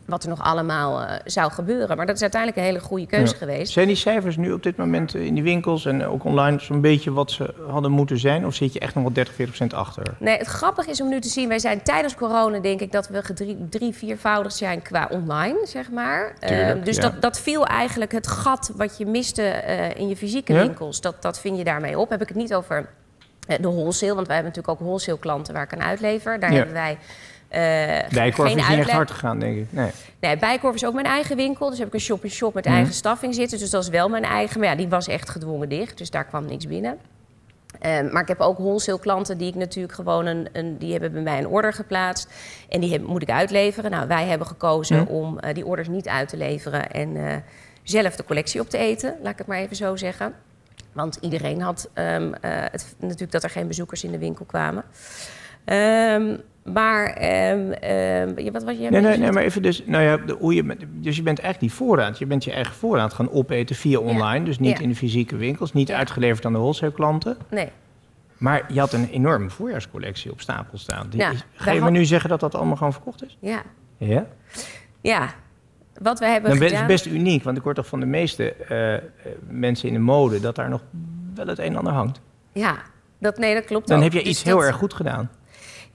wat 0.06 0.24
er 0.24 0.30
nog 0.30 0.42
allemaal 0.44 1.02
eh, 1.02 1.16
zou 1.26 1.52
gebeuren. 1.52 1.98
Maar 1.98 2.06
dat 2.06 2.16
is 2.16 2.22
uiteindelijk 2.22 2.62
een 2.62 2.68
hele 2.68 2.80
goede 2.86 3.06
keuze 3.06 3.32
Ja. 3.34 3.38
geweest. 3.40 3.72
Zijn 3.74 3.88
die 3.88 3.96
cijfers 3.96 4.38
nu 4.38 4.52
op 4.52 4.64
dit 4.64 4.78
moment 4.78 5.16
in 5.16 5.34
die 5.34 5.44
winkels 5.44 5.86
en 5.86 6.06
ook 6.06 6.24
online 6.24 6.60
zo'n 6.60 6.82
beetje 6.82 7.12
wat 7.12 7.32
ze 7.32 7.54
hadden 7.70 7.92
moeten 7.92 8.20
zijn? 8.20 8.46
Of 8.46 8.54
zit 8.56 8.74
je 8.74 8.80
echt 8.80 8.94
nog 8.96 9.04
wel 9.04 9.14
30, 9.14 9.34
40 9.34 9.56
procent 9.58 9.80
achter? 9.88 10.04
Nee, 10.20 10.38
het 10.38 10.48
grappige 10.48 10.90
is 10.90 11.02
om 11.02 11.10
nu 11.10 11.20
te 11.20 11.28
zien, 11.30 11.48
wij 11.48 11.60
zijn 11.60 11.82
tijdens 11.84 12.16
corona 12.16 12.60
denk 12.60 12.80
ik 12.82 12.92
dat 12.92 13.08
we 13.08 13.24
gedrie- 13.24 13.66
drie, 13.70 13.94
viervoudigd 13.94 14.56
zijn 14.56 14.82
qua 14.82 15.08
online, 15.12 15.58
zeg 15.64 15.92
maar. 15.92 16.36
Tuurlijk, 16.40 16.70
Ehm, 16.76 16.84
dus 16.84 16.96
ja. 16.96 17.02
dat, 17.02 17.22
dat 17.22 17.40
viel 17.40 17.66
eigenlijk 17.66 18.12
het 18.12 18.27
gat 18.27 18.72
wat 18.75 18.98
je 18.98 19.06
miste 19.06 19.42
eh, 19.42 19.96
in 20.00 20.08
je 20.08 20.16
fysieke 20.18 20.53
Ja? 20.53 20.60
winkels, 20.60 21.01
dat, 21.01 21.22
dat 21.22 21.40
vind 21.40 21.58
je 21.58 21.64
daarmee 21.64 22.00
op. 22.00 22.10
Heb 22.10 22.22
ik 22.22 22.27
het 22.27 22.38
niet 22.38 22.53
over 22.53 22.90
eh, 23.48 23.58
de 23.62 23.68
wholesale, 23.68 24.16
want 24.16 24.27
wij 24.27 24.36
hebben 24.36 24.53
natuurlijk 24.56 24.82
ook 24.82 24.88
wholesale 24.88 25.20
klanten 25.20 25.53
waar 25.53 25.64
ik 25.64 25.74
aan 25.74 25.82
uitlever. 25.88 26.40
Daar 26.40 26.50
Ja. 26.51 26.56
hebben 26.56 26.74
wij 26.74 26.98
eh 27.48 27.60
Dijkkorf 28.10 28.50
geen 28.50 28.58
is 28.58 28.68
niet 28.68 28.77
echt 28.79 28.92
hard 28.92 29.12
gegaan, 29.12 29.40
denk 29.40 29.58
ik. 29.58 29.66
Nee. 29.70 29.90
Nee, 30.20 30.38
Bijkorf 30.38 30.75
is 30.75 30.86
ook 30.86 30.94
mijn 30.94 31.05
eigen 31.05 31.36
winkel. 31.36 31.70
Dus 31.70 31.77
heb 31.79 31.88
ik 31.88 31.94
een 31.94 32.00
shop-in-shop 32.00 32.53
met 32.53 32.66
Mhm. 32.66 32.74
eigen 32.75 32.94
staffing 32.94 33.36
zitten. 33.36 33.60
Dus 33.60 33.70
dat 33.70 33.84
is 33.84 33.90
wel 33.90 34.10
mijn 34.10 34.24
eigen. 34.24 34.60
Maar 34.60 34.70
ja, 34.70 34.75
die 34.75 34.88
was 34.88 35.08
echt 35.08 35.29
gedwongen 35.29 35.70
dicht. 35.70 35.98
Dus 35.98 36.10
daar 36.10 36.25
kwam 36.25 36.46
niks 36.46 36.68
binnen. 36.68 36.98
Ehm, 37.79 38.12
maar 38.12 38.22
ik 38.22 38.27
heb 38.27 38.40
ook 38.40 38.58
wholesale 38.58 39.00
klanten 39.00 39.38
die 39.38 39.48
ik 39.48 39.55
natuurlijk 39.55 39.94
gewoon 39.94 40.25
een, 40.25 40.48
een 40.51 40.77
die 40.77 40.92
hebben 40.92 41.12
bij 41.12 41.22
mij 41.22 41.38
een 41.38 41.48
order 41.48 41.74
geplaatst. 41.74 42.29
En 42.70 42.79
die 42.81 42.92
heb- 42.92 43.08
moet 43.08 43.22
ik 43.22 43.29
uitleveren. 43.29 43.92
Nou, 43.92 44.08
wij 44.08 44.25
hebben 44.25 44.48
gekozen 44.48 44.98
Mhm. 45.01 45.08
om 45.12 45.40
eh, 45.40 45.53
die 45.53 45.66
orders 45.66 45.88
niet 45.88 46.08
uit 46.08 46.29
te 46.29 46.38
leveren 46.38 46.92
en 46.92 47.27
eh, 47.27 47.36
zelf 47.84 48.16
de 48.16 48.24
collectie 48.24 48.62
op 48.62 48.70
te 48.70 48.77
eten. 48.77 49.16
Laat 49.22 49.31
ik 49.31 49.38
het 49.38 49.48
maar 49.48 49.58
even 49.58 49.75
zo 49.75 49.96
zeggen. 49.96 50.34
Want 50.94 51.18
iedereen 51.22 51.62
had 51.62 51.90
ehm, 51.94 52.34
eh, 52.42 52.51
het, 52.72 52.96
natuurlijk 53.00 53.31
dat 53.31 53.44
er 53.44 53.50
geen 53.50 53.68
bezoekers 53.68 54.03
in 54.03 54.12
de 54.12 54.18
winkel 54.18 54.46
kwamen. 54.46 54.84
Ehm, 55.66 56.38
maar, 56.74 57.06
ehm, 57.06 57.72
ehm, 57.72 58.51
wat 58.51 58.64
was 58.64 58.78
je? 58.78 58.90
Nee, 58.90 59.01
nee, 59.01 59.18
nee, 59.18 59.32
maar 59.32 59.44
even 59.44 59.62
dus, 59.62 59.84
nou 59.86 60.04
ja, 60.04 60.18
de, 60.18 60.34
hoe 60.40 60.54
je, 60.56 60.78
dus 60.92 61.16
je 61.16 61.22
bent 61.24 61.40
eigenlijk 61.40 61.72
die 61.72 61.86
voorraad, 61.86 62.18
je 62.18 62.25
bent 62.25 62.44
je 62.44 62.51
eigen 62.51 62.74
voorraad 62.74 63.14
gaan 63.14 63.32
opeten 63.32 63.75
via 63.75 64.00
online, 64.00 64.46
dus 64.46 64.60
niet 64.60 64.78
Ja. 64.78 64.84
in 64.84 64.90
de 64.90 64.96
fysieke 64.96 65.36
winkels, 65.36 65.74
niet 65.74 65.88
Ja. 65.88 65.98
uitgeleverd 65.98 66.46
aan 66.46 66.51
de 66.54 66.58
wholesale 66.58 66.92
klanten. 66.92 67.38
Nee. 67.50 67.70
Maar 68.38 68.66
je 68.74 68.80
had 68.80 68.94
een 68.94 69.10
enorme 69.10 69.50
voorjaarscollectie 69.50 70.32
op 70.32 70.42
stapel 70.42 70.78
staan. 70.78 71.08
Die, 71.10 71.24
is- 71.24 71.46
ga 71.54 71.72
je 71.72 71.82
me 71.82 71.90
nu 71.92 72.06
zeggen 72.06 72.30
dat 72.30 72.40
dat 72.40 72.56
allemaal 72.56 72.75
gewoon 72.75 72.94
verkocht 72.94 73.24
is? 73.25 73.38
Ja. 73.40 73.62
Ja. 73.98 74.25
Ja. 75.01 75.30
Wat 76.01 76.20
we 76.20 76.25
hebben 76.25 76.60
Dan 76.60 76.68
is 76.70 76.86
best 76.86 77.06
uniek, 77.06 77.44
want 77.44 77.58
ik 77.58 77.64
hoor 77.64 77.74
toch 77.74 77.88
van 77.88 78.00
de 78.00 78.06
meeste 78.06 78.54
eh, 78.54 78.94
eh, 78.96 79.01
mensen 79.48 79.88
in 79.88 79.94
de 79.94 80.00
mode 80.00 80.40
dat 80.40 80.56
daar 80.56 80.70
nog 80.70 80.82
wel 81.36 81.48
het 81.48 81.60
een 81.60 81.66
en 81.66 81.75
ander 81.75 81.94
hangt. 81.94 82.22
Ja, 82.51 82.75
dat, 83.20 83.38
nee, 83.38 83.54
dat 83.54 83.66
klopt 83.66 83.88
Dan 83.88 83.98
ook. 83.98 84.04
heb 84.04 84.14
je 84.14 84.20
Dus 84.20 84.28
iets 84.30 84.44
heel 84.44 84.64
erg 84.64 84.75
goed 84.75 84.94
gedaan. 84.94 85.30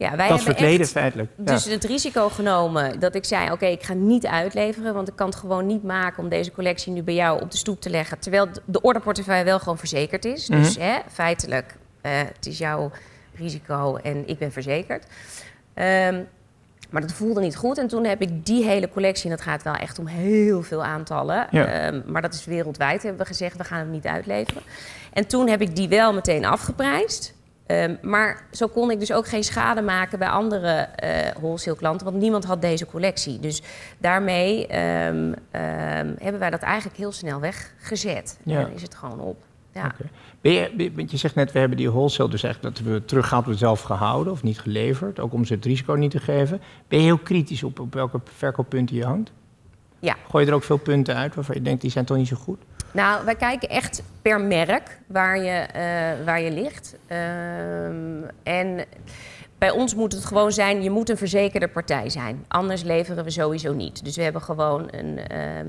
Ja, 0.01 0.09
wij 0.09 0.17
dat 0.17 0.27
hebben 0.27 0.45
verkleden 0.45 0.81
echt 0.81 0.91
feitelijk. 0.91 1.31
Ja. 1.37 1.45
dus 1.45 1.65
het 1.65 1.85
risico 1.85 2.29
genomen 2.29 3.01
dat 3.01 3.15
ik 3.15 3.25
zei... 3.25 3.51
oké, 3.51 3.67
ik 3.67 3.83
ga 3.83 3.93
niet 3.95 4.27
uitleveren... 4.27 4.95
want 4.95 5.09
ik 5.09 5.17
kan 5.17 5.27
het 5.27 5.37
gewoon 5.37 5.67
niet 5.67 5.83
maken 5.83 6.23
om 6.23 6.29
deze 6.29 6.53
collectie 6.53 6.93
nu 6.93 7.03
bij 7.03 7.15
jou 7.15 7.41
op 7.43 7.51
de 7.51 7.57
stoep 7.57 7.81
te 7.81 7.91
leggen... 7.91 8.19
terwijl 8.19 8.49
de 8.65 8.81
orderportefeuille 8.81 9.45
wel 9.45 9.59
gewoon 9.59 9.79
verzekerd 9.79 10.25
is. 10.25 10.47
Dus 10.47 10.77
Mhm. 10.79 10.87
hè, 10.87 10.99
feitelijk, 11.13 11.75
eh, 12.01 12.13
het 12.19 12.47
is 12.47 12.59
jouw 12.59 12.91
risico 13.35 13.97
en 13.97 14.29
ik 14.29 14.39
ben 14.39 14.53
verzekerd. 14.53 15.07
Ehm, 15.75 16.23
maar 16.91 17.01
dat 17.01 17.13
voelde 17.13 17.41
niet 17.41 17.57
goed. 17.57 17.79
En 17.79 17.89
toen 17.89 18.05
heb 18.05 18.21
ik 18.23 18.47
die 18.47 18.65
hele 18.65 18.89
collectie... 18.89 19.25
en 19.31 19.37
dat 19.37 19.45
gaat 19.45 19.63
wel 19.63 19.75
echt 19.75 19.99
om 19.99 20.07
heel 20.07 20.63
veel 20.63 20.85
aantallen... 20.85 21.47
Ja. 21.51 21.65
ehm, 21.67 22.01
maar 22.07 22.23
dat 22.23 22.35
is 22.35 22.45
wereldwijd, 22.45 23.03
hebben 23.03 23.21
we 23.21 23.27
gezegd... 23.27 23.57
we 23.57 23.65
gaan 23.65 23.79
hem 23.79 23.91
niet 23.91 24.07
uitleveren. 24.07 24.63
En 25.13 25.27
toen 25.27 25.49
heb 25.49 25.61
ik 25.61 25.77
die 25.77 25.89
wel 25.89 26.13
meteen 26.13 26.45
afgeprijsd... 26.45 27.39
Ehm, 27.71 27.95
maar 28.03 28.47
zo 28.53 28.67
kon 28.67 28.91
ik 28.91 28.99
dus 28.99 29.13
ook 29.13 29.27
geen 29.29 29.45
schade 29.45 29.83
maken 29.83 30.19
bij 30.19 30.29
andere 30.29 30.69
eh 30.71 31.37
wholesale 31.37 31.77
klanten, 31.77 32.07
want 32.07 32.19
niemand 32.19 32.45
had 32.45 32.63
deze 32.63 32.87
collectie. 32.87 33.41
Dus 33.41 33.63
daarmee 33.99 34.67
ehm, 34.67 35.33
ehm, 35.51 36.15
hebben 36.19 36.39
wij 36.39 36.51
dat 36.51 36.61
eigenlijk 36.61 36.97
heel 36.97 37.13
snel 37.13 37.41
weggezet. 37.41 38.39
Ja. 38.43 38.61
En 38.61 38.73
is 38.73 38.83
het 38.83 38.95
gewoon 38.95 39.21
op. 39.21 39.37
Ja. 39.73 39.95
Ben 40.41 40.53
je, 40.53 40.71
ben- 40.77 40.97
want 40.97 41.11
je 41.11 41.17
zegt 41.17 41.35
net, 41.35 41.53
we 41.53 41.59
hebben 41.59 41.77
die 41.77 41.91
wholesale, 41.91 42.31
dus 42.31 42.43
eigenlijk 42.43 42.77
dat 42.77 42.87
we 42.87 43.05
teruggehaald 43.05 43.47
we 43.47 43.55
zelf 43.55 43.81
gehouden 43.81 44.33
of 44.33 44.43
niet 44.43 44.61
geleverd, 44.61 45.21
ook 45.21 45.33
om 45.33 45.45
ze 45.45 45.55
het 45.55 45.65
risico 45.65 45.95
niet 45.95 46.11
te 46.11 46.21
geven. 46.21 46.61
Ben 46.89 46.99
je 46.99 47.05
heel 47.05 47.19
kritisch 47.19 47.63
op, 47.63 47.81
op 47.81 47.95
welke 47.95 48.21
verkooppunten 48.25 48.97
je 48.97 49.05
hangt? 49.05 49.33
Ja. 49.99 50.17
Gooi 50.29 50.45
je 50.45 50.51
er 50.51 50.57
ook 50.57 50.63
veel 50.63 50.77
punten 50.77 51.17
uit 51.17 51.35
waarvan 51.35 51.55
je 51.55 51.63
denkt, 51.63 51.81
die 51.81 51.91
zijn 51.91 52.05
toch 52.05 52.17
niet 52.17 52.29
zo 52.29 52.37
goed? 52.37 52.59
Nou, 52.93 53.25
wij 53.25 53.35
kijken 53.35 53.69
echt 53.69 54.03
per 54.23 54.41
merk 54.41 54.99
waar 55.07 55.39
je, 55.39 55.51
eh, 55.51 56.25
waar 56.25 56.41
je 56.41 56.51
ligt. 56.51 56.97
Ehm, 57.07 58.31
en 58.43 58.85
bij 59.59 59.71
ons 59.71 59.95
moet 59.95 60.13
het 60.13 60.25
gewoon 60.25 60.53
zijn, 60.53 60.83
je 60.83 60.91
moet 60.91 61.09
een 61.09 61.17
verzekerde 61.17 61.69
partij 61.69 62.11
zijn. 62.11 62.45
Anders 62.49 62.83
leveren 62.83 63.25
we 63.25 63.31
sowieso 63.31 63.73
niet. 63.73 64.05
Dus 64.05 64.17
we 64.17 64.23
hebben 64.23 64.43
gewoon 64.43 64.89
een, 64.91 65.19
ehm, 65.29 65.67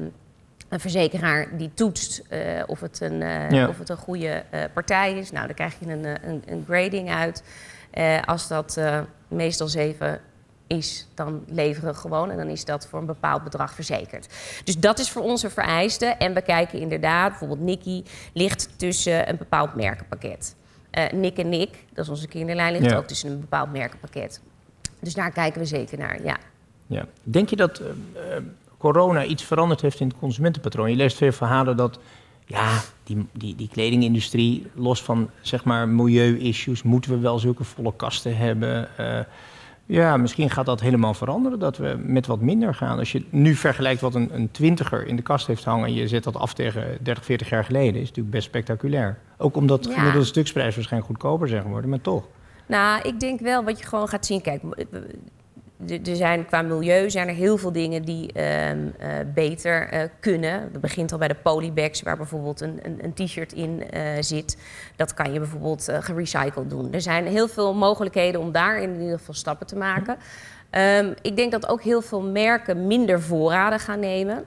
een 0.69 0.79
verzekeraar 0.79 1.57
die 1.57 1.71
toetst 1.73 2.21
uh, 2.29 2.39
of, 2.67 2.79
het 2.79 3.01
een, 3.01 3.21
uh, 3.21 3.49
ja. 3.49 3.67
of 3.67 3.77
het 3.77 3.89
een 3.89 3.97
goede 3.97 4.43
partij 4.73 5.17
is. 5.17 5.31
Nou, 5.31 5.45
dan 5.45 5.55
krijg 5.55 5.75
je 5.79 5.91
een, 5.91 6.05
een, 6.29 6.43
een 6.45 6.65
grading 6.67 7.11
uit. 7.11 7.43
als 8.25 8.47
dat 8.47 8.81
meestal 9.27 9.67
zeven 9.67 10.21
is, 10.77 11.07
dan 11.13 11.43
leveren 11.47 11.93
we 11.93 11.99
gewoon 11.99 12.31
en 12.31 12.37
dan 12.37 12.47
is 12.47 12.65
dat 12.65 12.87
voor 12.87 12.99
een 12.99 13.05
bepaald 13.05 13.43
bedrag 13.43 13.73
verzekerd. 13.73 14.27
Dus 14.63 14.77
dat 14.77 14.99
is 14.99 15.09
voor 15.11 15.21
ons 15.21 15.43
een 15.43 15.51
vereiste. 15.51 16.05
En 16.05 16.33
we 16.33 16.41
kijken 16.41 16.79
inderdaad, 16.79 17.29
bijvoorbeeld 17.29 17.59
Nicky 17.59 18.03
ligt 18.33 18.69
tussen 18.75 19.29
een 19.29 19.37
bepaald 19.37 19.75
merkenpakket. 19.75 20.55
Nick 21.13 21.37
en 21.37 21.49
Nick, 21.49 21.69
dat 21.93 22.03
is 22.03 22.09
onze 22.09 22.27
kinderlijn, 22.27 22.73
ligt 22.73 22.91
ja. 22.91 22.97
ook 22.97 23.07
tussen 23.07 23.31
een 23.31 23.39
bepaald 23.39 23.71
merkenpakket. 23.71 24.41
Dus 24.99 25.13
daar 25.13 25.31
kijken 25.31 25.61
we 25.61 25.67
zeker 25.67 25.97
naar, 25.97 26.23
ja. 26.23 26.37
ja. 26.87 27.05
Denk 27.23 27.49
je 27.49 27.55
dat 27.55 27.81
corona 28.77 29.23
iets 29.23 29.43
veranderd 29.43 29.81
heeft 29.81 29.99
in 29.99 30.07
het 30.07 30.17
consumentenpatroon. 30.17 30.89
Je 30.89 30.95
leest 30.95 31.17
veel 31.17 31.31
verhalen 31.31 31.77
dat 31.77 31.99
ja, 32.45 32.79
die, 33.03 33.27
die, 33.31 33.55
die 33.55 33.69
kledingindustrie, 33.71 34.67
los 34.73 35.03
van 35.03 35.29
zeg 35.41 35.63
maar 35.63 35.87
milieu-issues, 35.87 36.83
moeten 36.83 37.11
we 37.11 37.17
wel 37.17 37.39
zulke 37.39 37.63
volle 37.63 37.93
kasten 37.95 38.37
hebben. 38.37 38.87
Uh, 38.99 39.19
ja, 39.85 40.17
misschien 40.17 40.49
gaat 40.49 40.65
dat 40.65 40.81
helemaal 40.81 41.13
veranderen, 41.13 41.59
dat 41.59 41.77
we 41.77 41.99
met 42.05 42.27
wat 42.27 42.41
minder 42.41 42.75
gaan. 42.75 42.97
Als 42.97 43.11
je 43.11 43.25
nu 43.29 43.55
vergelijkt 43.55 44.01
wat 44.01 44.15
een, 44.15 44.29
een 44.33 44.51
twintiger 44.51 45.07
in 45.07 45.15
de 45.15 45.21
kast 45.21 45.47
heeft 45.47 45.63
hangen 45.63 45.85
en 45.85 45.93
je 45.93 46.07
zet 46.07 46.23
dat 46.23 46.35
af 46.35 46.53
tegen 46.53 46.97
30, 47.01 47.25
40 47.25 47.49
jaar 47.49 47.63
geleden, 47.63 48.01
is 48.01 48.07
natuurlijk 48.07 48.35
best 48.35 48.47
spectaculair. 48.47 49.17
Ook 49.37 49.55
omdat 49.55 49.89
ja. 49.95 50.11
de 50.11 50.23
stuksprijs 50.23 50.75
waarschijnlijk 50.75 51.11
goedkoper 51.11 51.47
zijn 51.47 51.61
geworden, 51.61 51.89
maar 51.89 52.01
toch. 52.01 52.27
Nou, 52.65 53.01
ik 53.01 53.19
denk 53.19 53.39
wel 53.39 53.63
wat 53.63 53.79
je 53.79 53.85
gewoon 53.85 54.07
gaat 54.07 54.25
zien. 54.25 54.41
Kijk, 54.41 54.61
er 55.87 56.15
zijn 56.15 56.45
qua 56.45 56.61
milieu 56.61 57.09
zijn 57.09 57.27
er 57.27 57.33
heel 57.33 57.57
veel 57.57 57.71
dingen 57.71 58.03
die 58.03 58.33
ehm, 58.33 58.87
eh, 58.99 59.09
beter 59.33 59.93
uh, 59.93 60.01
kunnen. 60.19 60.69
Dat 60.71 60.81
begint 60.81 61.11
al 61.11 61.17
bij 61.17 61.27
de 61.27 61.35
polybags, 61.35 62.01
waar 62.01 62.17
bijvoorbeeld 62.17 62.61
een, 62.61 62.79
een, 62.83 62.99
een 63.03 63.13
t-shirt 63.13 63.53
in 63.53 63.83
uh, 63.93 64.01
zit. 64.19 64.57
Dat 64.95 65.13
kan 65.13 65.33
je 65.33 65.39
bijvoorbeeld 65.39 65.91
gerecycled 65.99 66.69
doen. 66.69 66.93
Er 66.93 67.01
zijn 67.01 67.27
heel 67.27 67.47
veel 67.47 67.73
mogelijkheden 67.73 68.41
om 68.41 68.51
daar 68.51 68.81
in 68.81 68.99
ieder 69.01 69.17
geval 69.17 69.33
stappen 69.33 69.67
te 69.67 69.75
maken. 69.75 70.17
Um, 70.71 71.13
ik 71.21 71.35
denk 71.35 71.51
dat 71.51 71.67
ook 71.67 71.81
heel 71.81 72.01
veel 72.01 72.21
merken 72.21 72.87
minder 72.87 73.21
voorraden 73.21 73.79
gaan 73.79 73.99
nemen. 73.99 74.45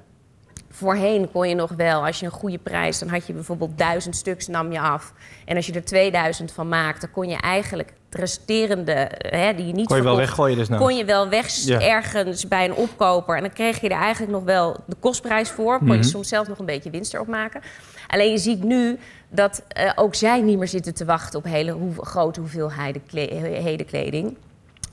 Voorheen 0.76 1.30
kon 1.30 1.48
je 1.48 1.54
nog 1.54 1.70
wel, 1.76 2.06
als 2.06 2.20
je 2.20 2.26
een 2.26 2.32
goede 2.32 2.58
prijs, 2.58 2.98
dan 2.98 3.08
had 3.08 3.26
je 3.26 3.32
bijvoorbeeld 3.32 3.78
duizend 3.78 4.16
stuks, 4.16 4.46
nam 4.46 4.72
je 4.72 4.80
af. 4.80 5.12
En 5.44 5.56
als 5.56 5.66
je 5.66 5.72
er 5.72 5.84
2000 5.84 6.52
van 6.52 6.68
maakte, 6.68 7.08
kon 7.08 7.28
je 7.28 7.36
eigenlijk 7.36 7.92
het 8.08 8.18
resterende, 8.18 9.10
hè, 9.18 9.54
die 9.54 9.66
je 9.66 9.72
niet 9.72 9.86
kon 9.86 9.96
je 9.96 10.02
wel 10.02 10.16
weggooien 10.16 10.56
dus 10.56 10.68
nou. 10.68 10.82
kon 10.82 10.96
je 10.96 11.04
wel 11.04 11.28
weg 11.28 11.66
ergens 11.66 12.48
bij 12.48 12.64
een 12.64 12.74
opkoper. 12.74 13.36
En 13.36 13.42
dan 13.42 13.52
kreeg 13.52 13.80
je 13.80 13.88
er 13.88 14.00
eigenlijk 14.00 14.32
nog 14.32 14.44
wel 14.44 14.76
de 14.86 14.96
kostprijs 15.00 15.50
voor. 15.50 15.78
Kon 15.78 15.88
je 15.88 15.94
mhm. 15.94 16.02
soms 16.02 16.28
zelf 16.28 16.48
nog 16.48 16.58
een 16.58 16.66
beetje 16.66 16.90
winst 16.90 17.14
erop 17.14 17.28
maken. 17.28 17.60
Alleen 18.06 18.30
je 18.30 18.38
ziet 18.38 18.62
nu 18.62 18.98
dat 19.28 19.62
uh, 19.78 19.90
ook 19.94 20.14
zij 20.14 20.40
niet 20.40 20.58
meer 20.58 20.68
zitten 20.68 20.94
te 20.94 21.04
wachten 21.04 21.38
op 21.38 21.44
hele 21.44 21.70
hoe, 21.70 21.92
grote 22.04 22.40
hoeveelheden 22.40 23.86
kleding. 23.86 24.36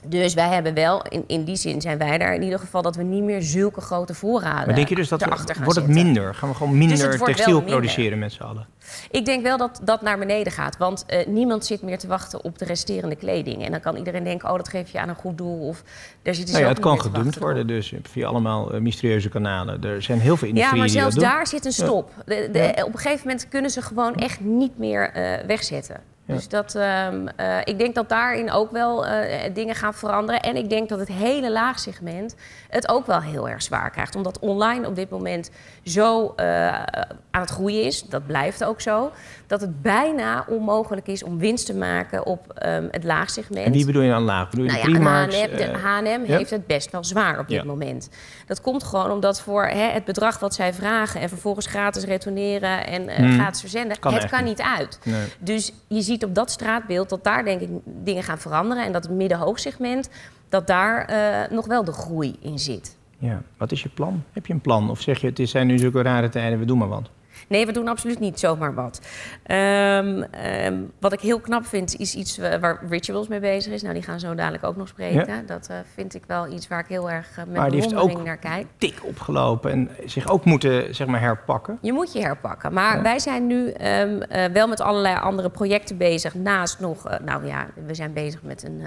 Dus 0.06 0.34
wij 0.34 0.48
hebben 0.48 0.74
wel, 0.74 1.02
in, 1.08 1.24
in 1.26 1.44
die 1.44 1.56
zin 1.56 1.80
zijn 1.80 1.98
wij 1.98 2.18
daar 2.18 2.34
in 2.34 2.42
ieder 2.42 2.58
geval 2.58 2.82
dat 2.82 2.96
we 2.96 3.02
niet 3.02 3.22
meer 3.22 3.42
zulke 3.42 3.80
grote 3.80 4.14
voorraden. 4.14 4.66
Maar 4.66 4.74
denk 4.74 4.88
je 4.88 4.94
dus 4.94 5.08
dat 5.08 5.20
we, 5.20 5.54
wordt 5.64 5.78
het 5.78 5.86
minder? 5.86 6.34
Gaan 6.34 6.48
we 6.48 6.54
gewoon 6.54 6.78
minder 6.78 7.10
dus 7.10 7.20
textiel 7.20 7.62
produceren 7.62 8.18
met 8.18 8.32
z'n 8.32 8.42
allen? 8.42 8.66
Ik 9.10 9.24
denk 9.24 9.42
wel 9.42 9.56
dat 9.56 9.80
dat 9.82 10.02
naar 10.02 10.18
beneden 10.18 10.52
gaat. 10.52 10.76
Want 10.76 11.04
uh, 11.08 11.26
niemand 11.26 11.66
zit 11.66 11.82
meer 11.82 11.98
te 11.98 12.06
wachten 12.06 12.44
op 12.44 12.58
de 12.58 12.64
resterende 12.64 13.16
kleding. 13.16 13.64
En 13.64 13.70
dan 13.70 13.80
kan 13.80 13.96
iedereen 13.96 14.24
denken, 14.24 14.50
oh, 14.50 14.56
dat 14.56 14.68
geef 14.68 14.90
je 14.90 15.00
aan 15.00 15.08
een 15.08 15.14
goed 15.14 15.38
doel. 15.38 15.68
Of 15.68 15.82
daar 16.22 16.34
zit 16.34 16.50
nou 16.50 16.62
ja, 16.62 16.68
het 16.68 16.78
kan 16.78 17.00
gedumpt 17.00 17.38
worden, 17.38 17.66
dus 17.66 17.92
via 18.02 18.26
allemaal 18.26 18.74
uh, 18.74 18.80
mysterieuze 18.80 19.28
kanalen. 19.28 19.84
Er 19.84 20.02
zijn 20.02 20.20
heel 20.20 20.36
veel 20.36 20.48
industrieën 20.48 20.76
Ja, 20.76 20.80
maar 20.80 21.02
zelfs 21.02 21.16
daar 21.16 21.46
zit 21.46 21.64
een 21.64 21.72
stop. 21.72 22.10
De, 22.24 22.48
de, 22.52 22.82
Op 22.84 22.92
een 22.92 22.98
gegeven 22.98 23.26
moment 23.26 23.48
kunnen 23.48 23.70
ze 23.70 23.82
gewoon 23.82 24.14
echt 24.14 24.40
niet 24.40 24.78
meer 24.78 25.16
uh, 25.16 25.46
wegzetten. 25.46 26.00
Dus 26.26 26.48
dat, 26.48 26.74
um, 26.74 27.28
uh, 27.40 27.58
ik 27.64 27.78
denk 27.78 27.94
dat 27.94 28.08
daarin 28.08 28.50
ook 28.50 28.70
wel 28.70 29.06
uh, 29.06 29.12
dingen 29.52 29.74
gaan 29.74 29.94
veranderen. 29.94 30.40
En 30.40 30.56
ik 30.56 30.70
denk 30.70 30.88
dat 30.88 30.98
het 30.98 31.08
hele 31.08 31.50
laagsegment 31.50 32.34
het 32.68 32.88
ook 32.88 33.06
wel 33.06 33.20
heel 33.20 33.48
erg 33.48 33.62
zwaar 33.62 33.90
krijgt. 33.90 34.16
Omdat 34.16 34.38
online 34.38 34.86
op 34.86 34.96
dit 34.96 35.10
moment 35.10 35.50
zo 35.84 36.34
uh, 36.36 36.82
aan 37.30 37.40
het 37.40 37.50
groeien 37.50 37.84
is, 37.84 38.02
dat 38.02 38.26
blijft 38.26 38.64
ook 38.64 38.80
zo, 38.80 39.12
dat 39.46 39.60
het 39.60 39.82
bijna 39.82 40.44
onmogelijk 40.48 41.06
is 41.06 41.22
om 41.22 41.38
winst 41.38 41.66
te 41.66 41.74
maken 41.74 42.26
op 42.26 42.62
um, 42.66 42.88
het 42.90 43.04
laagsegment. 43.04 43.66
En 43.66 43.72
wie 43.72 43.86
bedoel 43.86 44.02
je 44.02 44.12
aan 44.12 44.22
laag? 44.22 44.50
Bedoel 44.50 44.64
je 44.64 44.72
nou 44.72 45.00
ja, 45.00 45.26
H&M, 45.26 45.56
de 45.56 45.78
H&M 45.78 46.24
heeft 46.24 46.50
het 46.50 46.66
best 46.66 46.90
wel 46.90 47.04
zwaar 47.04 47.38
op 47.38 47.48
dit 47.48 47.64
moment. 47.64 48.08
Dat 48.46 48.60
komt 48.60 48.84
gewoon 48.84 49.10
omdat 49.10 49.40
voor 49.40 49.64
hè, 49.64 49.88
het 49.90 50.04
bedrag 50.04 50.38
wat 50.38 50.54
zij 50.54 50.74
vragen 50.74 51.20
en 51.20 51.28
vervolgens 51.28 51.66
gratis 51.66 52.04
retourneren 52.04 52.86
en 52.86 53.16
hmm. 53.16 53.32
gratis 53.32 53.60
verzenden, 53.60 53.98
kan 53.98 54.14
het 54.14 54.30
kan 54.30 54.44
niet 54.44 54.60
uit. 54.60 54.98
Nee. 55.02 55.26
Dus 55.38 55.72
je 55.88 56.00
ziet 56.00 56.11
op 56.20 56.34
dat 56.34 56.50
straatbeeld 56.50 57.08
dat 57.08 57.24
daar 57.24 57.44
denk 57.44 57.60
ik 57.60 57.68
dingen 57.84 58.22
gaan 58.22 58.38
veranderen. 58.38 58.84
En 58.84 58.92
dat 58.92 59.02
het 59.02 59.12
midden-hoogsegment, 59.12 60.08
dat 60.48 60.66
daar 60.66 61.10
uh, 61.10 61.56
nog 61.56 61.66
wel 61.66 61.84
de 61.84 61.92
groei 61.92 62.36
in 62.40 62.58
zit. 62.58 62.96
Ja, 63.18 63.42
wat 63.56 63.72
is 63.72 63.82
je 63.82 63.88
plan? 63.88 64.24
Heb 64.32 64.46
je 64.46 64.52
een 64.52 64.60
plan? 64.60 64.90
Of 64.90 65.00
zeg 65.00 65.20
je, 65.20 65.32
het 65.34 65.48
zijn 65.48 65.66
nu 65.66 65.78
zulke 65.78 66.02
rare 66.02 66.28
tijden, 66.28 66.58
we 66.58 66.64
doen 66.64 66.78
maar 66.78 66.88
wat? 66.88 67.10
Nee, 67.48 67.66
we 67.66 67.72
doen 67.72 67.88
absoluut 67.88 68.18
niet 68.18 68.38
zomaar 68.38 68.74
wat. 68.74 69.00
Um, 69.46 70.24
um, 70.66 70.92
wat 71.00 71.12
ik 71.12 71.20
heel 71.20 71.40
knap 71.40 71.66
vind, 71.66 71.96
is 71.98 72.14
iets 72.14 72.38
waar 72.38 72.80
Rituals 72.88 73.28
mee 73.28 73.40
bezig 73.40 73.72
is. 73.72 73.82
Nou, 73.82 73.94
die 73.94 74.02
gaan 74.02 74.20
zo 74.20 74.34
dadelijk 74.34 74.64
ook 74.64 74.76
nog 74.76 74.88
spreken. 74.88 75.34
Ja. 75.34 75.42
Dat 75.46 75.68
uh, 75.70 75.76
vind 75.94 76.14
ik 76.14 76.22
wel 76.26 76.52
iets 76.52 76.68
waar 76.68 76.80
ik 76.80 76.86
heel 76.86 77.10
erg 77.10 77.30
uh, 77.30 77.36
met 77.36 77.56
maar 77.56 77.70
die 77.70 77.80
heeft 77.80 77.94
ook 77.94 78.24
naar 78.24 78.36
kijk. 78.36 78.66
dik 78.78 79.04
opgelopen 79.04 79.70
en 79.70 79.90
zich 80.04 80.28
ook 80.28 80.44
moeten 80.44 80.94
zeg 80.94 81.06
maar, 81.06 81.20
herpakken. 81.20 81.78
Je 81.80 81.92
moet 81.92 82.12
je 82.12 82.20
herpakken. 82.20 82.72
Maar 82.72 82.96
ja. 82.96 83.02
wij 83.02 83.18
zijn 83.18 83.46
nu 83.46 83.56
um, 83.56 84.22
uh, 84.30 84.44
wel 84.44 84.68
met 84.68 84.80
allerlei 84.80 85.16
andere 85.16 85.50
projecten 85.50 85.96
bezig. 85.96 86.34
Naast 86.34 86.80
nog, 86.80 87.18
nou 87.24 87.46
ja, 87.46 87.66
we 87.86 87.94
zijn 87.94 88.12
bezig 88.12 88.42
met 88.42 88.62
een 88.62 88.82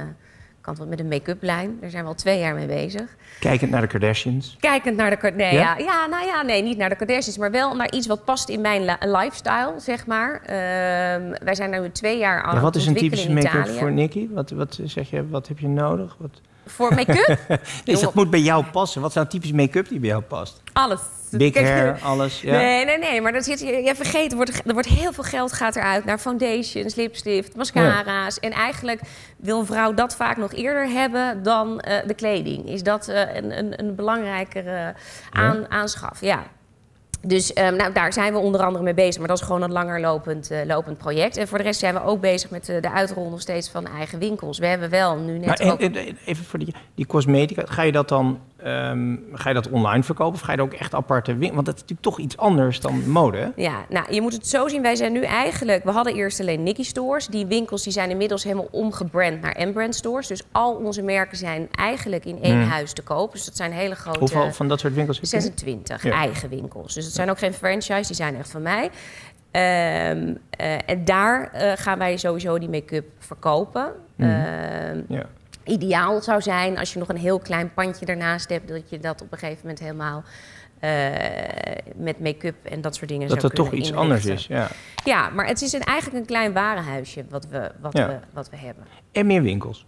kant 0.65 0.89
met 0.89 0.99
een 0.99 1.08
make-up 1.08 1.41
lijn. 1.41 1.78
Daar 1.82 1.89
zijn 1.89 2.04
we 2.04 2.10
al 2.10 2.15
twee 2.15 2.39
jaar 2.39 2.56
mee 2.56 2.67
bezig. 2.67 3.15
Kijkend 3.39 3.71
naar 3.71 3.82
de 3.82 3.88
Kardashians? 3.88 4.58
Kijkend 4.60 4.97
naar 4.97 5.19
de 5.19 5.32
nee, 5.36 5.54
ja? 5.54 5.60
ja? 5.60 5.78
Ja, 5.78 6.06
nou 6.06 6.25
ja, 6.25 6.41
nee, 6.41 6.62
niet 6.62 6.78
naar 6.78 6.89
de 6.89 6.95
Kardashians, 6.95 7.38
maar 7.38 7.51
wel 7.51 7.75
naar 7.75 7.91
iets 7.91 8.08
wat 8.08 8.23
past 8.25 8.49
in 8.49 8.62
mijn 8.62 8.97
lifestyle, 8.99 9.73
zeg 9.78 10.06
maar. 10.06 10.41
Uh, 10.41 10.49
wij 11.43 11.56
zijn 11.56 11.82
nu 11.82 11.91
twee 11.91 12.17
jaar 12.17 12.41
aan 12.41 12.56
ja, 12.56 12.62
Wat 12.62 12.75
is 12.75 12.86
een 12.86 12.95
typische 12.95 13.32
make-up 13.32 13.67
voor 13.67 13.91
Nicky? 13.91 14.28
Wat, 14.32 14.49
wat 14.49 14.80
zeg 14.84 15.10
je, 15.10 15.30
wat 15.30 15.47
heb 15.47 15.60
je 15.60 15.67
nodig? 15.67 16.15
Wat... 16.19 16.41
Voor 16.65 16.93
make-up? 16.93 17.60
nee, 17.86 17.95
dat 18.01 18.13
moet 18.13 18.30
bij 18.30 18.39
jou 18.39 18.65
passen. 18.65 19.01
Wat 19.01 19.10
is 19.10 19.15
nou 19.15 19.28
typisch 19.28 19.51
make-up 19.51 19.89
die 19.89 19.99
bij 19.99 20.10
jou 20.10 20.21
past? 20.21 20.62
Alles. 20.73 20.99
Big 21.32 21.54
hair, 21.54 21.99
alles. 22.04 22.41
Ja. 22.41 22.58
Nee, 22.58 22.86
nee, 22.86 22.97
nee. 22.97 23.21
Maar 23.21 23.32
dat 23.32 23.43
zit, 23.43 23.60
je, 23.60 23.84
je 23.84 23.95
vergeet, 23.95 24.32
er 24.32 24.38
wordt, 24.38 24.62
er 24.65 24.73
wordt 24.73 24.88
heel 24.88 25.13
veel 25.13 25.23
geld 25.23 25.54
gaat 25.54 25.75
eruit 25.75 26.06
naar 26.06 26.17
foundations, 26.17 26.95
lipstift, 26.95 27.56
mascara's. 27.56 28.38
Ja. 28.41 28.49
En 28.49 28.51
eigenlijk 28.51 29.01
wil 29.38 29.60
een 29.60 29.65
vrouw 29.65 29.93
dat 29.93 30.15
vaak 30.15 30.38
nog 30.38 30.54
eerder 30.54 30.88
hebben 30.88 31.43
dan 31.43 31.84
uh, 31.88 31.97
de 32.08 32.13
kleding. 32.13 32.69
Is 32.69 32.84
dat 32.84 33.10
uh, 33.10 33.36
een, 33.36 33.58
een, 33.58 33.80
een 33.80 33.95
belangrijkere 33.95 34.95
aan, 35.32 35.60
ja. 35.60 35.67
aanschaf? 35.69 36.21
Ja. 36.21 36.43
Dus 37.28 37.58
um, 37.58 37.76
nou, 37.76 37.94
daar 37.94 38.14
zijn 38.14 38.34
we 38.34 38.40
onder 38.40 38.62
andere 38.62 38.84
mee 38.84 38.94
bezig. 38.94 39.18
Maar 39.18 39.28
dat 39.28 39.40
is 39.40 39.46
gewoon 39.46 39.62
een 39.62 39.72
langer 39.72 40.00
lopend, 40.00 40.52
uh, 40.52 40.58
lopend 40.66 40.98
project. 40.98 41.38
En 41.38 41.48
voor 41.48 41.58
de 41.58 41.64
rest 41.64 41.80
zijn 41.80 41.94
we 41.94 42.04
ook 42.04 42.22
bezig 42.22 42.50
met 42.50 42.70
uh, 42.70 42.82
de 42.82 42.92
uitrol 42.92 43.30
nog 43.30 43.42
steeds 43.42 43.70
van 43.70 43.88
eigen 43.88 44.20
winkels. 44.20 44.58
We 44.58 44.66
hebben 44.66 44.90
wel 44.90 45.16
nu 45.18 45.38
net. 45.38 45.60
Maar 45.60 45.72
ook... 45.72 45.82
even 46.26 46.46
voor 46.46 46.60
die, 46.60 46.76
die 46.96 47.06
cosmetica. 47.06 47.64
Ga 47.66 47.82
je 47.82 47.92
dat 47.92 48.10
dan 48.10 48.40
Um, 48.65 49.23
ga 49.34 49.49
je 49.49 49.56
dat 49.56 49.69
online 49.69 50.04
verkopen 50.04 50.34
of 50.34 50.41
ga 50.41 50.51
je 50.51 50.58
er 50.58 50.63
ook 50.63 50.73
echt 50.73 50.93
aparte 50.93 51.32
winkels? 51.32 51.54
Want 51.54 51.65
dat 51.65 51.75
is 51.75 51.82
natuurlijk 51.82 52.08
toch 52.08 52.19
iets 52.19 52.38
anders 52.38 52.80
dan 52.80 53.10
mode. 53.10 53.51
Ja, 53.56 53.86
nou, 53.89 54.13
je 54.13 54.21
moet 54.21 54.34
het 54.34 54.47
zo 54.47 54.67
zien. 54.67 54.82
Wij 54.82 54.95
zijn 54.95 55.12
nu 55.12 55.21
eigenlijk... 55.21 55.84
We 55.84 55.91
hadden 55.91 56.15
eerst 56.15 56.39
alleen 56.39 56.63
Nicky 56.63 56.84
Stores. 56.84 57.28
Die 57.28 57.45
winkels 57.45 57.84
die 57.84 57.91
zijn 57.93 58.10
inmiddels 58.10 58.43
helemaal 58.43 58.67
omgebrand 58.71 59.41
naar 59.41 59.67
M-brand 59.67 59.95
stores. 59.95 60.28
Dus 60.28 60.43
al 60.51 60.73
onze 60.73 61.01
merken 61.01 61.38
zijn 61.38 61.67
eigenlijk 61.71 62.25
in 62.25 62.41
één 62.41 62.62
hmm. 62.62 62.69
huis 62.69 62.93
te 62.93 63.01
koop. 63.01 63.32
Dus 63.32 63.45
dat 63.45 63.56
zijn 63.56 63.71
hele 63.71 63.95
grote... 63.95 64.19
Hoeveel 64.19 64.54
van 64.54 64.67
dat 64.67 64.80
soort 64.80 64.93
winkels? 64.93 65.19
26 65.21 66.04
ja. 66.04 66.12
eigen 66.12 66.49
winkels. 66.49 66.93
Dus 66.93 67.06
het 67.06 67.13
zijn 67.13 67.30
ook 67.30 67.38
geen 67.38 67.54
franchise, 67.54 68.08
die 68.08 68.15
zijn 68.15 68.36
echt 68.36 68.51
van 68.51 68.62
mij. 68.62 68.84
Um, 68.86 68.91
uh, 70.62 70.89
en 70.89 71.06
daar 71.06 71.51
uh, 71.56 71.71
gaan 71.75 71.97
wij 71.97 72.17
sowieso 72.17 72.60
die 72.60 72.69
make-up 72.69 73.06
verkopen. 73.19 73.91
Mm. 74.15 74.25
Uh, 74.25 75.10
ja 75.10 75.25
ideaal 75.65 76.21
zou 76.21 76.41
zijn 76.41 76.78
als 76.78 76.93
je 76.93 76.99
nog 76.99 77.10
een 77.10 77.17
heel 77.17 77.39
klein 77.39 77.73
pandje 77.73 78.06
ernaast 78.06 78.49
hebt, 78.49 78.67
dat 78.67 78.89
je 78.89 78.99
dat 78.99 79.21
op 79.21 79.32
een 79.32 79.38
gegeven 79.38 79.60
moment 79.62 79.80
helemaal 79.80 80.23
uh, 80.84 80.89
met 81.95 82.19
make-up 82.19 82.56
en 82.65 82.82
dat 82.82 82.95
soort 82.95 83.10
dingen. 83.10 83.28
Dat 83.28 83.41
het 83.41 83.56
toch 83.56 83.71
iets 83.71 83.93
anders 83.93 84.25
is. 84.25 84.47
Ja. 84.47 84.67
ja, 85.04 85.30
maar 85.30 85.47
het 85.47 85.62
is 85.62 85.73
een, 85.73 85.84
eigenlijk 85.84 86.19
een 86.19 86.25
klein 86.25 86.54
warenhuisje 86.54 87.25
wat 87.30 87.47
we, 87.47 87.71
wat, 87.82 87.97
ja. 87.97 88.08
we, 88.08 88.19
wat 88.34 88.49
we 88.49 88.58
hebben. 88.58 88.84
En 89.12 89.25
meer 89.25 89.41
winkels. 89.41 89.86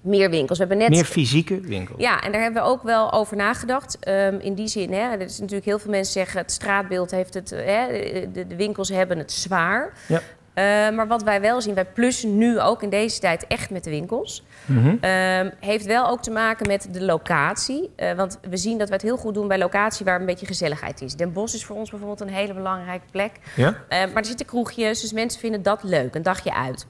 Meer 0.00 0.30
winkels. 0.30 0.58
We 0.58 0.64
hebben 0.64 0.82
net... 0.82 0.96
Meer 0.96 1.04
fysieke 1.04 1.60
winkels. 1.60 2.00
Ja, 2.00 2.22
en 2.22 2.32
daar 2.32 2.40
hebben 2.42 2.62
we 2.62 2.68
ook 2.68 2.82
wel 2.82 3.12
over 3.12 3.36
nagedacht. 3.36 4.08
Um, 4.08 4.40
in 4.40 4.54
die 4.54 4.66
zin, 4.66 4.92
hè, 4.92 5.00
er 5.00 5.20
is 5.20 5.38
natuurlijk 5.38 5.66
heel 5.66 5.78
veel 5.78 5.90
mensen 5.90 6.12
zeggen... 6.12 6.40
het 6.40 6.52
straatbeeld 6.52 7.10
heeft 7.10 7.34
het... 7.34 7.50
Hè, 7.50 7.86
de, 8.32 8.46
de 8.46 8.56
winkels 8.56 8.88
hebben 8.88 9.18
het 9.18 9.32
zwaar. 9.32 9.92
Ja. 10.08 10.20
Eh, 10.54 10.64
maar 10.90 11.06
wat 11.06 11.22
wij 11.22 11.40
wel 11.40 11.60
zien, 11.60 11.74
wij 11.74 11.84
plussen 11.84 12.38
nu 12.38 12.60
ook 12.60 12.82
in 12.82 12.90
deze 12.90 13.20
tijd 13.20 13.46
echt 13.46 13.70
met 13.70 13.84
de 13.84 13.90
winkels. 13.90 14.42
Mhm. 14.66 14.96
Ehm, 15.00 15.50
heeft 15.60 15.86
wel 15.86 16.08
ook 16.08 16.22
te 16.22 16.30
maken 16.30 16.66
met 16.66 16.88
de 16.90 17.02
locatie. 17.04 17.90
Eh, 17.96 18.12
want 18.12 18.38
we 18.48 18.56
zien 18.56 18.78
dat 18.78 18.88
we 18.88 18.94
het 18.94 19.02
heel 19.02 19.16
goed 19.16 19.34
doen 19.34 19.48
bij 19.48 19.58
locatie 19.58 20.04
waar 20.04 20.20
een 20.20 20.26
beetje 20.26 20.46
gezelligheid 20.46 21.00
is. 21.00 21.14
Den 21.14 21.32
Bosch 21.32 21.54
is 21.54 21.64
voor 21.64 21.76
ons 21.76 21.90
bijvoorbeeld 21.90 22.20
een 22.20 22.28
hele 22.28 22.54
belangrijke 22.54 23.04
plek. 23.10 23.32
Ja? 23.56 23.76
Eh, 23.88 23.98
maar 23.98 24.16
er 24.16 24.24
zitten 24.24 24.46
kroegjes, 24.46 25.00
dus 25.00 25.12
mensen 25.12 25.40
vinden 25.40 25.62
dat 25.62 25.82
leuk, 25.82 26.14
een 26.14 26.22
dagje 26.22 26.54
uit. 26.54 26.86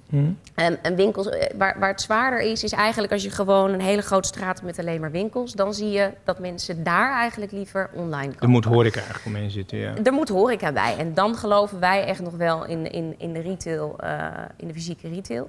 Ehm, 0.55 0.75
een 0.83 0.97
winkel, 0.97 1.31
eh, 1.31 1.57
waar, 1.57 1.77
waar 1.79 1.91
het 1.91 2.01
zwaarder 2.01 2.41
is, 2.41 2.65
is 2.65 2.73
eigenlijk 2.73 3.13
als 3.13 3.23
je 3.23 3.31
gewoon 3.31 3.73
een 3.73 3.81
hele 3.81 4.03
grote 4.03 4.29
straat 4.29 4.63
met 4.63 4.79
alleen 4.79 5.01
maar 5.01 5.11
winkels. 5.11 5.53
Dan 5.53 5.75
zie 5.75 5.91
je 5.91 6.11
dat 6.25 6.39
mensen 6.39 6.83
daar 6.83 7.13
eigenlijk 7.13 7.53
liever 7.53 7.91
online 7.93 8.29
kopen. 8.29 8.41
Er 8.41 8.49
moet 8.49 8.65
horeca 8.65 8.97
eigenlijk 8.97 9.27
omheen 9.27 9.51
zitten, 9.51 9.79
ja. 9.79 9.95
Er 10.05 10.13
moet 10.13 10.29
horeca 10.29 10.73
bij. 10.73 10.95
En 10.99 11.15
dan 11.15 11.37
geloven 11.37 11.81
wij 11.81 12.05
echt 12.05 12.21
nog 12.21 12.37
wel 12.37 12.65
in, 12.65 12.91
in, 12.91 13.15
in 13.19 13.33
de 13.33 13.41
eh, 13.99 14.45
in 14.57 14.69
de 14.69 14.73
fysieke 14.73 15.09
retail. 15.09 15.49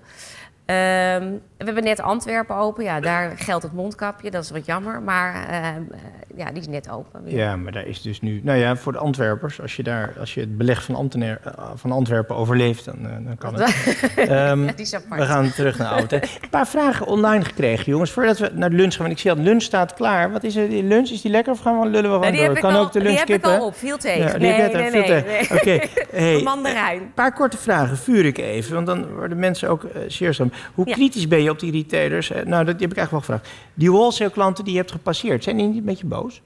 Ehm, 0.66 1.32
we 1.58 1.66
hebben 1.66 1.84
net 1.84 2.02
Antwerpen 2.02 2.56
open. 2.56 2.84
Ja, 2.84 3.00
daar 3.00 3.38
geldt 3.38 3.64
het 3.64 3.74
mondkapje. 3.74 4.32
Dat 4.32 4.44
is 4.44 4.50
wat 4.50 4.66
jammer. 4.66 5.02
Maar 5.02 5.48
ehm, 5.50 5.82
eh, 5.92 6.00
ja, 6.38 6.50
die 6.52 6.60
is 6.62 6.68
net 6.68 6.90
open. 6.90 7.24
weer. 7.24 7.36
Ja, 7.36 7.56
maar 7.56 7.72
daar 7.72 7.86
is 7.86 8.02
dus 8.02 8.22
nu... 8.22 8.42
Nou 8.44 8.60
ja, 8.60 8.76
voor 8.76 8.92
de 8.92 8.98
Antwerpers, 8.98 9.62
als 9.62 9.76
je, 9.76 9.84
daar, 9.84 10.14
als 10.20 10.34
je 10.34 10.40
het 10.40 10.58
beleg 10.58 10.84
van, 10.84 11.12
eh, 11.12 11.32
van 11.76 11.92
Antwerpen 11.92 12.36
overleeft, 12.36 12.86
dan, 12.86 12.96
eh, 13.06 13.12
dan 13.26 13.38
kan 13.38 13.54
het. 13.54 13.74
Ja, 14.16 14.56
die 14.56 14.74
is 14.76 14.94
apart. 14.96 15.20
we 15.20 15.26
gaan 15.26 15.52
terug 15.52 15.78
naar 15.78 15.88
oud. 15.88 16.12
hè. 16.12 16.18
Een 16.18 16.50
paar 16.50 16.68
vragen 16.68 17.08
online 17.08 17.44
gekregen, 17.44 17.86
jongens. 17.86 18.12
Voordat 18.12 18.38
we 18.38 18.52
naar 18.54 18.70
de 18.70 18.76
lunch 18.76 18.92
gaan, 18.92 19.02
want 19.02 19.12
ik 19.12 19.20
zie 19.20 19.36
dat 19.36 19.40
lunch 19.40 19.62
staat 19.62 19.94
klaar. 19.94 20.32
Wat 20.32 20.44
is 20.44 20.56
er? 20.56 20.70
Die 20.70 20.84
lunch, 20.84 21.10
is 21.10 21.22
die 21.22 21.32
lekker 21.32 21.54
of 21.54 21.60
gaan 21.60 21.80
we 21.80 21.86
lullen 21.86 22.12
we 22.12 22.16
gewoon 22.16 22.32
die 22.32 22.46
door? 22.46 22.56
ik 22.56 22.62
kan 22.62 22.74
al, 22.74 22.82
ook 22.82 22.92
de 22.92 23.00
die 23.00 23.08
lunch 23.08 23.20
heb 23.20 23.30
ik 23.30 23.46
al 23.46 23.66
op. 23.66 23.76
Veel 23.76 23.98
tegen. 23.98 24.26
Ja, 24.26 24.32
die 24.32 24.40
nee, 24.40 24.74
nee, 24.74 24.92
nee, 24.92 25.24
nee. 25.24 25.42
Oké, 25.52 25.80
hey, 26.22 26.42
Mandarijn. 26.44 27.02
Een 27.02 27.14
paar 27.14 27.34
korte 27.34 27.58
vragen, 27.58 27.98
vuur 27.98 28.26
ik 28.26 28.38
even, 28.38 28.74
want 28.74 28.88
dan 28.88 29.14
worden 29.14 29.40
mensen 29.40 29.70
ook 29.70 29.84
uh, 29.84 29.90
zeer 30.08 30.34
Hoe 30.74 30.86
kritisch 30.86 31.28
ben 31.28 31.42
je 31.44 31.50
op 31.50 31.60
die 31.60 31.72
retailers? 31.72 32.32
Eh, 32.32 32.46
nou, 32.46 32.66
dat 32.66 32.80
heb 32.80 32.92
ik 32.92 32.98
eigenlijk 32.98 33.12
wel 33.12 33.20
gevraagd. 33.38 33.48
Die 33.74 33.92
wholesale 33.92 34.30
klanten 34.32 34.64
die 34.64 34.74
je 34.74 34.80
hebt 34.80 34.92
gepasseerd, 34.92 35.44
zijn 35.44 35.58
die 35.58 35.68
niet 35.68 35.78
een 35.78 35.84
beetje 35.86 36.06
boos? 36.06 36.42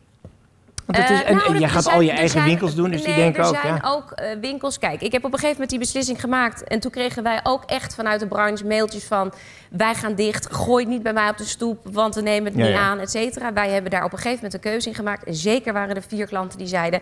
Want 0.85 1.01
het 1.01 1.09
is, 1.09 1.21
Eh, 1.23 1.29
en, 1.29 1.35
nou, 1.35 1.47
en 1.47 1.53
er- 1.53 1.59
jij 1.59 1.67
er 1.67 1.73
gaat 1.73 1.83
zijn- 1.83 1.95
al 1.95 2.01
je 2.01 2.07
er 2.09 2.13
eigen 2.15 2.33
zijn- 2.33 2.45
winkels 2.45 2.75
doen, 2.75 2.89
dus 2.91 3.03
die 3.03 3.15
denken 3.15 3.43
ook... 3.45 3.53
er 3.55 3.59
zijn 3.61 3.79
ja. 3.83 3.89
ook 3.89 4.11
eh, 4.11 4.39
winkels... 4.41 4.79
Kijk, 4.79 5.01
ik 5.01 5.11
heb 5.11 5.23
op 5.23 5.31
een 5.33 5.39
gegeven 5.39 5.51
moment 5.53 5.69
die 5.69 5.79
beslissing 5.79 6.19
gemaakt. 6.19 6.63
En 6.63 6.79
toen 6.79 6.91
kregen 6.91 7.23
wij 7.23 7.39
ook 7.43 7.63
echt 7.65 7.95
vanuit 7.95 8.19
de 8.19 8.27
branche 8.27 8.65
mailtjes 8.65 9.03
van... 9.03 9.33
wij 9.69 9.95
gaan 9.95 10.15
dicht, 10.15 10.53
gooi 10.53 10.83
het 10.83 10.93
niet 10.93 11.03
bij 11.03 11.13
mij 11.13 11.29
op 11.29 11.37
de 11.37 11.43
stoep... 11.45 11.79
want 11.91 12.15
we 12.15 12.21
nemen 12.21 12.51
het 12.51 12.59
Ja, 12.61 12.65
niet 12.67 12.73
ja. 12.75 12.79
aan, 12.81 12.99
et 12.99 13.11
cetera. 13.11 13.53
Wij 13.53 13.69
hebben 13.69 13.91
daar 13.91 14.03
op 14.03 14.11
een 14.11 14.17
gegeven 14.17 14.35
moment 14.35 14.53
een 14.53 14.71
keuze 14.71 14.89
in 14.89 14.95
gemaakt. 14.95 15.23
En 15.23 15.35
zeker 15.35 15.73
waren 15.73 15.95
er 15.95 16.03
vier 16.07 16.27
klanten 16.27 16.57
die 16.57 16.67
zeiden... 16.67 16.99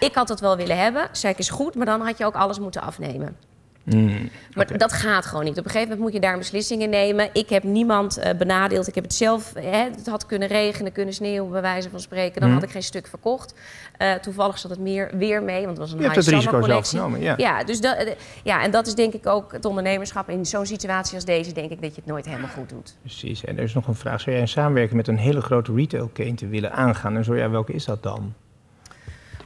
ik 0.00 0.14
had 0.14 0.28
het 0.28 0.40
wel 0.40 0.56
willen 0.56 0.78
hebben, 0.78 1.08
zei 1.12 1.32
ik 1.32 1.38
is 1.38 1.50
goed... 1.50 1.74
maar 1.74 1.86
dan 1.86 2.00
had 2.00 2.18
je 2.18 2.24
ook 2.24 2.34
alles 2.34 2.58
moeten 2.58 2.82
afnemen. 2.82 3.36
Hmm, 3.84 4.30
Maar 4.54 4.78
dat 4.78 4.92
gaat 4.92 5.26
gewoon 5.26 5.44
niet. 5.44 5.58
Op 5.58 5.64
een 5.64 5.70
gegeven 5.70 5.88
moment 5.88 6.00
moet 6.00 6.12
je 6.12 6.20
daar 6.20 6.32
een 6.32 6.38
beslissing 6.38 6.82
in 6.82 6.90
nemen. 6.90 7.28
Ik 7.32 7.48
heb 7.48 7.62
niemand 7.62 8.16
eh, 8.18 8.34
benadeeld. 8.36 8.88
Ik 8.88 8.94
heb 8.94 9.04
het 9.04 9.14
zelf... 9.14 9.52
Hè, 9.54 9.82
het 9.96 10.06
had 10.06 10.26
kunnen 10.26 10.48
regenen, 10.48 10.92
kunnen 10.92 11.14
sneeuwen, 11.14 11.50
bij 11.50 11.60
wijze 11.60 11.90
van 11.90 12.00
spreken. 12.00 12.40
Dan 12.40 12.48
Mhm. 12.50 12.58
had 12.58 12.66
ik 12.68 12.72
geen 12.72 12.82
stuk 12.82 13.06
verkocht. 13.06 13.54
Eh, 13.98 14.14
toevallig 14.14 14.58
zat 14.58 14.70
het 14.70 14.80
meer, 14.80 15.10
weer 15.16 15.42
mee, 15.42 15.56
want 15.64 15.68
het 15.68 15.78
was 15.78 15.90
een 15.92 15.98
Je 15.98 16.02
hebt 16.04 16.16
het 16.16 16.24
risico 16.26 16.42
summer 16.42 16.60
zelf 16.68 16.70
collectie. 16.70 16.98
genomen, 16.98 17.20
ja. 17.20 17.34
Ja, 17.36 17.64
dus 17.64 17.80
dat, 17.80 17.96
eh, 17.96 18.12
ja, 18.44 18.62
en 18.62 18.70
dat 18.70 18.86
is 18.86 18.94
denk 18.94 19.12
ik 19.12 19.26
ook 19.26 19.52
het 19.52 19.64
ondernemerschap. 19.64 20.28
In 20.28 20.46
zo'n 20.46 20.66
situatie 20.66 21.14
als 21.14 21.24
deze 21.24 21.52
denk 21.52 21.70
ik 21.70 21.80
dat 21.82 21.94
je 21.94 22.00
het 22.00 22.10
nooit 22.10 22.24
helemaal 22.26 22.50
goed 22.50 22.68
doet. 22.68 22.94
Precies, 23.00 23.44
en 23.44 23.56
er 23.56 23.62
is 23.64 23.74
nog 23.74 23.86
een 23.86 23.94
vraag. 23.94 24.20
Zou 24.20 24.30
jij 24.34 24.40
een 24.44 24.48
samenwerking 24.48 24.96
met 24.96 25.08
een 25.08 25.18
hele 25.18 25.40
grote 25.40 25.72
retailketen 25.74 26.48
willen 26.50 26.72
aangaan? 26.72 27.16
En 27.16 27.24
zo 27.24 27.36
ja, 27.36 27.50
welke 27.50 27.72
is 27.72 27.84
dat 27.84 28.02
dan? 28.02 28.34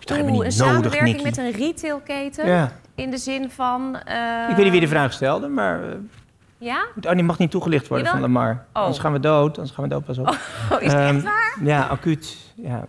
Is 0.08 0.12
toch 0.12 0.16
helemaal 0.16 0.38
Oeh, 0.38 0.46
een 0.46 0.52
niet 0.52 0.58
nodig, 0.58 0.92
samenwerking 0.92 1.22
Nicky? 1.22 1.40
met 1.42 1.54
een 1.54 1.60
retailketen. 1.66 2.46
Ja, 2.46 2.72
In 2.94 3.10
de 3.10 3.18
zin 3.18 3.50
van... 3.50 3.96
eh, 4.04 4.48
ik 4.48 4.54
weet 4.56 4.64
niet 4.64 4.70
wie 4.72 4.80
de 4.80 4.88
vraag 4.88 5.12
stelde, 5.12 5.48
maar... 5.48 5.82
eh, 5.88 5.94
Ja? 6.58 6.86
Oh, 7.06 7.12
die 7.12 7.22
mag 7.22 7.38
niet 7.38 7.50
toegelicht 7.50 7.88
worden 7.88 8.06
van 8.06 8.20
Lamar. 8.20 8.50
Oh. 8.72 8.82
Anders 8.82 8.98
gaan 8.98 9.12
we 9.12 9.20
dood. 9.20 9.56
Anders 9.56 9.74
gaan 9.74 9.84
we 9.84 9.90
dood, 9.90 10.04
pas 10.04 10.18
op. 10.18 10.26
Oh, 10.72 10.82
is 10.82 10.92
het 10.92 11.00
Ehm, 11.00 11.14
echt 11.16 11.24
waar? 11.24 11.56
Ja, 11.62 11.86
acuut. 11.86 12.36
Ja, 12.56 12.84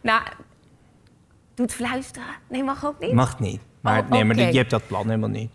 Nou, 0.00 0.22
doet 1.54 1.72
fluisteren. 1.72 2.28
Nee, 2.48 2.64
mag 2.64 2.86
ook 2.86 2.98
niet. 3.00 3.12
mag 3.12 3.38
niet. 3.38 3.60
Maar, 3.80 4.00
Oh, 4.02 4.08
nee, 4.10 4.24
maar 4.24 4.36
je 4.36 4.56
hebt 4.56 4.70
dat 4.70 4.86
plan 4.86 5.06
helemaal 5.06 5.28
niet. 5.28 5.50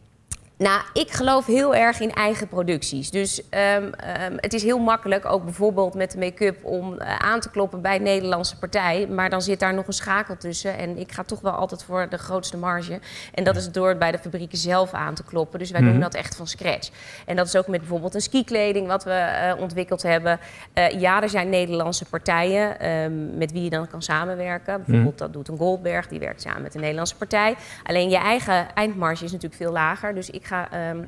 Nou, 0.63 0.81
ik 0.93 1.11
geloof 1.11 1.45
heel 1.45 1.75
erg 1.75 1.99
in 1.99 2.11
eigen 2.11 2.47
producties. 2.47 3.11
Dus 3.11 3.49
ehm, 3.49 3.89
ehm, 3.91 4.33
het 4.35 4.53
is 4.53 4.63
heel 4.63 4.79
makkelijk, 4.79 5.25
ook 5.25 5.43
bijvoorbeeld 5.43 5.93
met 5.93 6.11
de 6.11 6.17
make-up, 6.17 6.65
om 6.65 6.97
eh, 6.97 7.15
aan 7.15 7.39
te 7.39 7.49
kloppen 7.49 7.81
bij 7.81 7.95
een 7.95 8.03
Nederlandse 8.03 8.57
partij. 8.57 9.07
Maar 9.07 9.29
dan 9.29 9.41
zit 9.41 9.59
daar 9.59 9.73
nog 9.73 9.87
een 9.87 9.93
schakel 9.93 10.37
tussen. 10.37 10.77
En 10.77 10.97
ik 10.97 11.11
ga 11.11 11.23
toch 11.23 11.41
wel 11.41 11.51
altijd 11.51 11.83
voor 11.83 12.09
de 12.09 12.17
grootste 12.17 12.57
marge. 12.57 12.99
En 13.33 13.43
dat 13.43 13.55
is 13.55 13.71
door 13.71 13.95
bij 13.97 14.11
de 14.11 14.17
fabrieken 14.17 14.57
zelf 14.57 14.93
aan 14.93 15.13
te 15.13 15.23
kloppen. 15.23 15.59
Dus 15.59 15.71
wij 15.71 15.81
Mhm. 15.81 15.91
doen 15.91 15.99
dat 15.99 16.13
echt 16.13 16.35
van 16.35 16.47
scratch. 16.47 16.89
En 17.25 17.35
dat 17.35 17.47
is 17.47 17.55
ook 17.55 17.67
met 17.67 17.79
bijvoorbeeld 17.79 18.15
een 18.15 18.21
skikleding 18.21 18.87
wat 18.87 19.03
we 19.03 19.11
eh, 19.11 19.59
ontwikkeld 19.61 20.01
hebben. 20.03 20.39
Eh, 20.73 20.89
ja, 20.99 21.21
er 21.21 21.29
zijn 21.29 21.49
Nederlandse 21.49 22.05
partijen 22.05 22.79
ehm, 22.79 23.37
met 23.37 23.51
wie 23.51 23.63
je 23.63 23.69
dan 23.69 23.87
kan 23.87 24.01
samenwerken. 24.01 24.83
Bijvoorbeeld 24.85 25.17
dat 25.17 25.33
doet 25.33 25.47
een 25.47 25.57
Goldberg, 25.57 26.07
die 26.07 26.19
werkt 26.19 26.41
samen 26.41 26.61
met 26.61 26.73
een 26.75 26.81
Nederlandse 26.81 27.15
partij. 27.15 27.55
Alleen 27.83 28.09
je 28.09 28.17
eigen 28.17 28.73
eindmarge 28.73 29.23
is 29.25 29.31
natuurlijk 29.31 29.61
veel 29.61 29.71
lager. 29.71 30.15
Dus 30.15 30.29
ik 30.29 30.45
ga 30.45 30.51
ehm, 30.61 31.03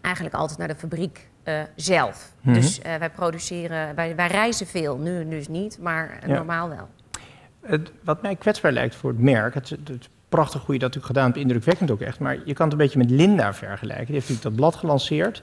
eigenlijk 0.00 0.34
altijd 0.34 0.58
naar 0.58 0.68
de 0.68 0.74
fabriek 0.74 1.28
eh, 1.42 1.60
zelf. 1.76 2.32
Mhm. 2.40 2.54
Dus 2.54 2.80
eh, 2.80 2.94
wij 2.94 3.10
produceren, 3.10 3.94
wij, 3.94 4.16
wij 4.16 4.26
reizen 4.26 4.66
veel. 4.66 4.96
Nu 4.96 5.28
dus 5.28 5.48
niet, 5.48 5.78
maar 5.80 6.18
eh, 6.20 6.28
Ja. 6.28 6.34
normaal 6.34 6.68
wel. 6.68 6.88
Het, 7.60 7.92
wat 8.04 8.22
mij 8.22 8.36
kwetsbaar 8.36 8.72
lijkt 8.72 8.94
voor 8.94 9.10
het 9.10 9.20
merk... 9.20 9.54
Het, 9.54 9.70
het, 9.70 9.88
het 9.88 10.08
prachtig 10.28 10.64
hoe 10.64 10.74
je 10.74 10.80
dat 10.80 10.94
natuurlijk 10.94 11.06
gedaan 11.06 11.24
hebt, 11.24 11.36
indrukwekkend 11.44 11.90
ook 11.90 12.00
echt... 12.00 12.18
maar 12.18 12.34
je 12.44 12.52
kan 12.52 12.64
het 12.64 12.72
een 12.72 12.78
beetje 12.78 12.98
met 12.98 13.10
Linda 13.10 13.54
vergelijken. 13.54 14.06
Die 14.06 14.14
heeft 14.14 14.28
natuurlijk 14.28 14.56
dat 14.56 14.70
blad 14.70 14.76
gelanceerd... 14.76 15.42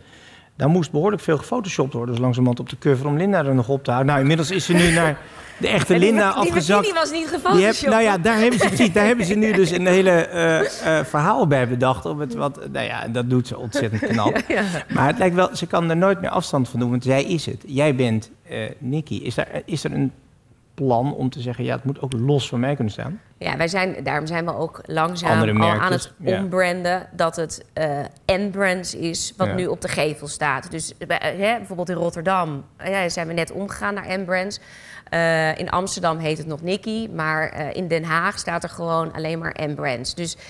Daar 0.57 0.69
moest 0.69 0.91
behoorlijk 0.91 1.21
veel 1.21 1.37
gefotoshopt 1.37 1.93
worden, 1.93 2.11
dus 2.13 2.23
langzamerhand 2.23 2.59
op 2.59 2.69
de 2.69 2.77
cover 2.77 3.07
om 3.07 3.17
Linda 3.17 3.45
er 3.45 3.55
nog 3.55 3.69
op 3.69 3.83
te 3.83 3.89
houden. 3.91 4.09
Nou, 4.11 4.21
inmiddels 4.21 4.51
is 4.51 4.65
ze 4.65 4.73
nu 4.73 4.91
naar 4.91 5.17
de 5.57 5.67
echte 5.67 5.93
die 5.93 6.01
Linda 6.01 6.27
bikini- 6.27 6.47
afgezakt. 6.47 6.83
Die 6.83 6.93
was 6.93 7.11
niet 7.11 7.29
Die 7.29 7.31
heb, 7.31 7.41
gefotoshopt. 7.43 7.89
nou 7.91 8.03
ja, 8.03 8.17
daar 8.17 8.37
hebben, 8.39 8.59
ze, 8.59 8.67
precies, 8.67 8.93
daar 8.93 9.05
hebben 9.05 9.25
ze 9.25 9.33
nu 9.35 9.51
dus 9.51 9.71
een 9.71 9.87
hele 9.87 10.09
eh, 10.11 10.59
eh, 10.99 11.05
verhaal 11.05 11.47
bij 11.47 11.67
bedacht. 11.67 12.05
Op 12.05 12.19
het, 12.19 12.33
wat, 12.35 12.59
nou 12.71 12.85
ja, 12.85 13.07
dat 13.07 13.29
doet 13.29 13.47
ze 13.47 13.57
ontzettend 13.57 14.01
knap. 14.11 14.41
Ja. 14.47 14.63
Maar 14.93 15.07
het 15.07 15.17
lijkt 15.17 15.35
wel, 15.35 15.49
ze 15.55 15.65
kan 15.67 15.89
er 15.89 15.97
nooit 15.97 16.21
meer 16.21 16.29
afstand 16.29 16.69
van 16.69 16.79
doen, 16.79 16.89
want 16.89 17.03
zij 17.03 17.23
is 17.23 17.45
het. 17.45 17.63
Jij 17.65 17.95
bent 17.95 18.31
eh 18.49 18.57
Nicky. 18.77 19.15
Is, 19.15 19.35
daar, 19.35 19.47
is 19.65 19.83
er 19.83 19.91
een 19.91 20.11
plan 20.75 21.13
om 21.15 21.29
te 21.29 21.39
zeggen, 21.41 21.63
ja, 21.63 21.75
het 21.75 21.83
moet 21.83 22.01
ook 22.01 22.13
los 22.13 22.49
van 22.49 22.59
mij 22.59 22.75
kunnen 22.75 22.93
staan? 22.93 23.21
Ja, 23.37 23.57
wij 23.57 23.67
zijn, 23.67 24.03
daarom 24.03 24.27
zijn 24.27 24.45
we 24.45 24.55
ook 24.55 24.81
langzaam 24.85 25.61
al 25.61 25.79
aan 25.79 25.91
het 25.91 26.13
ja. 26.19 26.39
ombranden 26.39 27.07
dat 27.15 27.35
het 27.35 27.65
eh 27.73 27.99
N-brands 28.25 28.95
is 28.95 29.33
wat 29.37 29.47
Ja. 29.47 29.53
nu 29.53 29.65
op 29.67 29.81
de 29.81 29.87
gevel 29.87 30.27
staat. 30.27 30.71
Dus 30.71 30.93
bij- 31.07 31.17
eh, 31.19 31.29
hè, 31.39 31.57
bijvoorbeeld 31.57 31.89
in 31.89 31.95
Rotterdam 31.95 32.63
eh, 32.77 32.91
ja, 32.91 33.09
zijn 33.09 33.27
we 33.27 33.33
net 33.33 33.51
omgegaan 33.51 33.93
naar 33.93 34.19
N-brands. 34.19 34.59
Eh, 35.09 35.57
in 35.57 35.69
Amsterdam 35.69 36.17
heet 36.17 36.37
het 36.37 36.47
nog 36.47 36.61
Nicky, 36.61 37.07
maar 37.09 37.49
eh, 37.49 37.73
in 37.75 37.87
Den 37.87 38.03
Haag 38.03 38.37
staat 38.39 38.63
er 38.63 38.69
gewoon 38.69 39.13
alleen 39.13 39.39
maar 39.39 39.55
N-brands. 39.61 40.15
Dus 40.15 40.35
eh, 40.35 40.41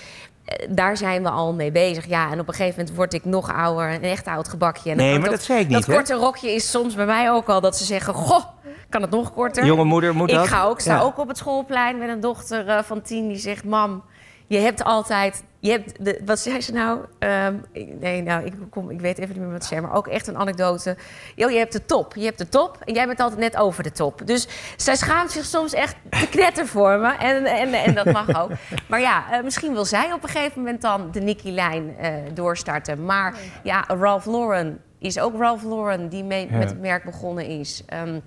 daar 0.68 0.96
zijn 0.96 1.22
we 1.22 1.28
al 1.30 1.52
mee 1.54 1.72
bezig. 1.72 2.06
Ja, 2.06 2.30
en 2.30 2.40
op 2.40 2.48
een 2.48 2.54
gegeven 2.54 2.78
moment 2.78 2.96
word 2.96 3.12
ik 3.14 3.24
nog 3.24 3.52
ouder, 3.54 3.90
een 3.92 4.02
echt 4.02 4.26
oud 4.26 4.48
gebakje. 4.48 4.90
En 4.90 4.96
Nee, 4.96 5.14
maar 5.18 5.24
ik 5.24 5.30
dat 5.30 5.42
zei 5.42 5.60
ik 5.60 5.66
niet, 5.68 5.76
Dat 5.76 5.86
hè? 5.86 5.92
korte 5.94 6.14
rokje 6.14 6.50
is 6.54 6.70
soms 6.70 6.94
bij 6.94 7.06
mij 7.06 7.30
ook 7.30 7.48
al 7.48 7.60
dat 7.60 7.76
ze 7.76 7.84
zeggen: 7.84 8.14
Goh, 8.14 8.44
kan 8.88 9.02
het 9.02 9.10
nog 9.10 9.32
korter? 9.32 9.64
Jonge 9.64 9.84
moeder 9.84 10.14
moet 10.14 10.30
ik 10.30 10.36
dat? 10.36 10.46
ga 10.48 10.64
ook, 10.64 10.80
sta 10.80 10.94
Ja. 10.94 11.00
ook 11.02 11.18
op 11.18 11.28
het 11.28 11.36
schoolplein 11.38 11.98
met 11.98 12.08
een 12.08 12.20
dochter 12.20 12.68
eh, 12.68 12.82
van 12.82 13.02
tien 13.02 13.28
die 13.28 13.36
zegt: 13.38 13.64
Mam, 13.64 14.02
je 14.46 14.58
hebt 14.58 14.84
altijd. 14.84 15.44
Je 15.58 15.70
hebt 15.70 16.04
de, 16.04 16.20
wat 16.24 16.38
zei 16.38 16.60
ze 16.60 16.72
nou? 16.72 17.00
Ehm, 17.18 17.54
ik- 17.72 18.00
nee, 18.00 18.22
nou, 18.22 18.44
ik, 18.44 18.52
kom, 18.70 18.90
ik 18.90 19.00
weet 19.00 19.18
even 19.18 19.34
niet 19.34 19.42
meer 19.42 19.52
wat 19.52 19.62
ze 19.62 19.68
zei, 19.68 19.80
maar 19.80 19.94
ook 19.94 20.06
echt 20.06 20.26
een 20.26 20.36
anekdote. 20.36 20.96
Je 21.34 21.46
hebt 21.50 21.72
de 21.72 21.84
top. 21.84 22.14
Je 22.14 22.24
hebt 22.24 22.38
de 22.38 22.48
top 22.48 22.78
en 22.84 22.94
jij 22.94 23.06
bent 23.06 23.20
altijd 23.20 23.40
net 23.40 23.56
over 23.56 23.82
de 23.82 23.90
top. 23.92 24.20
Dus 24.26 24.48
zij 24.76 24.96
schaamt 24.96 25.30
zich 25.30 25.44
soms 25.44 25.72
echt 25.72 25.96
te 26.10 26.28
knetter 26.28 26.66
voor 26.66 26.98
me. 26.98 27.12
En, 27.12 27.44
en, 27.44 27.72
en 27.74 27.94
dat 27.94 28.12
mag 28.12 28.42
ook. 28.42 28.50
Maar 28.88 29.00
ja, 29.00 29.32
eh, 29.32 29.42
misschien 29.42 29.72
wil 29.72 29.84
zij 29.84 30.12
op 30.12 30.22
een 30.22 30.28
gegeven 30.28 30.58
moment 30.62 30.82
dan 30.82 31.10
de 31.10 31.20
Nicky-lijn 31.20 31.96
eh, 31.98 32.12
doorstarten. 32.34 33.04
Maar 33.04 33.34
ja, 33.62 33.84
Ralph 33.88 34.24
Lauren 34.26 34.80
is 34.98 35.18
ook 35.18 35.38
Ralph 35.38 35.62
Lauren 35.62 36.08
die 36.08 36.24
mee, 36.24 36.48
Ja. 36.50 36.56
met 36.56 36.68
het 36.70 36.80
merk 36.80 37.04
begonnen 37.04 37.46
is. 37.46 37.82
Ehm, 37.86 38.20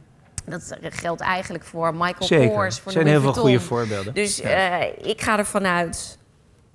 dat 0.49 0.77
geldt 0.81 1.21
eigenlijk 1.21 1.63
voor 1.63 1.93
Michael 1.95 2.23
Zeker. 2.27 2.49
Kors, 2.55 2.75
Er 2.77 2.81
voor 2.83 2.91
zijn 2.91 3.05
Louis 3.05 3.21
heel 3.23 3.33
veel 3.33 3.41
goede 3.41 3.59
voorbeelden. 3.59 4.13
Dus 4.13 4.37
Ja. 4.37 4.79
eh, 4.79 5.07
ik 5.09 5.21
ga 5.21 5.37
ervan 5.37 5.65
uit 5.65 6.17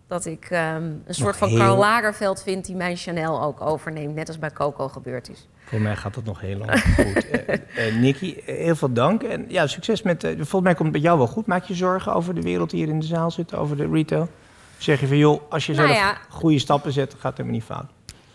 dat 0.06 0.26
ik 0.26 0.44
ehm, 0.50 0.82
een 1.06 1.14
soort 1.14 1.36
van 1.36 1.48
heel- 1.48 1.58
Karl 1.58 1.76
Lagerfeld 1.76 2.42
vind 2.42 2.64
die 2.66 2.76
mijn 2.76 2.96
Chanel 2.96 3.42
ook 3.42 3.60
overneemt. 3.60 4.14
Net 4.14 4.28
als 4.28 4.38
bij 4.38 4.50
Coco 4.52 4.88
gebeurd 4.88 5.30
is. 5.30 5.48
Voor 5.64 5.80
mij 5.80 5.96
gaat 5.96 6.14
dat 6.14 6.24
nog 6.24 6.40
heel 6.40 6.56
lang 6.58 6.80
goed. 6.80 7.26
Eh 7.30 7.88
eh, 7.88 7.94
Nicky, 7.96 8.36
heel 8.44 8.76
veel 8.76 8.92
dank. 8.92 9.22
En 9.22 9.44
ja, 9.48 9.66
succes 9.66 10.02
met... 10.02 10.22
volgens 10.36 10.60
mij 10.62 10.74
komt 10.74 10.82
het 10.82 10.92
bij 10.92 11.00
jou 11.00 11.18
wel 11.18 11.26
goed. 11.26 11.46
Maak 11.46 11.64
je 11.64 11.74
zorgen 11.74 12.14
over 12.14 12.34
de 12.34 12.42
wereld 12.42 12.70
die 12.70 12.80
hier 12.84 12.88
in 12.92 13.00
de 13.00 13.06
zaal 13.06 13.30
zit, 13.30 13.54
over 13.54 13.76
de 13.76 13.88
retail? 13.92 14.28
Zeg 14.78 15.00
je 15.00 15.06
van, 15.06 15.16
joh, 15.16 15.40
als 15.48 15.66
je 15.66 15.72
Nou 15.74 15.86
zelf 15.86 15.98
ja. 16.00 16.16
goede 16.28 16.58
stappen 16.58 16.92
zet, 16.92 17.10
gaat 17.12 17.22
het 17.22 17.36
helemaal 17.36 17.52
niet 17.58 17.64
fout. 17.64 17.86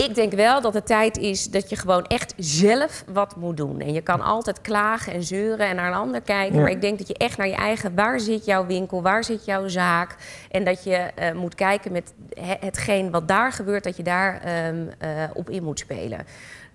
Ik 0.10 0.16
denk 0.16 0.34
wel 0.34 0.62
dat 0.62 0.74
het 0.74 0.86
tijd 0.86 1.18
is 1.18 1.50
dat 1.50 1.70
je 1.70 1.76
gewoon 1.76 2.06
echt 2.06 2.34
zelf 2.38 3.04
wat 3.12 3.36
moet 3.36 3.58
doen. 3.58 3.80
En 3.80 3.94
je 3.94 4.02
kan 4.02 4.22
altijd 4.22 4.62
klagen 4.62 5.14
en 5.14 5.24
zeuren 5.24 5.68
en 5.68 5.76
naar 5.76 5.88
een 5.88 5.98
ander 5.98 6.22
kijken. 6.22 6.56
Ja. 6.56 6.62
Maar 6.62 6.72
ik 6.72 6.82
denk 6.82 6.98
dat 6.98 7.08
je 7.08 7.14
echt 7.18 7.38
naar 7.38 7.48
je 7.48 7.56
eigen... 7.56 7.96
waar 7.96 8.20
zit 8.20 8.46
jouw 8.46 8.66
winkel, 8.66 9.02
waar 9.02 9.24
zit 9.24 9.46
jouw 9.46 9.68
zaak? 9.68 10.16
En 10.52 10.64
dat 10.64 10.84
je 10.84 10.96
eh, 10.96 11.34
moet 11.34 11.56
kijken 11.56 11.92
met 11.92 12.14
he- 12.34 12.58
hetgeen 12.60 13.12
wat 13.12 13.28
daar 13.28 13.52
gebeurt... 13.52 13.84
dat 13.84 13.98
je 13.98 14.04
daar 14.04 14.42
ehm, 14.42 14.88
eh, 14.98 15.10
op 15.34 15.50
in 15.50 15.64
moet 15.64 15.80
spelen. 15.80 16.26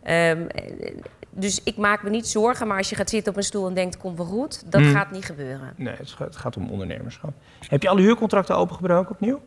Ehm, 0.02 0.46
eh, 0.46 0.94
dus 1.30 1.60
ik 1.64 1.76
maak 1.76 2.02
me 2.02 2.10
niet 2.10 2.26
zorgen, 2.28 2.66
maar 2.66 2.78
als 2.78 2.88
je 2.90 2.96
gaat 2.96 3.10
zitten 3.10 3.32
op 3.32 3.38
een 3.38 3.44
stoel 3.44 3.66
en 3.68 3.74
denkt... 3.74 3.96
komt 3.96 4.16
wel 4.16 4.26
goed, 4.26 4.62
dat 4.72 4.80
Hmm. 4.80 4.92
gaat 4.92 5.10
niet 5.10 5.24
gebeuren. 5.24 5.72
Nee, 5.76 5.94
het 5.96 6.10
gaat, 6.10 6.26
het 6.26 6.36
gaat 6.36 6.56
om 6.56 6.70
ondernemerschap. 6.70 7.32
Heb 7.68 7.82
je 7.82 7.88
alle 7.88 8.00
huurcontracten 8.00 8.56
opengebroken 8.56 9.10
opnieuw? 9.10 9.40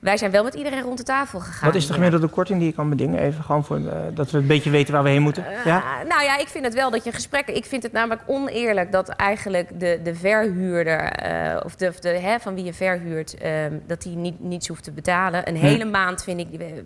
Wij 0.00 0.16
zijn 0.16 0.30
wel 0.30 0.44
met 0.44 0.54
iedereen 0.54 0.82
rond 0.82 0.98
de 0.98 1.04
tafel 1.04 1.40
gegaan. 1.40 1.66
Wat 1.68 1.74
is 1.74 1.82
de 1.82 1.88
ja. 1.88 1.94
gemiddelde 1.94 2.26
korting 2.28 2.58
die 2.58 2.68
je 2.68 2.74
kan 2.74 2.88
bedingen? 2.88 3.20
Even 3.20 3.44
gewoon 3.44 3.64
voor, 3.64 3.76
eh, 3.76 3.98
dat 4.14 4.30
we 4.30 4.38
een 4.38 4.46
beetje 4.46 4.70
weten 4.70 4.92
waar 4.94 5.02
we 5.02 5.08
heen 5.08 5.22
moeten. 5.22 5.44
ja? 5.64 5.78
Uh, 6.02 6.08
nou 6.08 6.22
ja, 6.22 6.38
ik 6.38 6.48
vind 6.48 6.64
het 6.64 6.74
wel 6.74 6.90
dat 6.90 7.04
je 7.04 7.12
gesprekken. 7.12 7.56
Ik 7.56 7.64
vind 7.64 7.82
het 7.82 7.92
namelijk 7.92 8.22
oneerlijk 8.26 8.92
dat 8.92 9.08
eigenlijk 9.08 9.80
de, 9.80 10.00
de 10.02 10.14
verhuurder. 10.14 11.00
eh, 11.00 11.60
of 11.64 11.76
de, 11.76 11.92
de 12.00 12.08
hè, 12.08 12.38
van 12.38 12.54
wie 12.54 12.64
je 12.64 12.74
verhuurt. 12.74 13.34
ehm, 13.34 13.72
dat 13.86 14.02
die 14.02 14.16
niet, 14.16 14.40
niets 14.40 14.68
hoeft 14.68 14.84
te 14.84 14.90
betalen. 14.92 15.48
Een 15.48 15.56
Hm. 15.56 15.64
hele 15.64 15.84
maand 15.84 16.22
vind 16.22 16.40
ik. 16.40 16.60
eh, 16.60 16.68
eh, 16.76 16.82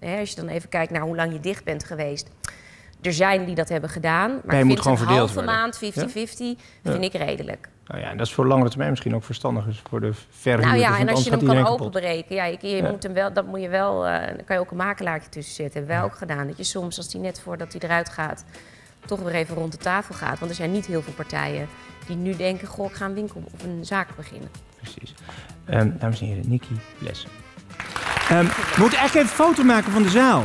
hè, 0.00 0.18
als 0.18 0.30
je 0.30 0.36
dan 0.36 0.48
even 0.48 0.68
kijkt 0.68 0.92
naar 0.92 1.02
hoe 1.02 1.16
lang 1.16 1.32
je 1.32 1.40
dicht 1.40 1.64
bent 1.64 1.84
geweest. 1.84 2.28
Er 3.04 3.12
zijn 3.12 3.44
die 3.44 3.54
dat 3.54 3.68
hebben 3.68 3.90
gedaan. 3.90 4.40
Maar 4.44 4.56
moet 4.56 4.66
vind 4.66 4.80
gewoon 4.80 4.92
een 4.92 4.98
verdeeld 4.98 5.18
halve 5.18 5.34
worden. 5.34 5.54
maand 5.54 5.76
50-50 5.76 6.60
vind 6.82 7.04
ik 7.04 7.12
redelijk. 7.12 7.68
Nou 7.86 8.00
ja, 8.00 8.10
en 8.10 8.16
dat 8.16 8.26
is 8.26 8.32
voor 8.32 8.46
langere 8.46 8.68
termijn 8.68 8.90
misschien 8.90 9.14
ook 9.14 9.24
verstandig. 9.24 9.64
Dus 9.64 9.82
voor 9.88 10.00
de 10.00 10.12
verhuurder. 10.30 10.66
Nou 10.66 10.78
ja, 10.80 10.98
en 10.98 11.08
als 11.08 11.24
je 11.24 11.30
hem 11.30 11.44
kan 11.44 11.66
openbreken, 11.66 12.34
ja, 12.34 12.44
je, 12.44 12.56
je 12.60 12.76
Ja. 12.76 12.90
Moet 12.90 13.02
hem 13.02 13.12
wel, 13.12 13.32
dat 13.32 13.46
moet 13.46 13.60
je 13.60 13.68
wel, 13.68 14.06
eh, 14.06 14.26
dan 14.26 14.44
kan 14.44 14.56
je 14.56 14.62
ook 14.62 14.70
een 14.70 14.76
makelaartje 14.76 15.30
tussen 15.30 15.54
zetten. 15.54 15.78
Hebben 15.78 15.96
wij 15.96 16.04
ook 16.04 16.16
gedaan. 16.16 16.46
Dat 16.46 16.56
je 16.56 16.64
soms, 16.64 16.96
als 16.96 17.08
die 17.08 17.20
net 17.20 17.40
voordat 17.40 17.72
hij 17.72 17.80
eruit 17.80 18.08
gaat, 18.08 18.44
toch 19.06 19.20
weer 19.20 19.34
even 19.34 19.56
rond 19.56 19.72
de 19.72 19.78
tafel 19.78 20.14
gaat. 20.14 20.38
Want 20.38 20.50
er 20.50 20.56
zijn 20.56 20.72
niet 20.72 20.86
heel 20.86 21.02
veel 21.02 21.12
partijen 21.12 21.68
die 22.06 22.16
nu 22.16 22.36
denken, 22.36 22.68
goh, 22.68 22.90
ik 22.90 22.96
ga 22.96 23.04
een 23.04 23.14
winkel 23.14 23.42
of 23.54 23.64
een 23.64 23.84
zaak 23.84 24.08
beginnen. 24.16 24.48
Precies. 24.80 25.14
Ehm, 25.64 25.90
dames 25.98 26.20
en 26.20 26.26
heren, 26.26 26.48
Nicky 26.48 26.74
Blessen. 26.98 27.30
Ehm, 28.28 28.44
we 28.44 28.74
moeten 28.78 28.98
echt 28.98 29.14
even 29.14 29.20
een 29.20 29.26
foto 29.34 29.62
maken 29.62 29.92
van 29.92 30.02
de 30.02 30.10
zaal. 30.10 30.42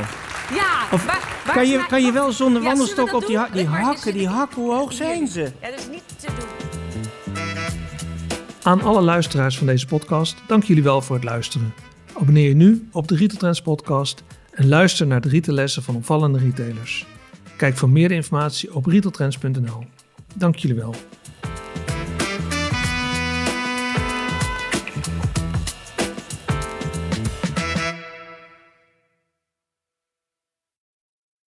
Ja, 0.54 0.88
Of 0.92 1.06
waar, 1.06 1.42
waar 1.46 1.56
Kan 1.56 1.68
je, 1.68 1.86
kan 1.88 2.02
je 2.02 2.12
wel 2.12 2.32
zonder 2.32 2.62
Ja, 2.62 2.68
wandelstok 2.68 3.14
op 3.14 3.26
die, 3.26 3.38
ha- 3.38 3.50
die? 3.54 3.68
Maar 3.68 3.82
hakken, 3.82 4.14
die 4.14 4.28
hakken, 4.28 4.62
hoe 4.62 4.74
hoog 4.76 4.94
zijn 4.94 5.28
ze? 5.28 5.52
Ja, 5.62 5.70
dat 5.70 5.80
is 5.80 5.88
niet 5.92 6.04
te 6.20 6.28
doen. 6.28 6.48
Aan 8.64 8.82
alle 8.82 9.02
luisteraars 9.02 9.58
van 9.58 9.68
deze 9.68 9.86
podcast, 9.86 10.38
dank 10.48 10.64
jullie 10.64 10.84
wel 10.84 11.02
voor 11.02 11.16
het 11.16 11.26
luisteren. 11.26 11.74
Abonneer 12.14 12.48
je 12.48 12.56
nu 12.56 12.88
op 12.92 13.08
de 13.08 13.16
Retail 13.16 13.40
Trends 13.40 13.62
podcast 13.62 14.24
en 14.52 14.68
luister 14.68 15.08
naar 15.08 15.22
de 15.22 15.30
retaillessen 15.30 15.84
van 15.84 15.96
opvallende 15.96 16.40
retailers. 16.40 17.06
Kijk 17.58 17.78
voor 17.78 17.90
meer 17.90 18.12
informatie 18.12 18.76
op 18.76 18.86
retailtrends.nl. 18.86 19.84
Dank 20.36 20.56
jullie 20.56 20.78
wel. 20.78 20.96